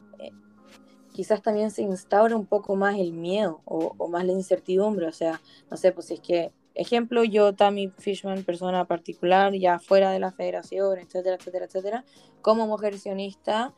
quizás 1.18 1.42
también 1.42 1.72
se 1.72 1.82
instaura 1.82 2.36
un 2.36 2.46
poco 2.46 2.76
más 2.76 2.96
el 3.00 3.12
miedo 3.12 3.62
o, 3.66 4.08
más 4.08 4.24
la 4.24 4.34
incertidumbre. 4.34 5.08
O 5.08 5.12
sea, 5.12 5.42
no 5.72 5.76
sé, 5.76 5.92
pues 5.92 6.06
si 6.06 6.14
es 6.14 6.20
que, 6.20 6.54
ejemplo, 6.76 7.24
yo, 7.24 7.56
Tammy 7.56 7.92
Fishman, 7.98 8.44
persona 8.44 8.86
particular, 8.86 9.52
ya 9.56 9.80
fuera 9.80 10.12
de 10.12 10.20
la 10.20 10.32
federación, 10.32 11.00
etcétera, 11.00 11.38
etcétera, 11.38 11.66
etcétera, 11.66 12.06
como 12.44 12.68
mujer 12.68 13.00
sionista, 13.00 13.74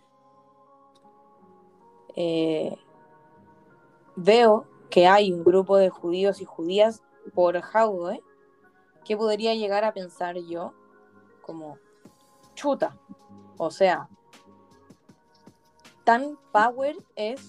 eh, 2.17 2.75
veo 4.17 4.67
que 4.89 5.07
hay 5.07 5.31
un 5.31 5.45
grupo 5.45 5.77
de 5.77 5.89
judíos 5.89 6.41
y 6.41 6.45
judías 6.45 7.03
por 7.33 7.61
Jaude 7.61 8.21
que 9.05 9.15
podría 9.15 9.55
llegar 9.55 9.85
a 9.85 9.93
pensar 9.93 10.35
yo 10.39 10.73
como 11.41 11.77
chuta. 12.53 12.97
O 13.57 13.71
sea, 13.71 14.09
tan 16.09 16.39
power 16.51 16.95
es 17.15 17.39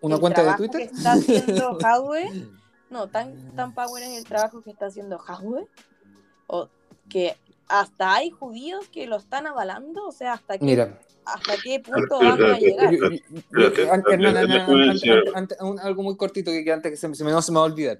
una 0.00 0.18
cuenta 0.18 0.42
de 0.42 0.56
Twitter 0.56 0.88
que 0.88 0.96
está 0.96 1.12
haciendo 1.12 1.78
Hadwe 1.84 2.48
no 2.90 3.06
tan 3.06 3.54
tan 3.54 3.72
power 3.72 4.02
es 4.02 4.18
el 4.18 4.24
trabajo 4.24 4.62
que 4.62 4.70
está 4.70 4.86
haciendo 4.86 5.20
Hadwe 5.24 5.68
o 6.48 6.68
que 7.08 7.36
hasta 7.68 8.16
hay 8.16 8.30
judíos 8.30 8.88
que 8.88 9.06
lo 9.06 9.14
están 9.14 9.46
avalando 9.46 10.08
o 10.08 10.10
sea 10.10 10.32
hasta 10.32 10.58
que 10.58 10.96
hasta 11.24 11.52
qué 11.62 11.78
punto 11.78 12.18
vamos 12.18 12.40
a 12.40 12.58
llegar. 12.58 12.92
algo 15.82 16.02
muy 16.02 16.16
cortito 16.16 16.50
que 16.50 16.72
antes 16.72 16.90
que 16.90 16.96
se, 16.96 17.24
me, 17.24 17.30
no 17.30 17.42
se 17.42 17.52
me 17.52 17.58
va 17.58 17.62
a 17.62 17.66
olvidar. 17.66 17.98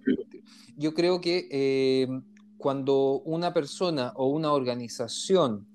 Yo 0.76 0.94
creo 0.94 1.20
que 1.20 1.46
eh, 1.52 2.08
cuando 2.56 3.20
una 3.26 3.52
persona 3.52 4.12
o 4.16 4.28
una 4.28 4.52
organización 4.52 5.68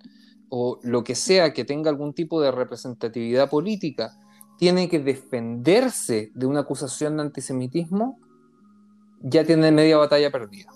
o 0.55 0.79
lo 0.83 1.03
que 1.03 1.15
sea 1.15 1.51
que 1.51 1.65
tenga 1.65 1.89
algún 1.89 2.13
tipo 2.13 2.39
de 2.39 2.51
representatividad 2.51 3.49
política 3.49 4.11
tiene 4.59 4.87
que 4.87 4.99
defenderse 4.99 6.31
de 6.35 6.45
una 6.45 6.59
acusación 6.59 7.17
de 7.17 7.23
antisemitismo, 7.23 8.19
ya 9.19 9.43
tiene 9.43 9.71
media 9.71 9.97
batalla 9.97 10.29
perdida. 10.29 10.69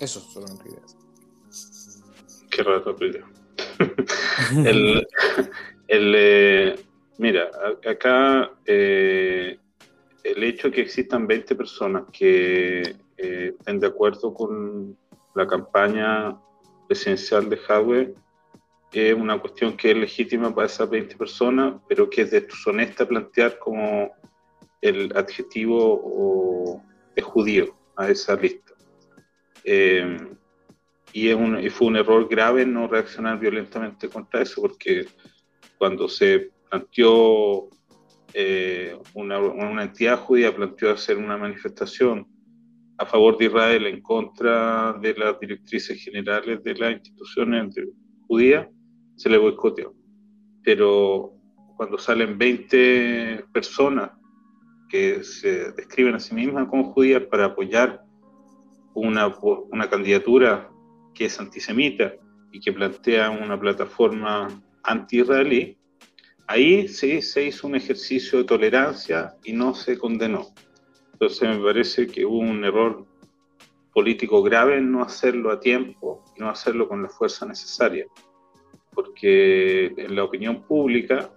Eso 0.00 0.18
es 0.18 0.24
solamente 0.32 0.70
idea. 0.70 0.82
Qué 2.50 2.62
rato 2.64 2.96
el, 4.66 5.06
el 5.86 6.14
eh, 6.16 6.80
mira, 7.18 7.48
acá 7.88 8.50
eh, 8.66 9.56
el 10.24 10.42
hecho 10.42 10.66
de 10.66 10.74
que 10.74 10.80
existan 10.80 11.28
20 11.28 11.54
personas 11.54 12.02
que 12.12 12.96
eh, 13.16 13.54
estén 13.56 13.78
de 13.78 13.86
acuerdo 13.86 14.34
con 14.34 14.98
la 15.36 15.46
campaña 15.46 16.36
presidencial 16.90 17.48
de 17.48 17.56
hardware 17.56 18.14
es 18.92 19.14
una 19.14 19.38
cuestión 19.38 19.76
que 19.76 19.92
es 19.92 19.96
legítima 19.96 20.52
para 20.52 20.66
esas 20.66 20.90
20 20.90 21.16
personas, 21.16 21.74
pero 21.88 22.10
que 22.10 22.22
es 22.22 22.32
deshonesta 22.32 23.06
plantear 23.06 23.60
como 23.60 24.10
el 24.80 25.12
adjetivo 25.14 26.82
de 27.14 27.22
judío 27.22 27.76
a 27.94 28.08
esa 28.08 28.34
lista. 28.34 28.74
Eh, 29.62 30.18
y, 31.12 31.32
un, 31.32 31.70
fue 31.70 31.86
un 31.86 31.96
error 31.96 32.28
grave 32.28 32.66
no 32.66 32.88
reaccionar 32.88 33.38
violentamente 33.38 34.08
contra 34.08 34.42
eso, 34.42 34.60
porque 34.60 35.06
cuando 35.78 36.08
se 36.08 36.50
planteó 36.68 37.68
eh, 38.34 38.98
una, 39.14 39.38
una, 39.38 39.84
entidad 39.84 40.18
judía, 40.18 40.52
planteó 40.52 40.90
hacer 40.90 41.18
una 41.18 41.36
manifestación 41.36 42.26
a 43.00 43.06
favor 43.06 43.38
de 43.38 43.46
Israel 43.46 43.86
en 43.86 44.02
contra 44.02 44.92
de 44.92 45.14
las 45.14 45.40
directrices 45.40 46.04
generales 46.04 46.62
de 46.62 46.74
las 46.74 46.92
instituciones 46.92 47.74
judías, 48.28 48.68
se 49.16 49.30
le 49.30 49.38
boicoteó. 49.38 49.94
Pero 50.62 51.32
cuando 51.78 51.96
salen 51.96 52.36
20 52.36 53.46
personas 53.54 54.10
que 54.90 55.24
se 55.24 55.72
describen 55.72 56.16
a 56.16 56.20
sí 56.20 56.34
mismas 56.34 56.68
como 56.68 56.92
judías 56.92 57.22
para 57.22 57.46
apoyar 57.46 58.02
una, 58.92 59.34
una 59.70 59.88
candidatura 59.88 60.70
que 61.14 61.24
es 61.24 61.40
antisemita 61.40 62.12
y 62.52 62.60
que 62.60 62.70
plantea 62.70 63.30
una 63.30 63.58
plataforma 63.58 64.48
anti-israelí, 64.82 65.78
ahí 66.46 66.86
sí 66.86 67.22
se 67.22 67.46
hizo 67.46 67.66
un 67.66 67.76
ejercicio 67.76 68.40
de 68.40 68.44
tolerancia 68.44 69.36
y 69.42 69.54
no 69.54 69.72
se 69.72 69.96
condenó. 69.96 70.52
Entonces 71.20 71.48
me 71.50 71.62
parece 71.62 72.06
que 72.06 72.24
hubo 72.24 72.38
un 72.38 72.64
error 72.64 73.04
político 73.92 74.42
grave 74.42 74.78
en 74.78 74.90
no 74.90 75.02
hacerlo 75.02 75.52
a 75.52 75.60
tiempo 75.60 76.24
no 76.40 76.48
hacerlo 76.48 76.88
con 76.88 77.02
la 77.02 77.08
fuerza 77.08 77.46
necesaria, 77.46 78.06
porque 78.92 79.86
en 79.96 80.16
la 80.16 80.24
opinión 80.24 80.62
pública 80.62 81.30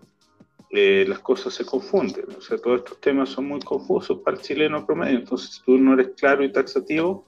eh, 0.69 1.05
las 1.07 1.19
cosas 1.19 1.53
se 1.53 1.65
confunden, 1.65 2.25
o 2.35 2.41
sea, 2.41 2.57
todos 2.57 2.79
estos 2.79 2.99
temas 2.99 3.29
son 3.29 3.47
muy 3.47 3.59
confusos 3.59 4.19
para 4.23 4.37
el 4.37 4.43
chileno 4.43 4.85
promedio, 4.85 5.19
entonces 5.19 5.55
si 5.55 5.63
tú 5.63 5.77
no 5.77 5.93
eres 5.93 6.11
claro 6.17 6.43
y 6.43 6.51
taxativo, 6.51 7.25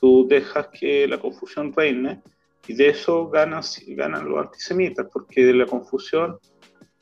tú 0.00 0.26
dejas 0.26 0.68
que 0.68 1.06
la 1.06 1.20
confusión 1.20 1.72
reine 1.72 2.22
y 2.66 2.74
de 2.74 2.88
eso 2.88 3.28
ganan, 3.28 3.62
ganan 3.88 4.28
los 4.28 4.46
antisemitas, 4.46 5.06
porque 5.12 5.44
de 5.44 5.54
la 5.54 5.66
confusión 5.66 6.38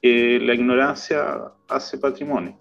eh, 0.03 0.39
la 0.43 0.55
ignorancia 0.55 1.53
hace 1.69 1.99
patrimonio. 1.99 2.59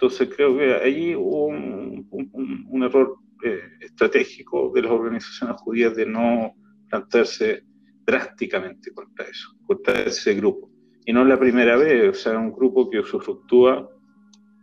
Entonces 0.00 0.30
creo 0.34 0.56
que 0.56 0.74
ahí 0.76 1.14
hubo 1.14 1.48
un, 1.48 2.82
error 2.82 3.18
eh, 3.44 3.60
estratégico 3.80 4.72
de 4.74 4.80
las 4.80 4.92
organizaciones 4.92 5.60
judías 5.60 5.94
de 5.94 6.06
no 6.06 6.54
plantearse 6.88 7.64
drásticamente 8.06 8.94
contra 8.94 9.26
eso, 9.26 9.50
contra 9.66 10.00
ese 10.00 10.32
grupo. 10.36 10.70
Y 11.04 11.12
no 11.12 11.20
es 11.20 11.28
la 11.28 11.38
primera 11.38 11.76
vez, 11.76 12.08
o 12.08 12.14
sea, 12.14 12.38
un 12.38 12.50
grupo 12.50 12.88
que 12.88 13.00
usufructúa 13.00 13.90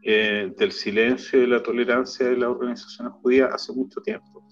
eh, 0.01 0.51
del 0.57 0.71
silencio 0.71 1.38
y 1.38 1.41
de 1.43 1.47
la 1.49 1.61
tolerancia 1.61 2.25
de 2.25 2.38
las 2.38 2.49
organizaciones 2.49 3.13
judías 3.21 3.53
hace 3.53 3.73
mucho 3.73 4.01
tiempo. 4.01 4.43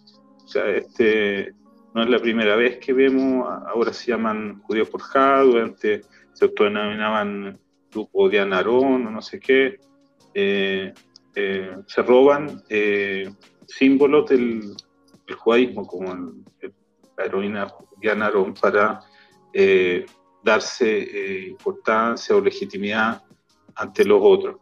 O 0.43 0.47
sea, 0.47 0.69
este 0.69 1.51
no 1.95 2.03
es 2.03 2.09
la 2.09 2.19
primera 2.19 2.55
vez 2.55 2.77
que 2.77 2.93
vemos, 2.93 3.47
ahora 3.73 3.91
se 3.91 4.11
llaman 4.11 4.61
judíos 4.61 4.87
forjados, 4.87 5.55
antes 5.55 6.07
se 6.33 6.45
autodenominaban 6.45 7.57
grupo 7.91 8.29
de 8.29 8.39
Anarón 8.39 9.07
o 9.07 9.09
no 9.09 9.21
sé 9.23 9.39
qué, 9.39 9.79
eh, 10.35 10.93
eh, 11.33 11.77
se 11.87 12.01
roban 12.03 12.63
símbolos 13.67 14.29
del, 14.29 14.75
judaísmo, 15.39 15.87
como 15.87 16.13
la 17.17 17.25
heroína 17.25 17.73
de 17.99 18.11
Anarón, 18.11 18.53
para 18.53 19.01
darse 20.43 21.47
importancia 21.49 22.35
o 22.35 22.41
legitimidad 22.41 23.23
ante 23.75 24.05
los 24.05 24.19
otros. 24.21 24.57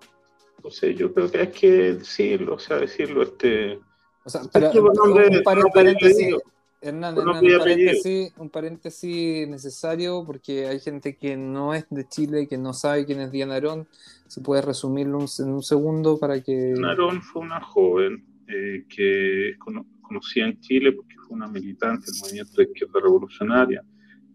Entonces 0.57 0.95
yo 0.95 1.13
creo 1.13 1.29
que 1.29 1.39
hay 1.39 1.47
que 1.47 1.71
decirlo, 1.95 2.55
o 2.55 2.59
sea, 2.59 2.77
decirlo 2.77 3.23
este... 3.23 3.79
O 4.23 4.29
sea, 4.29 4.41
pero, 4.53 4.71
un, 4.81 5.43
paréntesis, 5.73 6.37
Hernán, 6.79 7.17
un, 7.17 8.49
paréntesis, 8.49 9.47
necesario 9.49 10.23
porque 10.25 10.67
hay 10.67 10.79
gente 10.79 11.17
que 11.17 11.35
no 11.35 11.73
es 11.73 11.85
de 11.89 12.07
Chile, 12.07 12.47
que 12.47 12.57
no 12.57 12.73
sabe 12.73 13.05
quién 13.05 13.19
es 13.19 13.31
Diana 13.31 13.55
Arón. 13.55 13.87
¿Se 14.33 14.41
puede 14.41 14.63
resumirlo 14.63 15.19
en 15.37 15.49
un 15.49 15.61
segundo 15.61 16.17
para 16.17 16.41
que...? 16.41 16.73
Diana 16.73 16.93
Arón 16.93 17.21
fue 17.21 17.43
una 17.43 17.61
joven 17.61 18.25
eh, 18.47 18.83
que 18.89 19.55
conocía 20.01 20.47
en 20.47 20.59
Chile 20.59 20.91
porque 20.91 21.17
fue 21.17 21.35
una 21.37 21.47
militante 21.47 22.07
del 22.07 22.19
movimiento 22.19 22.53
de 22.57 22.63
izquierda 22.63 22.99
revolucionaria 22.99 23.83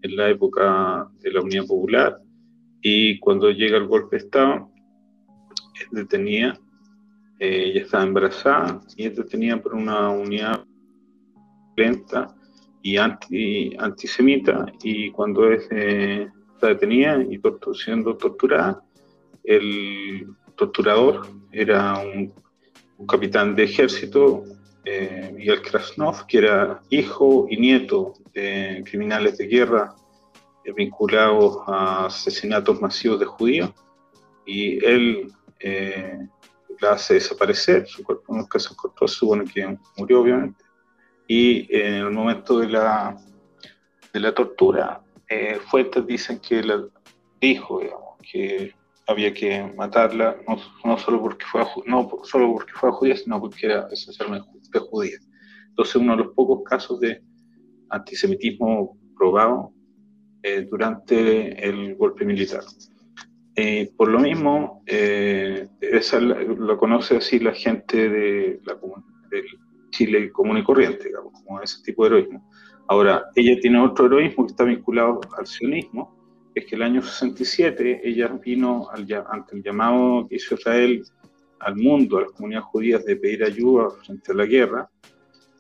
en 0.01 0.17
la 0.17 0.29
época 0.29 1.11
de 1.21 1.33
la 1.33 1.41
Unidad 1.41 1.67
Popular 1.67 2.17
y 2.81 3.19
cuando 3.19 3.51
llega 3.51 3.77
el 3.77 3.89
golpe 3.89 4.15
de 4.15 4.23
Estado 4.23 4.71
es 5.75 5.91
detenida, 5.91 6.57
eh, 7.41 7.65
ella 7.67 7.83
estaba 7.83 8.05
embarazada 8.05 8.81
y 8.97 9.05
es 9.05 9.17
detenida 9.17 9.61
por 9.61 9.75
una 9.75 10.11
unidad 10.11 10.65
lenta 11.77 12.37
y 12.83 12.99
anti, 12.99 13.75
antisemita 13.77 14.65
y 14.81 15.11
cuando 15.11 15.51
es, 15.51 15.67
eh, 15.73 16.29
está 16.55 16.69
detenida 16.69 17.21
y 17.21 17.41
siendo 17.75 18.17
torturada, 18.17 18.81
el 19.49 20.27
torturador 20.57 21.27
era 21.53 21.99
un, 21.99 22.33
capitán 23.07 23.55
de 23.55 23.63
ejército, 23.63 24.45
eh, 24.85 25.33
Miguel 25.35 25.63
Krasnov, 25.63 26.27
que 26.27 26.39
era 26.39 26.83
hijo 26.91 27.47
y 27.49 27.57
nieto 27.57 28.15
de 28.35 28.83
criminales 28.85 29.39
de 29.39 29.47
guerra 29.47 29.95
vinculados 30.75 31.59
a 31.67 32.07
asesinatos 32.07 32.81
masivos 32.81 33.21
de 33.21 33.25
judíos 33.25 33.71
y 34.45 34.85
él 34.85 35.33
eh, 35.61 36.19
la 36.81 36.93
hace 36.93 37.15
desaparecer, 37.15 37.87
su 37.87 38.03
cuerpo 38.03 38.35
nunca 38.35 38.59
se 38.59 38.73
encontró, 38.73 39.09
supone 39.09 39.45
que 39.45 39.79
murió 39.97 40.21
obviamente, 40.21 40.65
y 41.27 41.67
en 41.75 41.95
el 41.95 42.11
momento 42.11 42.59
de 42.59 42.69
la, 42.69 43.17
de 44.13 44.21
la 44.21 44.35
tortura, 44.35 45.01
eh, 45.29 45.59
fuentes 45.67 46.07
dicen 46.07 46.39
que 46.39 46.63
la 46.63 46.85
dijo, 47.41 47.81
que 48.23 48.75
había 49.09 49.33
que 49.33 49.73
matarla, 49.75 50.37
no, 50.47 50.59
no, 50.85 50.99
solo 50.99 51.23
porque 51.23 51.47
fue 51.47 51.65
no 51.87 52.11
solo 52.25 52.53
porque 52.53 52.75
fue 52.75 52.93
judía, 52.93 53.17
sino 53.17 53.41
porque 53.41 53.67
era 53.67 53.89
esencialmente 53.91 54.79
judía. 54.79 55.17
Entonces, 55.71 55.97
uno 55.97 56.15
de 56.15 56.25
los 56.25 56.35
pocos 56.35 56.63
casos 56.69 57.01
de 57.01 57.23
antisemitismo 57.89 58.99
probado 59.17 59.73
eh, 60.43 60.67
durante 60.71 61.67
el 61.67 61.97
golpe 61.97 62.27
militar. 62.27 62.61
Eh, 63.57 63.91
por 63.97 64.09
lo 64.09 64.21
mismo, 64.21 64.83
eh, 64.87 65.67
esa 65.81 66.21
lo 66.21 66.77
conoce 66.77 67.17
así 67.17 67.39
la 67.39 67.55
gente 67.55 68.11
de 68.11 68.61
la, 68.65 68.79
del 69.31 69.45
Chile 69.91 70.31
común 70.31 70.59
y 70.59 70.65
corriente, 70.65 71.05
digamos, 71.05 71.33
como 71.33 71.63
ese 71.63 71.83
tipo 71.83 72.05
de 72.05 72.09
heroísmo. 72.09 72.51
Ahora, 72.89 73.25
ella 73.35 73.59
tiene 73.61 73.81
otro 73.81 74.07
heroísmo 74.07 74.45
que 74.45 74.51
está 74.51 74.65
vinculado 74.65 75.21
al 75.37 75.47
sionismo, 75.47 76.18
es 76.59 76.67
que 76.67 76.77
el 76.77 76.83
año 76.83 77.03
67 77.03 78.03
ella 78.05 78.29
vino 78.29 78.89
al, 78.91 79.07
ante 79.31 79.57
el 79.57 79.63
llamado 79.63 80.27
que 80.29 80.37
hizo 80.37 80.55
Israel 80.55 81.05
al 81.61 81.77
mundo, 81.77 82.19
a 82.19 82.23
las 82.23 82.33
comunidades 82.33 82.67
judías, 82.67 83.05
de 83.05 83.17
pedir 83.17 83.45
ayuda 83.45 83.91
frente 83.91 84.33
a 84.33 84.35
la 84.35 84.47
guerra. 84.47 84.91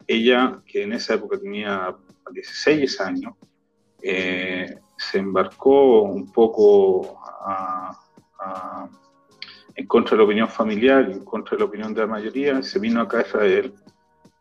Ella, 0.06 0.60
que 0.66 0.82
en 0.82 0.92
esa 0.92 1.14
época 1.14 1.38
tenía 1.38 1.94
16 2.30 3.00
años, 3.00 3.34
eh, 4.02 4.78
se 4.96 5.18
embarcó 5.18 6.02
un 6.02 6.32
poco 6.32 7.20
en 9.74 9.86
contra 9.86 10.12
de 10.12 10.18
la 10.18 10.24
opinión 10.24 10.48
familiar, 10.48 11.10
en 11.10 11.24
contra 11.24 11.56
de 11.56 11.60
la 11.60 11.66
opinión 11.66 11.94
de 11.94 12.00
la 12.00 12.06
mayoría, 12.06 12.62
se 12.62 12.78
vino 12.78 13.00
acá 13.00 13.18
a 13.18 13.22
Israel 13.22 13.74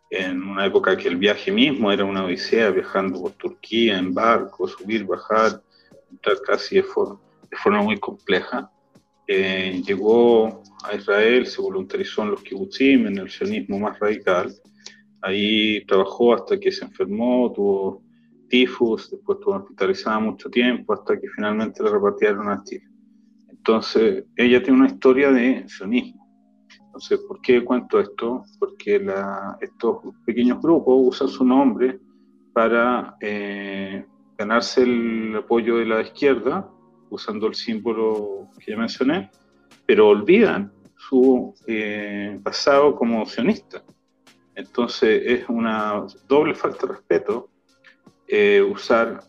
en 0.09 0.41
una 0.41 0.65
época 0.65 0.95
que 0.95 1.09
el 1.09 1.17
viaje 1.17 1.51
mismo 1.51 1.91
era 1.91 2.05
una 2.05 2.23
odisea, 2.23 2.69
viajando 2.71 3.21
por 3.21 3.31
Turquía 3.33 3.97
en 3.97 4.13
barco, 4.13 4.67
subir, 4.67 5.05
bajar, 5.05 5.61
entrar 6.11 6.37
casi 6.45 6.75
de 6.75 6.83
forma, 6.83 7.19
de 7.49 7.57
forma 7.57 7.81
muy 7.81 7.97
compleja. 7.97 8.71
Eh, 9.27 9.81
llegó 9.85 10.63
a 10.83 10.95
Israel, 10.95 11.45
se 11.45 11.61
voluntarizó 11.61 12.23
en 12.23 12.31
los 12.31 12.43
kibbutzim, 12.43 13.07
en 13.07 13.17
el 13.17 13.29
sionismo 13.29 13.79
más 13.79 13.99
radical. 13.99 14.53
Ahí 15.21 15.85
trabajó 15.85 16.33
hasta 16.33 16.59
que 16.59 16.71
se 16.71 16.85
enfermó, 16.85 17.51
tuvo 17.53 18.03
tifus, 18.49 19.11
después 19.11 19.39
estuvo 19.39 19.55
hospitalizada 19.55 20.19
mucho 20.19 20.49
tiempo 20.49 20.93
hasta 20.93 21.19
que 21.19 21.27
finalmente 21.35 21.83
la 21.83 21.91
repartieron 21.91 22.49
a 22.49 22.63
Chile. 22.63 22.87
Entonces, 23.49 24.23
ella 24.35 24.63
tiene 24.63 24.79
una 24.79 24.87
historia 24.87 25.31
de 25.31 25.67
sionismo. 25.67 26.25
Entonces, 26.85 27.19
¿por 27.27 27.41
qué 27.41 27.63
cuento 27.63 27.99
esto? 27.99 28.43
Porque 28.59 28.99
la, 28.99 29.57
estos 29.59 29.97
pequeños 30.25 30.61
grupos 30.61 30.95
usan 30.97 31.27
su 31.27 31.43
nombre 31.43 31.99
para 32.53 33.17
eh, 33.19 34.05
ganarse 34.37 34.83
el 34.83 35.35
apoyo 35.37 35.77
de 35.77 35.85
la 35.85 36.01
izquierda, 36.01 36.69
usando 37.09 37.47
el 37.47 37.55
símbolo 37.55 38.49
que 38.59 38.71
ya 38.71 38.77
mencioné, 38.77 39.31
pero 39.85 40.09
olvidan 40.09 40.71
su 40.95 41.53
eh, 41.65 42.39
pasado 42.43 42.95
como 42.95 43.25
sionista. 43.25 43.83
Entonces 44.55 45.21
es 45.25 45.49
una 45.49 46.05
doble 46.27 46.55
falta 46.55 46.87
de 46.87 46.93
respeto 46.93 47.49
eh, 48.27 48.61
usar 48.61 49.23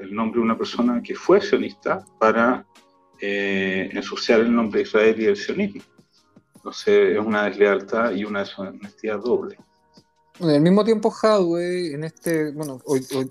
el 0.00 0.14
nombre 0.14 0.38
de 0.38 0.44
una 0.44 0.58
persona 0.58 1.00
que 1.02 1.14
fue 1.14 1.40
sionista 1.40 2.04
para 2.18 2.66
eh, 3.20 3.88
ensuciar 3.92 4.40
el 4.40 4.54
nombre 4.54 4.80
de 4.80 4.82
Israel 4.82 5.16
y 5.18 5.24
el 5.26 5.36
sionismo. 5.36 5.82
Entonces 6.56 7.16
es 7.16 7.24
una 7.24 7.44
deslealtad 7.44 8.12
y 8.12 8.24
una 8.24 8.40
deshonestidad 8.40 9.20
doble. 9.20 9.56
Al 10.40 10.60
mismo 10.60 10.84
tiempo, 10.84 11.12
Hadwe, 11.22 11.94
en 11.94 12.04
este, 12.04 12.50
bueno, 12.50 12.80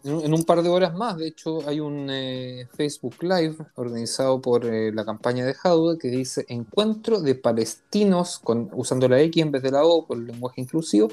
en 0.04 0.34
un 0.34 0.44
par 0.44 0.64
de 0.64 0.70
horas 0.70 0.94
más, 0.96 1.18
de 1.18 1.28
hecho, 1.28 1.68
hay 1.68 1.82
un 1.82 2.08
eh, 2.10 2.68
Facebook 2.76 3.16
Live 3.22 3.58
organizado 3.76 4.42
por 4.42 4.66
la 4.66 5.04
campaña 5.04 5.46
de 5.46 5.56
Hadwe 5.62 5.98
que 5.98 6.08
dice 6.08 6.46
Encuentro 6.48 7.20
de 7.20 7.36
palestinos, 7.36 8.40
con, 8.40 8.70
usando 8.74 9.10
la 9.10 9.20
X 9.22 9.44
en 9.44 9.52
vez 9.52 9.64
de 9.64 9.72
la 9.72 9.84
O 9.84 10.08
por 10.08 10.18
el 10.18 10.28
lenguaje 10.28 10.62
inclusivo, 10.62 11.10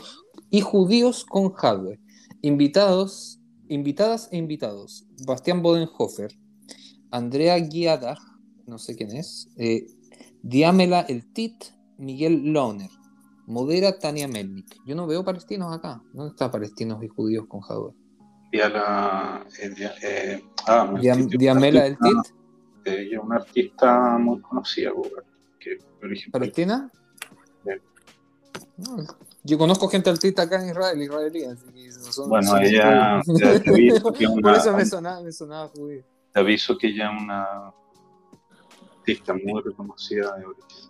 y 0.50 0.60
judíos 0.60 1.24
con 1.24 1.52
Hadwe. 1.56 1.98
Invitados, 2.42 3.40
invitadas 3.68 4.28
e 4.30 4.36
invitados: 4.36 5.06
Bastián 5.26 5.60
Bodenhofer, 5.60 6.38
Andrea 7.10 7.58
Guiada, 7.58 8.16
no 8.66 8.78
sé 8.78 8.94
quién 8.94 9.10
es, 9.16 9.48
eh, 9.56 9.86
Diamela 10.42 11.00
El 11.00 11.32
Tit, 11.32 11.64
Miguel 11.98 12.52
Loner, 12.52 12.90
modera 13.50 13.98
Tania 13.98 14.28
Melnik. 14.28 14.76
Yo 14.86 14.94
no 14.94 15.06
veo 15.06 15.24
palestinos 15.24 15.74
acá. 15.74 16.00
¿Dónde 16.12 16.30
están 16.30 16.50
palestinos 16.50 17.02
y 17.02 17.08
judíos 17.08 17.46
con 17.48 17.60
Jadwe? 17.60 17.92
Diamela 18.52 19.46
eh, 20.02 20.42
ah, 20.66 20.92
Diamela 20.98 21.86
El 21.86 21.98
Tit. 21.98 22.34
Ella 22.84 23.18
es 23.18 23.22
una 23.22 23.36
artista 23.36 24.18
muy 24.18 24.40
conocida, 24.40 24.90
que 25.58 25.78
¿Palestina? 26.32 26.90
No, 28.78 28.96
yo 29.44 29.58
conozco 29.58 29.88
gente 29.88 30.08
artista 30.08 30.42
acá 30.42 30.62
en 30.62 30.70
Israel, 30.70 31.02
israelí, 31.02 31.44
así 31.44 31.66
que 31.72 31.92
son, 31.92 32.30
Bueno, 32.30 32.56
ella, 32.58 33.20
te 33.62 33.70
aviso 33.70 34.12
que 34.12 34.26
una, 34.26 34.40
Por 34.40 34.54
eso 34.54 34.74
me 34.74 34.86
sonaba, 34.86 35.22
me 35.22 35.32
sonaba 35.32 35.68
judío. 35.68 36.02
Te 36.32 36.40
aviso 36.40 36.78
que 36.78 36.86
ella 36.86 37.12
es 37.12 37.22
una 37.22 37.74
artista 38.98 39.34
muy 39.34 39.60
reconocida 39.62 40.34
de 40.38 40.46
origen. 40.46 40.89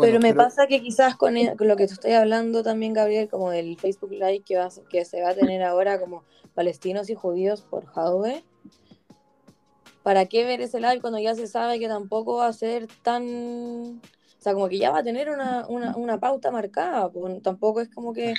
Pero 0.00 0.20
me 0.20 0.34
pasa 0.34 0.66
que 0.66 0.82
quizás 0.82 1.16
con, 1.16 1.34
con, 1.56 1.68
lo 1.68 1.76
que 1.76 1.86
te 1.86 1.92
estoy 1.92 2.12
hablando 2.12 2.62
también, 2.62 2.92
Gabriel, 2.92 3.28
como 3.28 3.50
del 3.50 3.76
Facebook 3.78 4.10
Live 4.10 4.42
que, 4.44 4.56
va, 4.56 4.68
que 4.90 5.04
se 5.04 5.22
va 5.22 5.30
a 5.30 5.34
tener 5.34 5.62
ahora 5.62 6.00
como 6.00 6.24
palestinos 6.54 7.10
y 7.10 7.14
judíos 7.14 7.62
por 7.62 7.86
Jadwe, 7.86 8.44
¿para 10.02 10.26
qué 10.26 10.44
ver 10.44 10.60
ese 10.60 10.80
live 10.80 11.00
cuando 11.00 11.18
ya 11.18 11.34
se 11.34 11.46
sabe 11.46 11.78
que 11.78 11.88
tampoco 11.88 12.36
va 12.36 12.48
a 12.48 12.52
ser 12.52 12.88
tan... 13.02 13.24
O 13.24 14.44
sea, 14.44 14.52
como 14.52 14.68
que 14.68 14.78
ya 14.78 14.90
va 14.90 14.98
a 14.98 15.02
tener 15.02 15.30
una, 15.30 16.20
pauta 16.20 16.50
marcada, 16.50 17.10
pues, 17.10 17.42
tampoco 17.42 17.80
es 17.80 17.88
como 17.88 18.12
que 18.12 18.34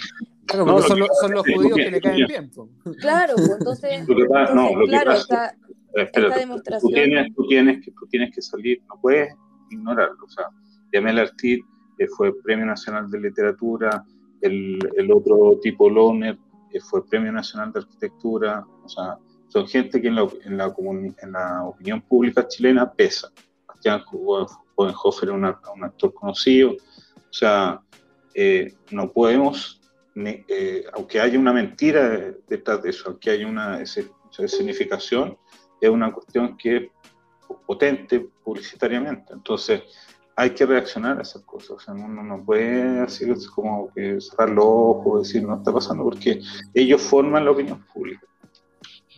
Claro, 0.45 0.65
porque 0.65 0.87
son, 0.87 0.99
son, 1.19 1.31
los 1.31 1.41
judíos 1.41 1.75
que 1.75 1.89
le 1.89 1.99
caen 2.01 2.27
bien. 2.27 2.51
Claro, 2.99 3.33
pues 3.35 3.49
entonces, 3.57 4.07
no, 4.07 4.69
claro, 4.85 5.13
está, 5.13 5.55
esta 5.95 6.29
demostración... 6.29 6.91
Tú 6.91 6.95
tienes, 6.95 7.35
tú, 7.35 7.47
tienes 7.47 7.85
que, 7.85 7.91
tú 7.91 8.07
tienes 8.07 8.35
que 8.35 8.41
salir, 8.41 8.81
no 8.89 8.99
puedes 9.01 9.33
ignorarlo. 9.69 10.25
O 10.25 10.29
sea, 10.29 10.45
Yamel 10.93 11.19
Artir 11.19 11.61
que 11.97 12.07
fue 12.07 12.33
Premio 12.41 12.65
Nacional 12.65 13.09
de 13.09 13.19
Literatura, 13.19 14.03
el, 14.41 14.79
el 14.97 15.11
otro 15.11 15.59
tipo 15.61 15.89
Lohner, 15.89 16.37
que 16.71 16.79
fue 16.81 17.07
Premio 17.07 17.31
Nacional 17.31 17.71
de 17.71 17.79
Arquitectura, 17.79 18.65
o 18.83 18.89
sea, 18.89 19.17
son 19.47 19.67
gente 19.67 20.01
que 20.01 20.09
en 20.09 20.15
la, 20.15 20.27
en 20.43 20.57
la, 20.57 20.75
en 21.21 21.31
la 21.31 21.63
opinión 21.63 22.01
pública 22.01 22.47
chilena 22.47 22.91
pesa. 22.91 23.31
Bastián 23.67 24.01
Hohenhofer 24.75 25.29
es 25.29 25.35
un, 25.35 25.45
un 25.45 25.83
actor 25.83 26.13
conocido, 26.13 26.71
o 26.71 27.33
sea, 27.33 27.79
eh, 28.33 28.73
no 28.91 29.11
podemos, 29.11 29.81
eh, 30.15 30.83
aunque 30.93 31.21
haya 31.21 31.39
una 31.39 31.53
mentira 31.53 32.33
detrás 32.47 32.83
de 32.83 32.89
eso, 32.89 33.09
aunque 33.09 33.29
haya 33.29 33.47
una 33.47 33.85
significación, 33.85 35.37
es 35.85 35.91
una 35.91 36.11
cuestión 36.11 36.57
que 36.57 36.77
es 36.77 36.83
potente 37.65 38.19
publicitariamente. 38.43 39.33
Entonces, 39.33 39.83
hay 40.35 40.49
que 40.51 40.65
reaccionar 40.65 41.17
a 41.17 41.21
esas 41.21 41.43
cosas. 41.43 41.71
O 41.71 41.79
sea, 41.79 41.93
uno 41.93 42.21
no 42.23 42.43
puede 42.43 42.99
así 42.99 43.25
como 43.53 43.91
que 43.93 44.19
cerrar 44.19 44.49
los 44.49 44.65
ojos, 44.65 45.27
decir 45.27 45.43
no 45.47 45.57
está 45.57 45.71
pasando, 45.71 46.03
porque 46.03 46.41
ellos 46.73 47.01
forman 47.01 47.45
la 47.45 47.51
opinión 47.51 47.85
pública, 47.93 48.27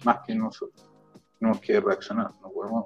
más 0.03 0.19
que 0.25 0.35
nosotros. 0.35 0.85
Tenemos 1.39 1.59
que 1.59 1.79
reaccionar, 1.79 2.31
no 2.41 2.49
podemos, 2.51 2.85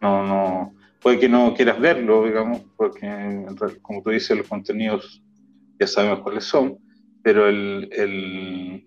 no, 0.00 0.26
no, 0.26 0.74
puede 1.00 1.18
que 1.18 1.28
no 1.28 1.54
quieras 1.54 1.80
verlo, 1.80 2.24
digamos, 2.24 2.62
porque 2.76 3.44
como 3.82 4.02
tú 4.02 4.10
dices, 4.10 4.36
los 4.36 4.46
contenidos 4.46 5.22
ya 5.78 5.86
sabemos 5.86 6.20
cuáles 6.20 6.44
son, 6.44 6.78
pero 7.22 7.48
el, 7.48 7.88
el, 7.92 8.84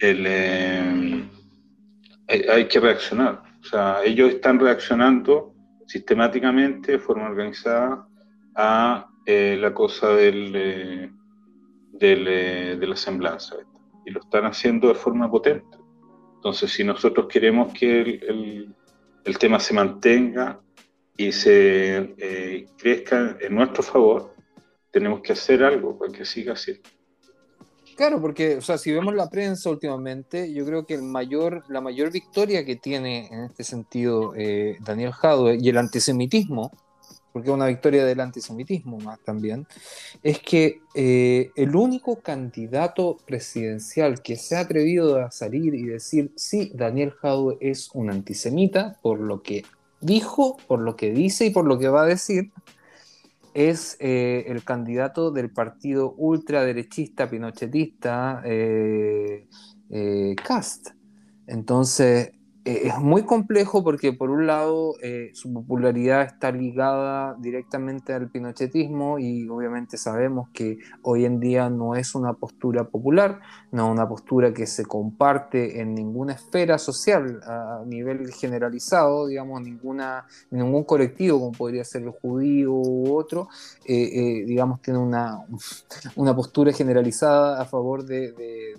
eh, 0.00 1.28
hay 2.28 2.66
que 2.68 2.80
reaccionar. 2.80 3.42
O 3.60 3.64
sea, 3.64 4.02
ellos 4.04 4.30
están 4.30 4.58
reaccionando 4.58 5.54
sistemáticamente, 5.86 6.92
de 6.92 6.98
forma 6.98 7.28
organizada, 7.28 8.06
a 8.54 9.08
eh, 9.24 9.56
la 9.60 9.72
cosa 9.72 10.10
del, 10.10 10.52
eh, 10.54 11.10
eh, 12.00 12.76
de 12.78 12.86
la 12.86 12.96
semblanza. 12.96 13.56
Y 14.04 14.10
lo 14.10 14.20
están 14.20 14.44
haciendo 14.44 14.88
de 14.88 14.94
forma 14.94 15.30
potente. 15.30 15.76
Entonces, 16.36 16.70
si 16.72 16.84
nosotros 16.84 17.26
queremos 17.26 17.72
que 17.72 18.00
el, 18.02 18.74
el, 19.24 19.38
tema 19.38 19.58
se 19.58 19.74
mantenga 19.74 20.60
y 21.16 21.32
se 21.32 22.66
crezca 22.78 23.36
en 23.40 23.54
nuestro 23.54 23.82
favor, 23.82 24.34
tenemos 24.92 25.20
que 25.22 25.32
hacer 25.32 25.64
algo 25.64 25.98
para 25.98 26.12
que 26.12 26.24
siga 26.24 26.52
así. 26.52 26.80
Claro, 27.96 28.20
porque, 28.20 28.56
o 28.56 28.60
sea, 28.60 28.76
si 28.76 28.92
vemos 28.92 29.14
la 29.14 29.30
prensa 29.30 29.70
últimamente, 29.70 30.52
yo 30.52 30.66
creo 30.66 30.84
que 30.84 30.92
el 30.92 31.02
mayor, 31.02 31.64
la 31.68 31.80
mayor 31.80 32.12
victoria 32.12 32.62
que 32.62 32.76
tiene 32.76 33.26
en 33.28 33.44
este 33.44 33.64
sentido 33.64 34.34
eh, 34.36 34.76
Daniel 34.80 35.12
Jadwe 35.12 35.56
y 35.58 35.70
el 35.70 35.78
antisemitismo, 35.78 36.72
porque 37.32 37.48
es 37.48 37.54
una 37.54 37.68
victoria 37.68 38.04
del 38.04 38.20
antisemitismo 38.20 38.98
más 38.98 39.18
también, 39.20 39.66
es 40.22 40.40
que 40.40 40.80
eh, 40.94 41.50
el 41.56 41.74
único 41.74 42.16
candidato 42.20 43.16
presidencial 43.26 44.20
que 44.20 44.36
se 44.36 44.56
ha 44.56 44.60
atrevido 44.60 45.16
a 45.16 45.30
salir 45.30 45.74
y 45.74 45.84
decir, 45.84 46.32
sí, 46.36 46.70
Daniel 46.74 47.12
Jadwe 47.12 47.56
es 47.60 47.88
un 47.94 48.10
antisemita, 48.10 48.98
por 49.00 49.20
lo 49.20 49.42
que 49.42 49.64
dijo, 50.02 50.58
por 50.66 50.80
lo 50.80 50.96
que 50.96 51.12
dice 51.12 51.46
y 51.46 51.50
por 51.50 51.64
lo 51.64 51.78
que 51.78 51.88
va 51.88 52.02
a 52.02 52.06
decir, 52.06 52.52
es 53.56 53.96
eh, 54.00 54.44
el 54.48 54.64
candidato 54.64 55.30
del 55.30 55.50
partido 55.50 56.12
ultraderechista 56.18 57.30
pinochetista 57.30 58.42
eh, 58.44 59.48
eh, 59.88 60.36
Cast. 60.44 60.90
Entonces, 61.46 62.32
eh, 62.66 62.88
es 62.88 62.98
muy 62.98 63.22
complejo 63.22 63.84
porque 63.84 64.12
por 64.12 64.28
un 64.30 64.48
lado 64.48 64.96
eh, 65.00 65.30
su 65.34 65.52
popularidad 65.52 66.22
está 66.22 66.50
ligada 66.50 67.36
directamente 67.38 68.12
al 68.12 68.28
pinochetismo 68.28 69.20
y 69.20 69.48
obviamente 69.48 69.96
sabemos 69.96 70.48
que 70.52 70.78
hoy 71.02 71.26
en 71.26 71.38
día 71.38 71.70
no 71.70 71.94
es 71.94 72.16
una 72.16 72.32
postura 72.32 72.82
popular, 72.82 73.38
no 73.70 73.88
una 73.88 74.08
postura 74.08 74.52
que 74.52 74.66
se 74.66 74.84
comparte 74.84 75.80
en 75.80 75.94
ninguna 75.94 76.32
esfera 76.32 76.76
social 76.78 77.40
a 77.46 77.84
nivel 77.86 78.32
generalizado, 78.32 79.28
digamos, 79.28 79.62
ninguna, 79.62 80.26
ningún 80.50 80.82
colectivo 80.82 81.38
como 81.38 81.52
podría 81.52 81.84
ser 81.84 82.02
el 82.02 82.10
judío 82.10 82.72
u 82.72 83.16
otro, 83.16 83.48
eh, 83.84 84.42
digamos, 84.44 84.82
tiene 84.82 84.98
una, 84.98 85.38
una 86.16 86.34
postura 86.34 86.72
generalizada 86.72 87.62
a 87.62 87.64
favor 87.64 88.04
de, 88.04 88.32
de. 88.32 88.76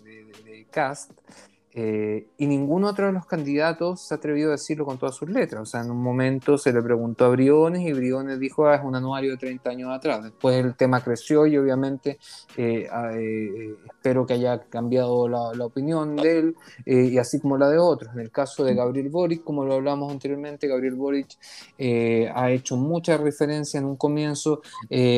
Eh, 1.80 2.30
y 2.40 2.48
ningún 2.48 2.86
otro 2.86 3.06
de 3.06 3.12
los 3.12 3.28
candidatos 3.28 4.02
se 4.02 4.16
ha 4.16 4.18
atrevido 4.18 4.48
a 4.48 4.54
decirlo 4.54 4.84
con 4.84 4.98
todas 4.98 5.14
sus 5.14 5.30
letras. 5.30 5.62
O 5.62 5.66
sea, 5.68 5.82
en 5.82 5.92
un 5.92 6.02
momento 6.02 6.58
se 6.58 6.74
le 6.74 6.82
preguntó 6.82 7.26
a 7.26 7.30
Briones 7.30 7.84
y 7.84 7.94
Briones 7.94 8.40
dijo, 8.40 8.66
ah, 8.66 8.78
es 8.78 8.82
un 8.84 8.96
anuario 8.96 9.30
de 9.30 9.38
30 9.38 9.70
años 9.70 9.92
atrás. 9.94 10.24
Después 10.24 10.56
el 10.56 10.74
tema 10.74 11.04
creció 11.04 11.46
y 11.46 11.56
obviamente 11.56 12.18
eh, 12.58 12.88
ah, 12.92 13.12
eh, 13.14 13.76
espero 13.86 14.26
que 14.26 14.34
haya 14.34 14.60
cambiado 14.60 15.28
la, 15.28 15.66
opinión 15.68 16.16
de 16.16 16.40
él 16.40 16.56
y 16.86 17.18
así 17.20 17.40
como 17.40 17.58
la 17.58 17.70
de 17.70 17.78
otros. 17.78 18.12
En 18.14 18.22
el 18.22 18.32
caso 18.32 18.64
de 18.64 18.74
Gabriel 18.74 19.10
Boric, 19.10 19.44
como 19.44 19.64
lo 19.64 19.76
hablamos 19.76 20.12
anteriormente, 20.12 20.68
Gabriel 20.68 20.96
Boric 20.96 21.38
ha 22.34 22.50
hecho 22.50 22.76
mucha 22.78 23.18
referencia 23.18 23.78
en 23.78 23.86
un 23.86 23.98
comienzo 23.98 24.62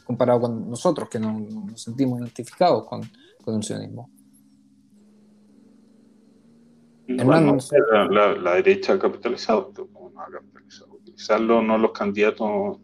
Comparado 0.07 0.41
con 0.41 0.71
nosotros, 0.71 1.11
que 1.11 1.19
no, 1.19 1.39
nos 1.39 1.83
sentimos 1.83 2.21
identificados 2.21 2.89
con, 2.89 3.03
con 3.45 3.57
el 3.57 3.63
sionismo. 3.63 4.09
Bueno, 7.09 7.57
la, 8.11 8.35
la, 8.35 8.55
derecha 8.57 8.93
ha 8.93 8.99
capitalizado, 8.99 9.73
no 9.77 10.21
ha 10.21 10.31
capitalizado. 10.31 10.93
Utilizarlo 10.93 11.63
no 11.63 11.79
los 11.79 11.93
candidatos. 11.93 12.79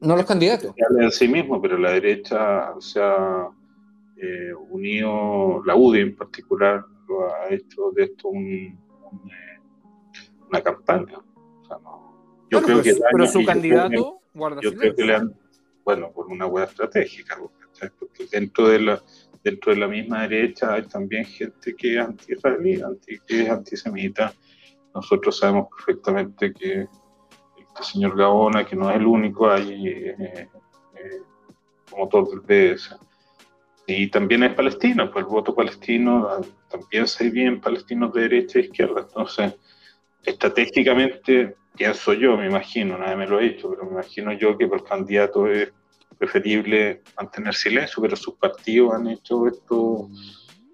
No 0.00 0.16
los 0.16 0.26
candidatos. 0.26 0.74
En 0.98 1.10
sí 1.12 1.28
mismo, 1.28 1.62
pero 1.62 1.78
la 1.78 1.92
derecha 1.92 2.74
se 2.80 3.00
ha 3.00 3.48
eh, 4.16 4.52
unido, 4.70 5.62
la 5.64 5.76
UDI 5.76 6.00
en 6.00 6.16
particular, 6.16 6.84
lo 7.06 7.32
ha 7.32 7.48
hecho 7.50 7.92
de 7.94 8.04
esto 8.04 8.28
un, 8.28 8.78
un, 9.12 9.30
eh, 9.30 9.60
una 10.48 10.60
campaña. 10.60 11.18
O 11.18 11.64
sea, 11.64 11.78
no, 11.78 12.46
yo 12.50 12.60
bueno, 12.60 12.66
creo 12.66 12.82
pues, 12.82 12.94
que 12.96 13.02
pero 13.12 13.26
su 13.28 13.44
candidato 13.44 14.20
guarda 14.34 14.60
yo 14.60 14.74
creo 14.74 14.94
que 14.94 15.04
le 15.04 15.14
han, 15.14 15.34
bueno, 15.84 16.10
por 16.10 16.26
una 16.26 16.46
buena 16.46 16.66
estratégica, 16.66 17.38
porque 17.98 18.26
dentro 18.30 18.68
de 18.68 18.80
la 18.80 19.02
dentro 19.50 19.72
de 19.72 19.80
la 19.80 19.88
misma 19.88 20.26
derecha 20.26 20.74
hay 20.74 20.82
también 20.82 21.24
gente 21.24 21.74
que 21.74 21.94
es 21.94 22.00
anti-israelí, 22.00 22.82
anti, 22.82 23.18
que 23.26 23.42
es 23.42 23.50
antisemita. 23.50 24.32
Nosotros 24.94 25.38
sabemos 25.38 25.68
perfectamente 25.74 26.52
que 26.52 26.86
este 27.56 27.82
señor 27.82 28.16
Gabona, 28.16 28.64
que 28.66 28.76
no 28.76 28.90
es 28.90 28.96
el 28.96 29.06
único, 29.06 29.50
hay 29.50 29.88
eh, 29.88 30.16
eh, 30.18 30.48
como 31.90 32.08
todo 32.08 32.28
el 32.34 32.42
PS. 32.42 32.96
Y 33.86 34.08
también 34.08 34.42
es 34.42 34.54
palestino, 34.54 35.10
pues 35.10 35.24
el 35.24 35.30
voto 35.30 35.54
palestino 35.54 36.28
también 36.68 37.06
se 37.06 37.24
divide 37.24 37.46
en 37.46 37.60
palestinos 37.60 38.12
de 38.12 38.22
derecha 38.22 38.58
e 38.58 38.62
izquierda. 38.62 39.00
Entonces, 39.00 39.54
estratégicamente, 40.22 41.56
pienso 41.74 42.12
yo, 42.12 42.36
me 42.36 42.46
imagino, 42.46 42.98
nadie 42.98 43.16
me 43.16 43.26
lo 43.26 43.38
ha 43.38 43.40
dicho, 43.40 43.70
pero 43.70 43.84
me 43.84 43.92
imagino 43.92 44.32
yo 44.34 44.58
que 44.58 44.64
el 44.64 44.84
candidato 44.84 45.46
es 45.46 45.72
preferible 46.16 47.02
mantener 47.16 47.54
silencio, 47.54 48.02
pero 48.02 48.16
sus 48.16 48.34
partidos 48.34 48.94
han 48.94 49.08
hecho 49.08 49.46
esto 49.46 50.08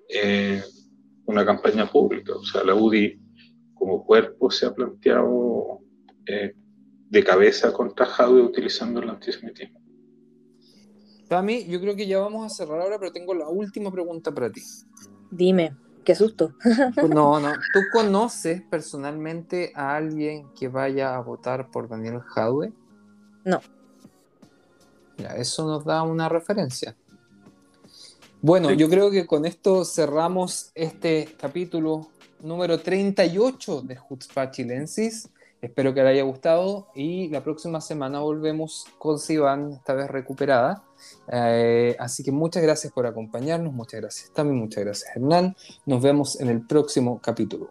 eh, 0.09 0.63
una 1.27 1.45
campaña 1.45 1.91
pública. 1.91 2.35
O 2.35 2.45
sea, 2.45 2.65
la 2.65 2.75
UDI 2.75 3.21
como 3.75 4.05
cuerpo 4.05 4.51
se 4.51 4.67
ha 4.67 4.75
planteado 4.75 5.81
eh, 6.27 6.55
de 7.11 7.25
cabeza 7.25 7.73
contra 7.73 8.07
Jadwe 8.07 8.43
utilizando 8.43 9.01
el 9.01 9.11
antisemitismo. 9.11 9.81
Tami, 11.29 11.67
yo 11.67 11.81
creo 11.81 11.97
que 11.97 12.07
ya 12.07 12.19
vamos 12.19 12.45
a 12.45 12.55
cerrar 12.55 12.81
ahora, 12.81 12.99
pero 12.99 13.13
tengo 13.13 13.35
la 13.35 13.49
última 13.49 13.91
pregunta 13.91 14.33
para 14.33 14.51
ti. 14.51 14.63
Dime, 15.31 15.77
qué 16.05 16.15
susto. 16.15 16.55
No, 17.09 17.41
no. 17.41 17.53
¿Tú 17.73 17.81
conoces 17.93 18.63
personalmente 18.71 19.73
a 19.75 19.97
alguien 19.97 20.49
que 20.59 20.69
vaya 20.69 21.15
a 21.15 21.21
votar 21.21 21.71
por 21.71 21.89
Daniel 21.89 22.21
Jadwe? 22.21 22.73
No. 23.45 23.61
Eso 25.37 25.67
nos 25.67 25.85
da 25.85 26.03
una 26.03 26.29
referencia. 26.29 26.97
Bueno, 28.41 28.73
yo 28.73 28.91
creo 28.91 29.11
que 29.11 29.27
con 29.27 29.47
esto 29.47 29.85
cerramos 29.85 30.71
este 30.75 31.35
capítulo 31.39 32.11
número 32.41 32.79
38 32.79 33.83
de 33.83 33.97
Jutzpah 33.97 34.51
Chilensis. 34.51 35.31
Espero 35.63 35.95
que 35.95 36.03
le 36.03 36.11
haya 36.11 36.25
gustado 36.25 36.89
y 36.95 37.29
la 37.29 37.43
próxima 37.43 37.81
semana 37.81 38.21
volvemos 38.21 38.85
con 38.99 39.19
Sivan, 39.19 39.73
esta 39.73 39.95
vez 39.95 40.11
recuperada. 40.11 40.85
Eh, 41.33 41.97
así 41.99 42.23
que 42.23 42.33
muchas 42.33 42.63
gracias 42.63 42.93
por 42.93 43.07
acompañarnos, 43.07 43.73
muchas 43.73 44.03
gracias 44.03 44.31
también, 44.33 44.59
muchas 44.59 44.85
gracias 44.85 45.17
Hernán. 45.17 45.57
Nos 45.87 46.03
vemos 46.03 46.39
en 46.39 46.51
el 46.51 46.67
próximo 46.67 47.19
capítulo. 47.23 47.71